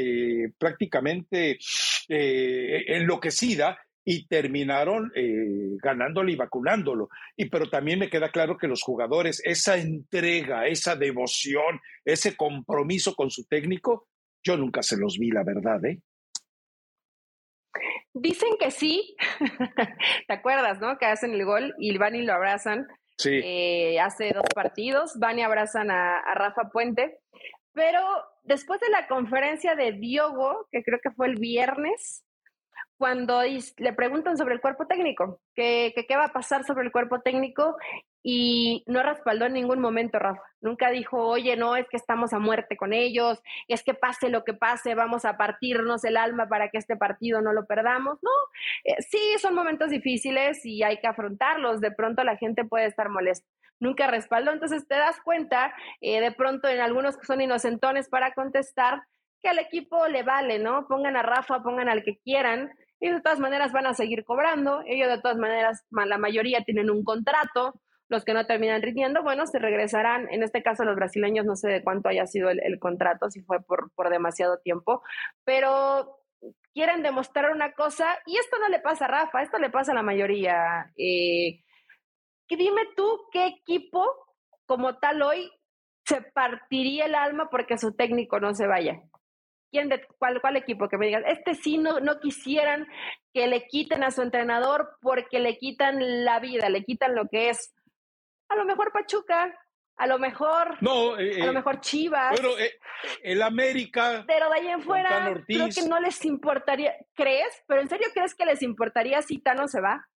prácticamente 0.59 1.59
enloquecida 2.09 3.79
y 4.05 4.27
terminaron 4.29 5.11
ganándolo 5.83 6.31
y 6.31 6.37
vacunándolo. 6.37 7.09
Y 7.37 7.47
pero 7.47 7.69
también 7.69 7.99
me 7.99 8.09
queda 8.09 8.31
claro 8.31 8.57
que 8.57 8.69
los 8.69 8.83
jugadores, 8.83 9.43
esa 9.45 9.77
entrega, 9.77 10.67
esa 10.69 10.95
devoción, 10.95 11.81
ese 12.05 12.37
compromiso 12.37 13.15
con 13.15 13.31
su 13.31 13.45
técnico, 13.47 14.07
yo 14.45 14.57
nunca 14.57 14.83
se 14.83 14.97
los 14.97 15.19
vi, 15.19 15.31
la 15.31 15.43
verdad, 15.43 15.85
¿eh? 15.85 16.01
Dicen 18.15 18.51
que 18.59 18.71
sí. 18.71 19.17
¿Te 20.29 20.33
acuerdas, 20.33 20.81
no? 20.81 20.97
Que 20.99 21.07
hacen 21.07 21.35
el 21.35 21.45
gol 21.45 21.75
y 21.79 21.99
van 21.99 22.15
y 22.15 22.23
lo 22.23 22.33
abrazan. 22.33 22.87
Sí. 23.19 23.41
Eh, 23.43 24.01
hace 24.01 24.33
dos 24.33 24.47
partidos, 24.55 25.19
van 25.19 25.39
y 25.39 25.43
abrazan 25.43 25.91
a, 25.91 26.19
a, 26.19 26.35
Rafa 26.35 26.71
Puente. 26.71 27.19
Pero 27.73 28.01
después 28.43 28.81
de 28.81 28.91
la 28.91 29.07
conferencia 29.07 29.75
de 29.75 29.93
Diogo, 29.93 30.69
que 30.71 30.83
creo 30.83 30.99
que 31.03 31.11
fue 31.11 31.27
el 31.27 31.37
viernes, 31.37 32.27
cuando 32.99 33.43
le 33.43 33.93
preguntan 33.93 34.37
sobre 34.37 34.55
el 34.55 34.61
cuerpo 34.61 34.87
técnico, 34.87 35.41
que, 35.55 35.93
qué 36.09 36.17
va 36.17 36.27
a 36.27 36.33
pasar 36.33 36.65
sobre 36.65 36.85
el 36.85 36.93
cuerpo 36.93 37.21
técnico, 37.21 37.77
y 38.29 38.83
no 38.89 39.05
respaldó 39.05 39.45
en 39.45 39.53
ningún 39.53 39.79
momento, 39.79 40.19
Rafa. 40.19 40.43
Nunca 40.61 40.91
dijo, 40.91 41.17
oye, 41.29 41.57
no, 41.57 41.77
es 41.77 41.87
que 41.89 41.97
estamos 41.97 42.33
a 42.33 42.41
muerte 42.41 42.77
con 42.77 42.93
ellos, 42.93 43.41
es 43.69 43.85
que 43.85 43.95
pase 43.95 44.31
lo 44.31 44.43
que 44.43 44.53
pase, 44.53 44.97
vamos 44.97 45.25
a 45.25 45.37
partirnos 45.37 46.03
el 46.03 46.17
alma 46.17 46.49
para 46.49 46.69
que 46.69 46.79
este 46.79 46.97
partido 46.97 47.41
no 47.41 47.53
lo 47.53 47.67
perdamos. 47.67 48.19
No, 48.23 48.33
eh, 48.83 48.97
sí, 48.99 49.21
son 49.41 49.55
momentos 49.55 49.91
difíciles 49.91 50.67
y 50.67 50.83
hay 50.83 50.99
que 50.99 51.07
afrontarlos. 51.07 51.81
De 51.81 51.93
pronto 51.93 52.25
la 52.25 52.37
gente 52.37 52.65
puede 52.65 52.87
estar 52.87 53.11
molesta. 53.11 53.47
Nunca 53.79 54.09
respaldó, 54.09 54.51
entonces 54.51 54.89
te 54.89 54.97
das 54.97 55.21
cuenta, 55.21 55.73
eh, 56.01 56.21
de 56.21 56.33
pronto 56.33 56.67
en 56.67 56.81
algunos 56.81 57.17
que 57.17 57.27
son 57.27 57.41
inocentones 57.41 58.09
para 58.09 58.33
contestar, 58.33 59.03
que 59.41 59.51
al 59.51 59.61
equipo 59.61 60.09
le 60.09 60.25
vale, 60.25 60.59
¿no? 60.59 60.89
Pongan 60.89 61.17
a 61.17 61.23
Rafa, 61.23 61.63
pongan 61.63 61.89
al 61.89 62.03
que 62.03 62.19
quieran, 62.25 62.73
y 62.99 63.09
de 63.09 63.21
todas 63.21 63.39
maneras 63.39 63.71
van 63.71 63.87
a 63.87 63.95
seguir 63.95 64.25
cobrando, 64.25 64.83
ellos 64.85 65.09
de 65.09 65.21
todas 65.21 65.37
maneras, 65.37 65.85
la 65.93 66.19
mayoría 66.19 66.65
tienen 66.65 66.91
un 66.91 67.05
contrato, 67.05 67.81
los 68.09 68.25
que 68.25 68.35
no 68.35 68.47
terminan 68.47 68.83
rindiendo, 68.83 69.23
bueno, 69.23 69.47
se 69.47 69.59
regresarán, 69.59 70.29
en 70.31 70.43
este 70.43 70.63
caso 70.63 70.85
los 70.85 70.97
brasileños, 70.97 71.45
no 71.45 71.57
sé 71.57 71.69
de 71.69 71.83
cuánto 71.83 72.09
haya 72.09 72.27
sido 72.27 72.51
el, 72.51 72.79
contrato, 72.79 73.31
si 73.31 73.43
fue 73.43 73.61
por, 73.63 73.91
por 73.95 74.11
demasiado 74.11 74.59
tiempo, 74.59 75.03
pero 75.45 76.21
quieren 76.73 77.03
demostrar 77.03 77.51
una 77.51 77.73
cosa, 77.73 78.07
y 78.27 78.37
esto 78.37 78.59
no 78.59 78.69
le 78.69 78.81
pasa 78.81 79.07
a 79.07 79.09
Rafa, 79.09 79.43
esto 79.43 79.59
le 79.59 79.71
pasa 79.71 79.93
a 79.93 79.95
la 79.95 80.03
mayoría. 80.03 80.93
Eh, 80.97 81.65
dime 82.49 82.83
tú 82.97 83.23
qué 83.33 83.47
equipo 83.47 84.05
como 84.67 84.99
tal 84.99 85.23
hoy 85.23 85.51
se 86.05 86.23
partiría 86.23 87.07
el 87.07 87.15
alma 87.15 87.49
porque 87.51 87.79
su 87.79 87.95
técnico 87.95 88.39
no 88.39 88.55
se 88.55 88.67
vaya. 88.67 89.03
¿Quién 89.73 89.91
cuál, 90.19 90.41
cuál 90.41 90.57
equipo 90.57 90.89
que 90.89 90.97
me 90.97 91.07
digas? 91.07 91.25
Este 91.27 91.55
sí 91.55 91.77
no, 91.77 91.99
no 91.99 92.21
quisieran 92.21 92.87
que 93.35 93.49
le 93.49 93.67
quiten 93.67 94.05
a 94.05 94.13
su 94.13 94.23
entrenador 94.23 94.97
porque 95.03 95.41
le 95.41 95.59
quitan 95.59 96.25
la 96.25 96.39
vida, 96.39 96.69
le 96.69 96.85
quitan 96.85 97.17
lo 97.17 97.27
que 97.29 97.51
es 97.51 97.75
a 98.49 98.57
lo 98.57 98.65
mejor 98.65 98.93
Pachuca, 98.93 99.53
a 99.97 100.07
lo 100.07 100.19
mejor, 100.19 100.77
no, 100.83 101.15
a 101.15 101.47
lo 101.47 101.53
mejor 101.53 101.81
Chivas. 101.81 102.39
Bueno, 102.39 102.55
el 103.23 103.43
América. 103.43 104.25
Pero 104.27 104.51
de 104.51 104.57
ahí 104.57 104.69
en 104.69 104.83
fuera, 104.83 105.43
creo 105.47 105.69
que 105.69 105.89
no 105.89 105.99
les 106.01 106.25
importaría. 106.25 106.95
¿Crees? 107.15 107.65
¿Pero 107.67 107.81
en 107.81 107.89
serio 107.89 108.07
crees 108.13 108.35
que 108.35 108.45
les 108.45 108.63
importaría 108.63 109.23
si 109.23 109.39
Tano 109.39 109.69
se 109.69 109.81
va? 109.81 110.07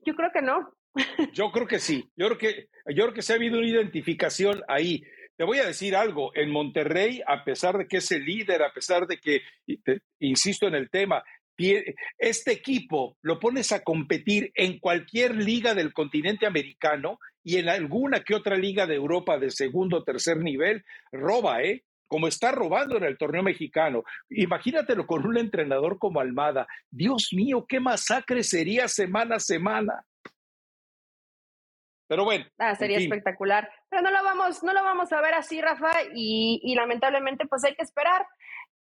Yo 0.00 0.14
creo 0.14 0.30
que 0.32 0.42
no. 0.42 0.74
Yo 1.32 1.50
creo 1.50 1.66
que 1.66 1.78
sí. 1.78 2.10
Yo 2.16 2.26
creo 2.28 2.38
que, 2.38 2.68
yo 2.86 3.04
creo 3.04 3.14
que 3.14 3.22
se 3.22 3.32
ha 3.32 3.36
habido 3.36 3.58
una 3.58 3.68
identificación 3.68 4.62
ahí. 4.68 5.02
Te 5.36 5.44
voy 5.44 5.58
a 5.58 5.66
decir 5.66 5.94
algo, 5.94 6.32
en 6.34 6.50
Monterrey, 6.50 7.22
a 7.24 7.44
pesar 7.44 7.78
de 7.78 7.86
que 7.86 7.98
es 7.98 8.10
el 8.10 8.24
líder, 8.24 8.62
a 8.62 8.72
pesar 8.72 9.06
de 9.06 9.18
que, 9.18 9.42
insisto 10.18 10.66
en 10.66 10.74
el 10.74 10.90
tema, 10.90 11.22
este 12.18 12.52
equipo 12.52 13.16
lo 13.22 13.38
pones 13.40 13.72
a 13.72 13.82
competir 13.82 14.52
en 14.54 14.78
cualquier 14.78 15.34
liga 15.34 15.74
del 15.74 15.92
continente 15.92 16.46
americano 16.46 17.18
y 17.42 17.56
en 17.56 17.68
alguna 17.68 18.20
que 18.20 18.34
otra 18.34 18.56
liga 18.56 18.86
de 18.86 18.94
Europa 18.94 19.38
de 19.38 19.50
segundo 19.50 19.98
o 19.98 20.04
tercer 20.04 20.38
nivel, 20.38 20.84
roba, 21.12 21.62
¿eh? 21.62 21.84
Como 22.06 22.26
está 22.26 22.52
robando 22.52 22.96
en 22.96 23.04
el 23.04 23.18
torneo 23.18 23.42
mexicano. 23.42 24.02
Imagínatelo 24.30 25.06
con 25.06 25.26
un 25.26 25.36
entrenador 25.36 25.98
como 25.98 26.20
Almada. 26.20 26.66
Dios 26.90 27.30
mío, 27.32 27.66
qué 27.68 27.80
masacre 27.80 28.42
sería 28.42 28.88
semana 28.88 29.36
a 29.36 29.40
semana. 29.40 30.04
Pero 32.08 32.24
bueno. 32.24 32.46
Ah, 32.58 32.74
sería 32.74 32.98
espectacular. 32.98 33.70
Pero 33.90 34.02
no 34.02 34.10
lo 34.10 34.24
vamos, 34.24 34.62
no 34.62 34.72
lo 34.72 34.82
vamos 34.82 35.12
a 35.12 35.20
ver 35.20 35.34
así, 35.34 35.60
Rafa, 35.60 35.92
y, 36.14 36.60
y, 36.62 36.74
lamentablemente 36.74 37.46
pues 37.46 37.64
hay 37.64 37.74
que 37.74 37.82
esperar 37.82 38.26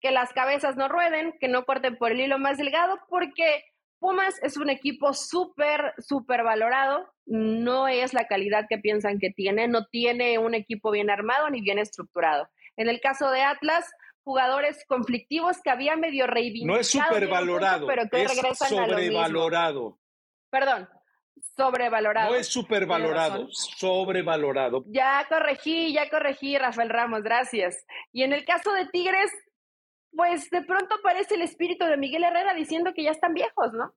que 0.00 0.10
las 0.10 0.32
cabezas 0.32 0.76
no 0.76 0.88
rueden, 0.88 1.34
que 1.40 1.48
no 1.48 1.64
corten 1.64 1.96
por 1.96 2.12
el 2.12 2.20
hilo 2.20 2.38
más 2.38 2.58
delgado, 2.58 2.98
porque 3.08 3.64
Pumas 3.98 4.40
es 4.42 4.56
un 4.56 4.68
equipo 4.68 5.14
súper, 5.14 5.94
súper 5.98 6.42
valorado, 6.42 7.10
no 7.24 7.88
es 7.88 8.12
la 8.12 8.26
calidad 8.26 8.66
que 8.68 8.78
piensan 8.78 9.18
que 9.18 9.30
tiene, 9.30 9.68
no 9.68 9.86
tiene 9.86 10.38
un 10.38 10.54
equipo 10.54 10.90
bien 10.90 11.10
armado 11.10 11.48
ni 11.50 11.60
bien 11.60 11.78
estructurado. 11.78 12.48
En 12.76 12.88
el 12.88 13.00
caso 13.00 13.30
de 13.30 13.42
Atlas, 13.42 13.90
jugadores 14.22 14.84
conflictivos 14.86 15.62
que 15.62 15.70
había 15.70 15.96
medio 15.96 16.26
reivindicado. 16.26 16.74
No 16.74 16.80
es 16.80 16.88
súper 16.88 17.26
valorado, 17.28 17.86
pero 17.86 18.08
que 18.08 18.22
es 18.22 18.36
regresan 18.36 18.68
sobrevalorado. 18.68 19.98
Perdón, 20.50 20.88
Sobrevalorado. 21.56 22.30
No 22.30 22.36
es 22.36 22.48
supervalorado, 22.48 23.48
sobrevalorado. 23.50 24.84
Ya 24.88 25.26
corregí, 25.28 25.92
ya 25.92 26.08
corregí, 26.10 26.58
Rafael 26.58 26.90
Ramos, 26.90 27.22
gracias. 27.22 27.86
Y 28.12 28.22
en 28.22 28.32
el 28.32 28.44
caso 28.44 28.72
de 28.72 28.86
Tigres, 28.86 29.30
pues 30.12 30.50
de 30.50 30.62
pronto 30.62 30.94
aparece 30.96 31.34
el 31.34 31.42
espíritu 31.42 31.84
de 31.84 31.96
Miguel 31.96 32.24
Herrera 32.24 32.54
diciendo 32.54 32.92
que 32.94 33.04
ya 33.04 33.10
están 33.10 33.34
viejos, 33.34 33.72
¿no? 33.72 33.94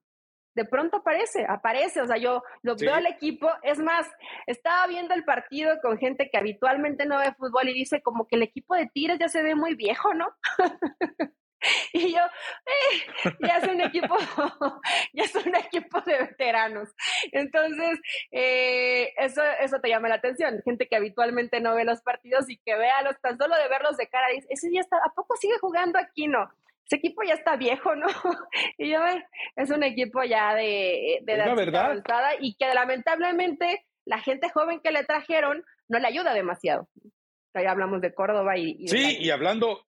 De 0.54 0.64
pronto 0.64 0.98
aparece, 0.98 1.46
aparece, 1.48 2.00
o 2.00 2.06
sea, 2.06 2.16
yo 2.16 2.42
lo 2.62 2.74
veo 2.74 2.94
al 2.94 3.06
equipo, 3.06 3.48
es 3.62 3.78
más, 3.78 4.10
estaba 4.46 4.86
viendo 4.88 5.14
el 5.14 5.24
partido 5.24 5.80
con 5.80 5.96
gente 5.96 6.28
que 6.28 6.38
habitualmente 6.38 7.06
no 7.06 7.18
ve 7.18 7.32
fútbol 7.34 7.68
y 7.68 7.74
dice 7.74 8.02
como 8.02 8.26
que 8.26 8.36
el 8.36 8.42
equipo 8.42 8.74
de 8.74 8.88
Tigres 8.88 9.18
ya 9.20 9.28
se 9.28 9.42
ve 9.42 9.54
muy 9.54 9.76
viejo, 9.76 10.12
¿no? 10.12 10.26
Y 11.92 12.12
yo, 12.12 12.20
eh, 12.20 13.34
ya 13.40 13.58
es 13.58 13.68
un 13.68 13.80
equipo, 13.80 14.16
ya 15.12 15.24
es 15.24 15.34
un 15.34 15.54
equipo 15.54 16.00
de 16.02 16.18
veteranos. 16.18 16.88
Entonces, 17.32 17.98
eh, 18.30 19.12
eso, 19.16 19.42
eso 19.60 19.80
te 19.80 19.88
llama 19.88 20.08
la 20.08 20.16
atención. 20.16 20.60
Gente 20.64 20.86
que 20.86 20.96
habitualmente 20.96 21.60
no 21.60 21.74
ve 21.74 21.84
los 21.84 22.00
partidos 22.02 22.48
y 22.48 22.58
que 22.58 22.76
vea 22.76 23.02
los, 23.02 23.20
tan 23.20 23.38
solo 23.38 23.56
de 23.56 23.68
verlos 23.68 23.96
de 23.96 24.08
cara, 24.08 24.28
dice, 24.32 24.46
ese 24.50 24.72
ya 24.72 24.80
está, 24.80 24.96
¿a 24.96 25.12
poco 25.14 25.36
sigue 25.36 25.58
jugando 25.60 25.98
aquí? 25.98 26.28
No. 26.28 26.48
Ese 26.86 26.96
equipo 26.96 27.22
ya 27.22 27.34
está 27.34 27.56
viejo, 27.56 27.94
¿no? 27.94 28.06
Y 28.78 28.90
yo, 28.90 29.04
eh, 29.06 29.24
es 29.56 29.70
un 29.70 29.82
equipo 29.82 30.22
ya 30.24 30.54
de, 30.54 31.20
de 31.22 31.32
edad 31.32 31.54
verdad. 31.54 32.02
y 32.40 32.54
que 32.54 32.72
lamentablemente 32.74 33.86
la 34.04 34.18
gente 34.18 34.48
joven 34.48 34.80
que 34.80 34.90
le 34.90 35.04
trajeron 35.04 35.64
no 35.88 35.98
le 35.98 36.06
ayuda 36.06 36.34
demasiado. 36.34 36.88
Ahí 37.52 37.66
hablamos 37.66 38.00
de 38.00 38.14
Córdoba 38.14 38.56
y... 38.56 38.76
y 38.78 38.88
sí, 38.88 39.18
y 39.20 39.30
hablando, 39.30 39.84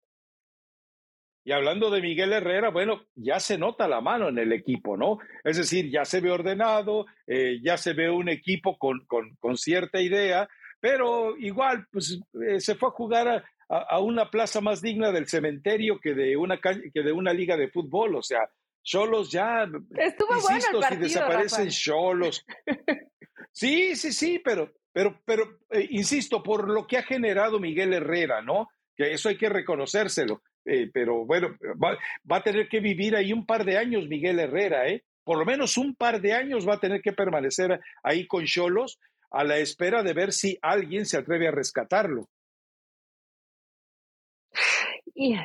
y 1.44 1.52
hablando 1.52 1.90
de 1.90 2.02
Miguel 2.02 2.34
Herrera, 2.34 2.70
bueno, 2.70 3.06
ya 3.16 3.40
se 3.40 3.58
nota 3.58 3.88
la 3.88 4.00
mano 4.00 4.30
en 4.30 4.38
el 4.38 4.54
equipo, 4.54 4.96
¿no? 4.96 5.18
Es 5.44 5.58
decir, 5.58 5.90
ya 5.90 6.06
se 6.06 6.22
ve 6.22 6.32
ordenado, 6.32 7.06
eh, 7.26 7.60
ya 7.64 7.78
se 7.78 7.94
ve 7.94 8.10
un 8.10 8.30
equipo 8.30 8.78
con, 8.78 9.06
con, 9.08 9.58
cierta 9.58 10.00
idea, 10.02 10.48
pero 10.80 11.36
igual, 11.38 11.88
pues 11.92 12.20
eh, 12.48 12.60
se 12.60 12.76
fue 12.76 12.90
a 12.90 12.92
jugar 12.92 13.44
a, 13.70 14.00
una 14.00 14.30
plaza 14.30 14.62
más 14.62 14.82
digna 14.82 15.12
del 15.12 15.28
cementerio 15.28 16.00
que 16.00 16.14
de 16.14 16.36
una, 16.38 16.60
que 16.60 17.02
de 17.02 17.12
una 17.12 17.34
liga 17.34 17.58
de 17.58 17.70
fútbol, 17.70 18.16
o 18.16 18.22
sea, 18.22 18.50
Cholos 18.84 19.32
ya, 19.32 19.64
Estuvo 19.98 20.36
insisto, 20.36 20.72
bueno 20.74 20.88
el 20.88 20.94
si 20.94 20.96
desaparecen 20.98 21.70
Cholos. 21.70 22.46
sí, 23.52 23.96
sí, 23.96 24.12
sí, 24.12 24.40
pero, 24.44 24.74
pero, 24.92 25.22
pero, 25.26 25.60
eh, 25.70 25.88
insisto, 25.92 26.44
por 26.44 26.70
lo 26.70 26.86
que 26.86 26.98
ha 26.98 27.04
generado 27.04 27.60
Miguel 27.60 27.94
Herrera, 27.94 28.42
¿no? 28.42 28.70
Eso 29.08 29.30
hay 29.30 29.38
que 29.38 29.50
reconocérselo 29.50 30.42
eh, 30.66 30.90
pero 30.94 31.26
bueno, 31.26 31.56
va, 31.84 31.98
a 32.38 32.44
tener 32.44 32.68
que 32.68 32.80
vivir 32.80 33.16
ahí 33.16 33.34
un 33.34 33.46
par 33.46 33.66
de 33.66 33.78
años 33.78 34.08
Miguel 34.08 34.40
Herrera, 34.40 34.88
¿eh? 34.88 35.04
Por 35.24 35.38
lo 35.38 35.46
menos 35.46 35.78
un 35.78 35.96
par 35.96 36.22
de 36.22 36.34
años 36.34 36.68
va 36.68 36.76
a 36.76 36.80
tener 36.80 37.02
que 37.02 37.14
permanecer 37.14 37.80
ahí 38.04 38.28
con 38.28 38.46
Cholos 38.46 39.00
a 39.32 39.44
la 39.44 39.58
espera 39.58 40.04
de 40.04 40.14
ver 40.14 40.32
si 40.34 40.58
alguien 40.62 41.06
se 41.06 41.18
atreve 41.18 41.48
a 41.48 41.52
rescatarlo. 41.52 42.28
Y 45.14 45.36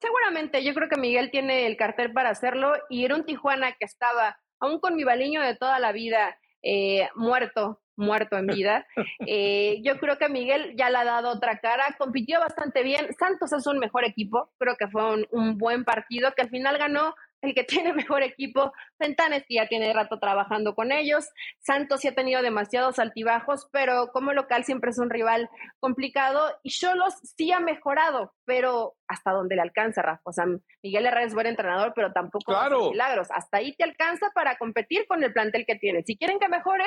seguramente 0.00 0.62
yo 0.62 0.74
creo 0.74 0.88
que 0.88 1.00
Miguel 1.00 1.30
tiene 1.30 1.66
el 1.66 1.76
cartel 1.76 2.12
para 2.12 2.30
hacerlo 2.30 2.72
y 2.88 3.04
era 3.04 3.16
un 3.16 3.24
Tijuana 3.24 3.72
que 3.72 3.84
estaba, 3.84 4.38
aún 4.60 4.78
con 4.78 4.94
mi 4.94 5.04
baliño 5.04 5.42
de 5.42 5.56
toda 5.56 5.78
la 5.78 5.90
vida, 5.92 6.38
eh, 6.62 7.08
muerto, 7.14 7.80
muerto 8.00 8.36
en 8.36 8.46
vida. 8.46 8.86
Eh, 9.26 9.80
yo 9.82 9.98
creo 9.98 10.18
que 10.18 10.28
Miguel 10.28 10.74
ya 10.76 10.90
le 10.90 10.98
ha 10.98 11.04
dado 11.04 11.30
otra 11.30 11.58
cara, 11.60 11.94
compitió 11.98 12.40
bastante 12.40 12.82
bien. 12.82 13.14
Santos 13.18 13.52
es 13.52 13.66
un 13.66 13.78
mejor 13.78 14.04
equipo, 14.04 14.50
creo 14.58 14.76
que 14.76 14.88
fue 14.88 15.12
un, 15.12 15.26
un 15.30 15.58
buen 15.58 15.84
partido 15.84 16.32
que 16.34 16.42
al 16.42 16.50
final 16.50 16.78
ganó 16.78 17.14
el 17.42 17.54
que 17.54 17.64
tiene 17.64 17.92
mejor 17.92 18.22
equipo, 18.22 18.72
Fentanes, 18.98 19.44
que 19.46 19.54
ya 19.54 19.68
tiene 19.68 19.92
rato 19.92 20.18
trabajando 20.18 20.74
con 20.74 20.92
ellos. 20.92 21.28
Santos 21.58 22.00
sí 22.00 22.08
ha 22.08 22.14
tenido 22.14 22.42
demasiados 22.42 22.98
altibajos, 22.98 23.68
pero 23.72 24.08
como 24.12 24.32
local 24.32 24.64
siempre 24.64 24.90
es 24.90 24.98
un 24.98 25.10
rival 25.10 25.48
complicado. 25.78 26.58
Y 26.62 26.70
Cholos 26.70 27.14
sí 27.36 27.52
ha 27.52 27.60
mejorado, 27.60 28.34
pero 28.44 28.94
hasta 29.08 29.32
donde 29.32 29.56
le 29.56 29.62
alcanza, 29.62 30.02
Rafa. 30.02 30.22
O 30.24 30.32
sea, 30.32 30.44
Miguel 30.82 31.06
Herrera 31.06 31.26
es 31.26 31.34
buen 31.34 31.46
entrenador, 31.46 31.92
pero 31.94 32.12
tampoco 32.12 32.52
claro. 32.52 32.90
milagros. 32.90 33.28
Hasta 33.30 33.58
ahí 33.58 33.74
te 33.74 33.84
alcanza 33.84 34.30
para 34.34 34.56
competir 34.56 35.06
con 35.08 35.22
el 35.24 35.32
plantel 35.32 35.64
que 35.66 35.76
tiene. 35.76 36.02
Si 36.02 36.16
quieren 36.16 36.38
que 36.38 36.48
mejore, 36.48 36.84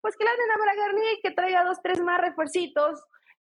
pues 0.00 0.16
que 0.16 0.24
le 0.24 0.30
den 0.30 0.50
a 0.50 0.56
Bragarni 0.56 1.20
que 1.22 1.30
traiga 1.32 1.64
dos, 1.64 1.82
tres 1.82 2.00
más 2.00 2.20
refuercitos 2.20 3.04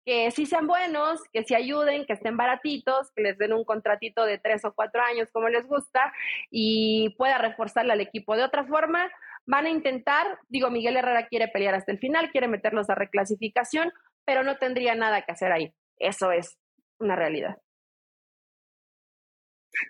que 0.07 0.31
sí 0.31 0.45
sean 0.45 0.67
buenos, 0.67 1.19
que 1.33 1.43
sí 1.43 1.53
ayuden, 1.53 2.05
que 2.05 2.13
estén 2.13 2.37
baratitos, 2.37 3.11
que 3.13 3.23
les 3.23 3.37
den 3.37 3.51
un 3.51 3.65
contratito 3.65 4.23
de 4.23 4.37
tres 4.37 4.63
o 4.63 4.73
cuatro 4.73 5.01
años 5.01 5.29
como 5.33 5.49
les 5.49 5.67
gusta 5.67 6.13
y 6.49 7.13
pueda 7.17 7.37
reforzarle 7.37 7.91
al 7.91 7.99
equipo. 7.99 8.37
De 8.37 8.43
otra 8.45 8.65
forma, 8.65 9.11
van 9.45 9.65
a 9.65 9.69
intentar, 9.69 10.39
digo, 10.47 10.69
Miguel 10.69 10.95
Herrera 10.95 11.27
quiere 11.27 11.49
pelear 11.49 11.75
hasta 11.75 11.91
el 11.91 11.99
final, 11.99 12.31
quiere 12.31 12.47
meterlos 12.47 12.89
a 12.89 12.95
reclasificación, 12.95 13.91
pero 14.23 14.43
no 14.43 14.55
tendría 14.55 14.95
nada 14.95 15.23
que 15.23 15.33
hacer 15.33 15.51
ahí. 15.51 15.73
Eso 15.97 16.31
es 16.31 16.57
una 16.99 17.17
realidad. 17.17 17.57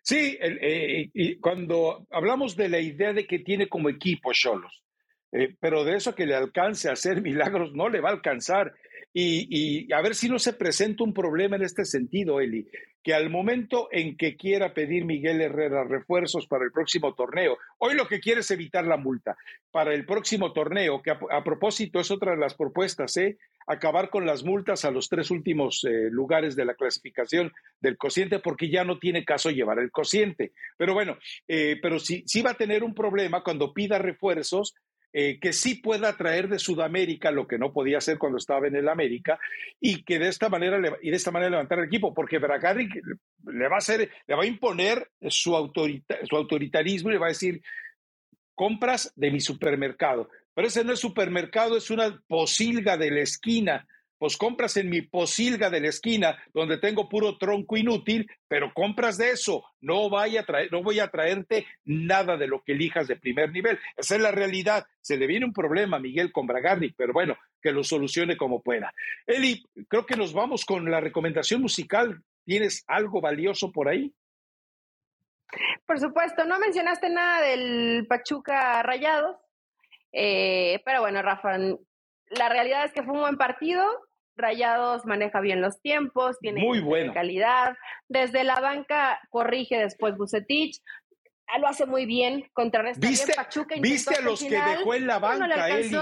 Sí, 0.02 0.36
eh, 0.42 1.12
y 1.14 1.40
cuando 1.40 2.08
hablamos 2.10 2.56
de 2.56 2.70
la 2.70 2.80
idea 2.80 3.14
de 3.14 3.28
que 3.28 3.38
tiene 3.38 3.70
como 3.70 3.88
equipo 3.88 4.34
Cholos, 4.34 4.84
eh, 5.32 5.56
pero 5.60 5.84
de 5.84 5.96
eso 5.96 6.16
que 6.16 6.26
le 6.26 6.36
alcance 6.36 6.90
a 6.90 6.94
hacer 6.94 7.22
milagros 7.22 7.74
no 7.74 7.90
le 7.90 8.02
va 8.02 8.10
a 8.10 8.14
alcanzar. 8.14 8.74
Y, 9.20 9.92
a 9.94 10.02
ver 10.02 10.14
si 10.14 10.30
no 10.30 10.38
se 10.38 10.54
presenta 10.54 11.04
un 11.04 11.12
problema 11.12 11.56
en 11.56 11.64
este 11.64 11.86
sentido, 11.86 12.40
Eli, 12.40 12.68
que 13.02 13.16
al 13.16 13.32
momento 13.32 13.88
en 13.92 14.16
que 14.16 14.38
quiera 14.38 14.76
pedir 14.76 15.06
Miguel 15.06 15.42
Herrera 15.42 15.84
refuerzos 15.86 16.46
para 16.46 16.66
el 16.66 16.72
próximo 16.72 17.16
torneo, 17.16 17.58
hoy 17.80 17.96
lo 17.96 18.08
que 18.08 18.20
quiere 18.20 18.42
es 18.42 18.52
evitar 18.52 18.86
la 18.86 18.98
multa. 18.98 19.36
Para 19.72 19.96
el 19.96 20.06
próximo 20.06 20.54
torneo, 20.54 21.02
que 21.02 21.10
a, 21.10 21.44
propósito 21.44 22.00
es 22.00 22.12
otra 22.12 22.34
de 22.34 22.38
las 22.38 22.54
propuestas, 22.54 23.18
¿eh? 23.18 23.40
acabar 23.66 24.12
con 24.12 24.28
las 24.28 24.44
multas 24.44 24.86
a 24.86 24.92
los 24.92 25.10
tres 25.10 25.32
últimos 25.32 25.84
eh, 25.84 26.10
lugares 26.12 26.56
de 26.56 26.66
la 26.66 26.76
clasificación 26.76 27.52
del 27.82 27.98
cociente, 27.98 28.38
porque 28.38 28.70
ya 28.70 28.84
no 28.84 29.00
tiene 29.00 29.26
caso 29.26 29.50
llevar 29.50 29.80
el 29.80 29.90
cociente. 29.90 30.52
Pero 30.78 30.94
bueno, 30.94 31.18
eh, 31.48 31.78
pero 31.82 31.98
sí, 31.98 32.24
sí 32.28 32.44
va 32.44 32.52
a 32.52 32.58
tener 32.58 32.84
un 32.84 32.94
problema 32.94 33.42
cuando 33.42 33.74
pida 33.74 33.98
refuerzos 33.98 34.76
eh, 35.14 35.40
que 35.40 35.54
sí 35.54 35.76
pueda 35.76 36.16
traer 36.18 36.48
de 36.48 36.60
Sudamérica 36.60 37.32
lo 37.32 37.48
que 37.48 37.58
no 37.58 37.72
podía 37.72 37.98
hacer 37.98 38.18
cuando 38.18 38.38
estaba 38.38 38.68
en 38.68 38.76
el 38.76 38.90
América 38.90 39.40
y 39.80 40.04
que 40.04 40.20
de 40.20 40.28
esta 40.28 40.50
manera 40.50 40.80
y 41.02 41.10
de 41.10 41.16
esta 41.16 41.32
manera 41.32 41.52
levantar 41.52 41.80
el 41.80 41.86
equipo, 41.86 42.14
porque 42.14 42.40
Bragari 42.40 42.90
le 43.46 43.68
va 43.68 43.76
a 43.76 43.80
hacer, 43.80 44.12
le 44.28 44.36
va 44.36 44.44
a 44.44 44.48
imponer 44.48 45.10
su, 45.30 45.52
su 45.52 46.36
autoritarismo 46.36 47.10
y 47.10 47.14
le 47.14 47.20
va 47.20 47.28
a 47.28 47.30
decir 47.30 47.62
compras 48.54 49.14
de 49.16 49.32
mi 49.32 49.40
supermercado. 49.40 50.30
Pero 50.54 50.68
ese 50.68 50.84
no 50.84 50.94
es 50.94 51.00
supermercado, 51.00 51.78
es 51.78 51.92
una 51.92 52.22
posilga 52.28 52.98
de 52.98 53.12
la 53.12 53.22
esquina 53.22 53.88
pues 54.18 54.38
compras 54.38 54.78
en 54.78 54.90
mi 54.90 55.02
posilga 55.02 55.70
de 55.70 55.82
la 55.82 55.90
esquina 55.90 56.38
donde 56.54 56.78
tengo 56.78 57.08
puro 57.08 57.38
tronco 57.38 57.78
inútil, 57.78 58.30
pero 58.48 58.74
compras 58.74 59.18
de 59.18 59.32
eso. 59.32 59.64
No, 59.82 60.10
vaya 60.10 60.42
a 60.42 60.46
traer, 60.46 60.72
no 60.72 60.84
voy 60.84 61.00
a 61.00 61.10
traerte 61.10 61.66
nada 61.86 62.38
de 62.38 62.48
lo 62.48 62.64
que 62.64 62.74
elijas 62.74 63.08
de 63.08 63.16
primer 63.16 63.52
nivel. 63.52 63.80
Esa 63.96 64.16
es 64.16 64.22
la 64.22 64.32
realidad. 64.32 64.86
Se 65.02 65.18
le 65.18 65.28
viene 65.28 65.46
un 65.46 65.54
problema 65.54 65.98
a 65.98 66.02
Miguel 66.02 66.32
con 66.32 66.48
Bragarnik, 66.48 66.96
pero 66.98 67.14
bueno, 67.14 67.38
que 67.62 67.72
lo 67.72 67.84
solucione 67.84 68.38
como 68.38 68.62
pueda. 68.62 68.94
Eli, 69.26 69.64
creo 69.88 70.06
que 70.06 70.16
nos 70.16 70.34
vamos 70.34 70.66
con 70.66 70.90
la 70.90 71.00
recomendación 71.00 71.62
musical. 71.62 72.22
¿Tienes 72.44 72.84
algo 72.88 73.22
valioso 73.22 73.72
por 73.72 73.90
ahí? 73.90 74.14
Por 75.86 76.00
supuesto, 76.00 76.46
no 76.46 76.60
mencionaste 76.60 77.10
nada 77.10 77.42
del 77.42 78.06
Pachuca 78.08 78.84
Rayados, 78.84 79.38
eh, 80.12 80.82
pero 80.86 81.02
bueno, 81.02 81.22
Rafa, 81.22 81.58
la 81.58 82.50
realidad 82.50 82.86
es 82.86 82.94
que 82.94 83.04
fue 83.04 83.14
un 83.14 83.22
buen 83.22 83.38
partido. 83.38 83.86
Rayados 84.38 85.06
maneja 85.06 85.42
bien 85.42 85.62
los 85.62 85.82
tiempos, 85.82 86.38
tiene 86.40 86.62
Muy 86.62 86.80
buena 86.80 87.14
calidad. 87.14 87.76
Desde 88.08 88.44
la 88.44 88.60
banca 88.60 89.20
corrige 89.30 89.78
después 89.78 90.16
Bucetich. 90.16 90.82
Ah, 91.48 91.60
lo 91.60 91.68
hace 91.68 91.86
muy 91.86 92.06
bien, 92.06 92.50
contra 92.54 92.84
¿Viste, 92.98 93.34
Pachuca. 93.34 93.76
¿Viste 93.80 94.16
a 94.16 94.22
los 94.22 94.42
que 94.42 94.50
dejó 94.50 94.94
en 94.94 95.08
la 95.08 95.20
banca, 95.20 95.70
Eli? 95.70 95.98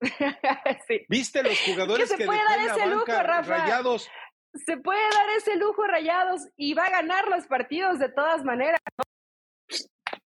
¿Viste 1.08 1.42
los 1.42 1.58
jugadores 1.60 2.10
que, 2.12 2.18
dejó 2.18 2.32
en 2.32 2.44
la 2.44 2.86
banca 2.86 3.22
Rayados? 3.42 4.10
Se 4.64 4.78
puede 4.78 5.00
dar 5.00 5.30
ese 5.36 5.56
lujo 5.56 5.86
Rayados 5.86 6.48
y 6.56 6.74
va 6.74 6.84
a 6.84 6.90
ganar 6.90 7.28
los 7.28 7.46
partidos 7.46 7.98
de 7.98 8.08
todas 8.08 8.42
maneras 8.44 8.80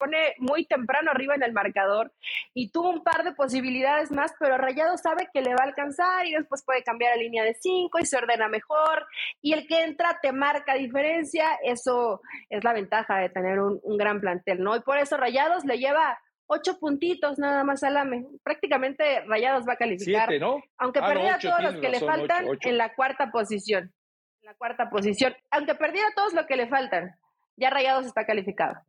pone 0.00 0.34
muy 0.38 0.64
temprano 0.64 1.10
arriba 1.10 1.34
en 1.34 1.42
el 1.42 1.52
marcador 1.52 2.10
y 2.54 2.70
tuvo 2.72 2.88
un 2.88 3.04
par 3.04 3.22
de 3.22 3.32
posibilidades 3.32 4.10
más, 4.10 4.32
pero 4.40 4.56
Rayado 4.56 4.96
sabe 4.96 5.28
que 5.32 5.42
le 5.42 5.50
va 5.50 5.60
a 5.60 5.66
alcanzar 5.66 6.26
y 6.26 6.32
después 6.32 6.64
puede 6.64 6.82
cambiar 6.82 7.12
a 7.12 7.16
línea 7.16 7.44
de 7.44 7.54
cinco 7.54 7.98
y 8.00 8.06
se 8.06 8.16
ordena 8.16 8.48
mejor 8.48 9.06
y 9.42 9.52
el 9.52 9.66
que 9.66 9.84
entra 9.84 10.18
te 10.22 10.32
marca 10.32 10.74
diferencia, 10.74 11.58
eso 11.62 12.22
es 12.48 12.64
la 12.64 12.72
ventaja 12.72 13.18
de 13.18 13.28
tener 13.28 13.60
un, 13.60 13.80
gran 13.98 14.20
plantel, 14.20 14.62
¿no? 14.62 14.74
Y 14.74 14.80
por 14.80 14.96
eso 14.96 15.18
Rayados 15.18 15.66
le 15.66 15.76
lleva 15.76 16.18
ocho 16.46 16.78
puntitos 16.78 17.38
nada 17.38 17.62
más 17.64 17.82
al 17.82 17.98
AME. 17.98 18.24
Prácticamente 18.42 19.20
Rayados 19.26 19.64
va 19.68 19.74
a 19.74 19.76
calificar. 19.76 20.30
¿no? 20.40 20.62
Aunque 20.78 21.00
ah, 21.00 21.06
perdiera 21.06 21.38
todos 21.38 21.62
los 21.62 21.76
que 21.76 21.90
le 21.90 22.00
faltan 22.00 22.46
en 22.62 22.78
la 22.78 22.94
cuarta 22.94 23.30
posición. 23.30 23.92
En 24.40 24.46
la 24.46 24.54
cuarta 24.54 24.88
posición. 24.88 25.36
Aunque 25.50 25.74
perdiera 25.74 26.08
todos 26.16 26.32
los 26.32 26.46
que 26.46 26.56
le 26.56 26.66
faltan, 26.66 27.14
ya 27.56 27.68
Rayados 27.68 28.06
está 28.06 28.24
calificado. 28.24 28.80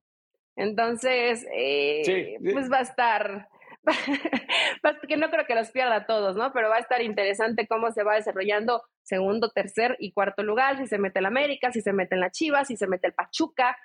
Entonces, 0.55 1.45
eh, 1.55 2.37
pues 2.53 2.71
va 2.71 2.79
a 2.79 2.81
estar, 2.81 3.47
que 5.07 5.17
no 5.17 5.29
creo 5.29 5.45
que 5.45 5.55
los 5.55 5.71
pierda 5.71 6.05
todos, 6.05 6.35
¿no? 6.35 6.51
Pero 6.53 6.69
va 6.69 6.77
a 6.77 6.81
estar 6.81 7.01
interesante 7.01 7.67
cómo 7.67 7.91
se 7.91 8.03
va 8.03 8.15
desarrollando 8.15 8.83
segundo, 9.03 9.49
tercer 9.49 9.95
y 9.99 10.11
cuarto 10.11 10.43
lugar, 10.43 10.77
si 10.77 10.87
se 10.87 10.97
mete 10.97 11.19
el 11.19 11.25
América, 11.25 11.71
si 11.71 11.81
se 11.81 11.93
mete 11.93 12.15
en 12.15 12.21
la 12.21 12.31
Chivas, 12.31 12.67
si 12.67 12.77
se 12.77 12.87
mete 12.87 13.07
el 13.07 13.13
Pachuca. 13.13 13.77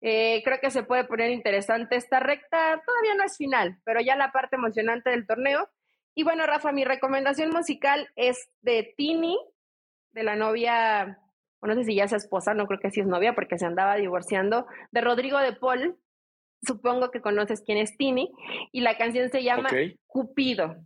Eh, 0.00 0.42
creo 0.44 0.58
que 0.60 0.70
se 0.70 0.82
puede 0.82 1.04
poner 1.04 1.30
interesante 1.30 1.96
esta 1.96 2.20
recta. 2.20 2.82
Todavía 2.84 3.14
no 3.16 3.24
es 3.24 3.36
final, 3.36 3.78
pero 3.84 4.00
ya 4.00 4.16
la 4.16 4.32
parte 4.32 4.56
emocionante 4.56 5.10
del 5.10 5.26
torneo. 5.26 5.68
Y 6.14 6.22
bueno, 6.22 6.46
Rafa, 6.46 6.72
mi 6.72 6.84
recomendación 6.84 7.50
musical 7.50 8.08
es 8.16 8.48
de 8.62 8.94
Tini, 8.96 9.38
de 10.12 10.22
la 10.22 10.34
novia, 10.34 11.18
o 11.60 11.66
no 11.66 11.74
sé 11.74 11.84
si 11.84 11.94
ya 11.94 12.04
es 12.04 12.12
esposa, 12.12 12.54
no 12.54 12.66
creo 12.66 12.80
que 12.80 12.90
sí 12.90 13.00
es 13.00 13.06
novia 13.06 13.34
porque 13.34 13.58
se 13.58 13.66
andaba 13.66 13.96
divorciando, 13.96 14.66
de 14.92 15.02
Rodrigo 15.02 15.38
de 15.38 15.52
Paul, 15.52 15.98
supongo 16.62 17.10
que 17.10 17.20
conoces 17.20 17.62
quién 17.64 17.78
es 17.78 17.96
Tini, 17.96 18.32
y 18.72 18.80
la 18.80 18.96
canción 18.96 19.30
se 19.30 19.42
llama 19.42 19.70
Cupido. 20.06 20.76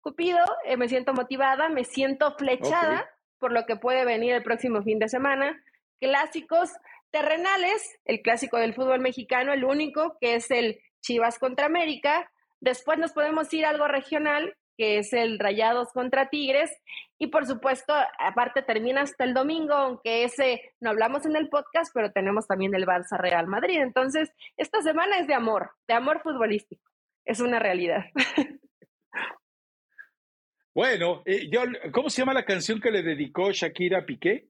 Cupido, 0.00 0.38
eh, 0.64 0.76
me 0.76 0.88
siento 0.88 1.14
motivada, 1.14 1.68
me 1.68 1.84
siento 1.84 2.34
flechada 2.36 3.08
por 3.38 3.52
lo 3.52 3.66
que 3.66 3.76
puede 3.76 4.04
venir 4.04 4.34
el 4.34 4.42
próximo 4.42 4.82
fin 4.82 4.98
de 4.98 5.08
semana. 5.08 5.62
Clásicos 6.00 6.70
terrenales, 7.10 7.98
el 8.04 8.20
clásico 8.22 8.58
del 8.58 8.74
fútbol 8.74 9.00
mexicano, 9.00 9.52
el 9.52 9.64
único, 9.64 10.18
que 10.20 10.34
es 10.34 10.50
el 10.50 10.80
Chivas 11.00 11.38
contra 11.38 11.66
América. 11.66 12.30
Después 12.60 12.98
nos 12.98 13.12
podemos 13.12 13.52
ir 13.52 13.66
a 13.66 13.70
algo 13.70 13.86
regional, 13.86 14.56
que 14.76 14.98
es 14.98 15.12
el 15.12 15.38
Rayados 15.38 15.88
contra 15.92 16.28
Tigres. 16.28 16.70
Y 17.18 17.28
por 17.28 17.46
supuesto, 17.46 17.94
aparte 18.18 18.62
termina 18.62 19.02
hasta 19.02 19.24
el 19.24 19.34
domingo, 19.34 19.74
aunque 19.74 20.24
ese 20.24 20.60
no 20.80 20.90
hablamos 20.90 21.26
en 21.26 21.36
el 21.36 21.48
podcast, 21.48 21.90
pero 21.94 22.12
tenemos 22.12 22.46
también 22.46 22.74
el 22.74 22.86
Barça 22.86 23.18
Real 23.18 23.46
Madrid. 23.46 23.80
Entonces, 23.80 24.30
esta 24.56 24.82
semana 24.82 25.18
es 25.18 25.26
de 25.26 25.34
amor, 25.34 25.70
de 25.88 25.94
amor 25.94 26.20
futbolístico. 26.22 26.90
Es 27.24 27.40
una 27.40 27.58
realidad. 27.58 28.04
Bueno, 30.74 31.22
eh, 31.24 31.48
yo, 31.52 31.60
¿cómo 31.92 32.10
se 32.10 32.20
llama 32.20 32.34
la 32.34 32.44
canción 32.44 32.80
que 32.80 32.90
le 32.90 33.04
dedicó 33.04 33.52
Shakira 33.52 34.00
a 34.00 34.04
Piqué? 34.04 34.48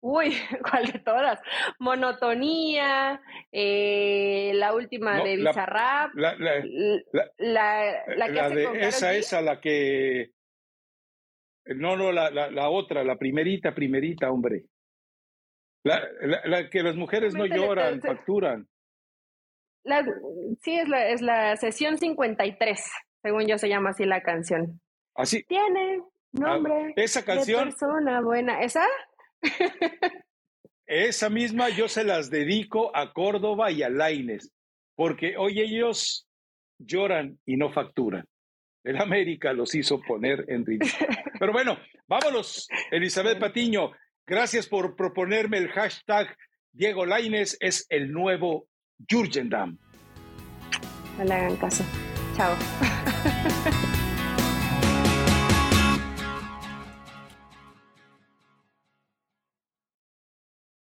Uy, 0.00 0.34
¿cuál 0.70 0.92
de 0.92 0.98
todas? 1.00 1.40
Monotonía, 1.78 3.20
eh, 3.52 4.52
la 4.54 4.74
última 4.74 5.22
de 5.22 5.36
Bizarrap, 5.36 6.14
la, 6.14 6.34
la, 6.36 6.60
de 8.50 8.80
esa, 8.80 9.14
esa, 9.14 9.40
la 9.40 9.60
que... 9.60 10.32
No, 11.66 11.96
no, 11.96 12.12
la, 12.12 12.30
la, 12.30 12.70
otra, 12.70 13.04
la 13.04 13.18
primerita, 13.18 13.74
primerita, 13.74 14.30
hombre. 14.30 14.64
La, 15.84 16.00
que 16.70 16.82
las 16.82 16.96
mujeres 16.96 17.34
no 17.34 17.44
lloran, 17.44 18.00
facturan. 18.00 18.66
sí, 20.62 20.78
es 20.78 20.88
la, 20.88 21.08
es 21.08 21.20
la 21.20 21.56
sesión 21.56 21.98
53, 21.98 22.80
según 23.22 23.46
yo 23.46 23.58
se 23.58 23.68
llama 23.68 23.90
así 23.90 24.06
la 24.06 24.22
canción. 24.22 24.80
Así. 25.14 25.42
Tiene 25.44 26.00
ah, 26.00 26.04
nombre. 26.32 26.94
esa 26.96 27.22
canción. 27.24 27.58
De 27.58 27.64
persona 27.70 28.22
buena. 28.22 28.62
¿Esa? 28.62 28.86
Esa 30.86 31.28
misma 31.28 31.68
yo 31.68 31.88
se 31.88 32.04
las 32.04 32.30
dedico 32.30 32.94
a 32.96 33.12
Córdoba 33.12 33.70
y 33.70 33.82
a 33.82 33.90
Laines, 33.90 34.52
porque 34.94 35.36
hoy 35.36 35.60
ellos 35.60 36.26
lloran 36.78 37.38
y 37.44 37.56
no 37.56 37.70
facturan. 37.70 38.24
El 38.84 39.00
América 39.00 39.52
los 39.52 39.74
hizo 39.74 40.00
poner 40.00 40.46
en 40.48 40.64
ridículo. 40.64 41.08
Pero 41.38 41.52
bueno, 41.52 41.78
vámonos, 42.06 42.68
Elizabeth 42.90 43.38
Patiño. 43.38 43.92
Gracias 44.26 44.66
por 44.66 44.96
proponerme 44.96 45.58
el 45.58 45.68
hashtag 45.68 46.34
Diego 46.72 47.04
Laines 47.04 47.56
es 47.60 47.86
el 47.88 48.12
nuevo 48.12 48.68
Jurgendam. 49.10 49.78
No 51.18 51.24
le 51.24 51.34
hagan 51.34 51.56
caso. 51.56 51.84
Chao. 52.36 52.54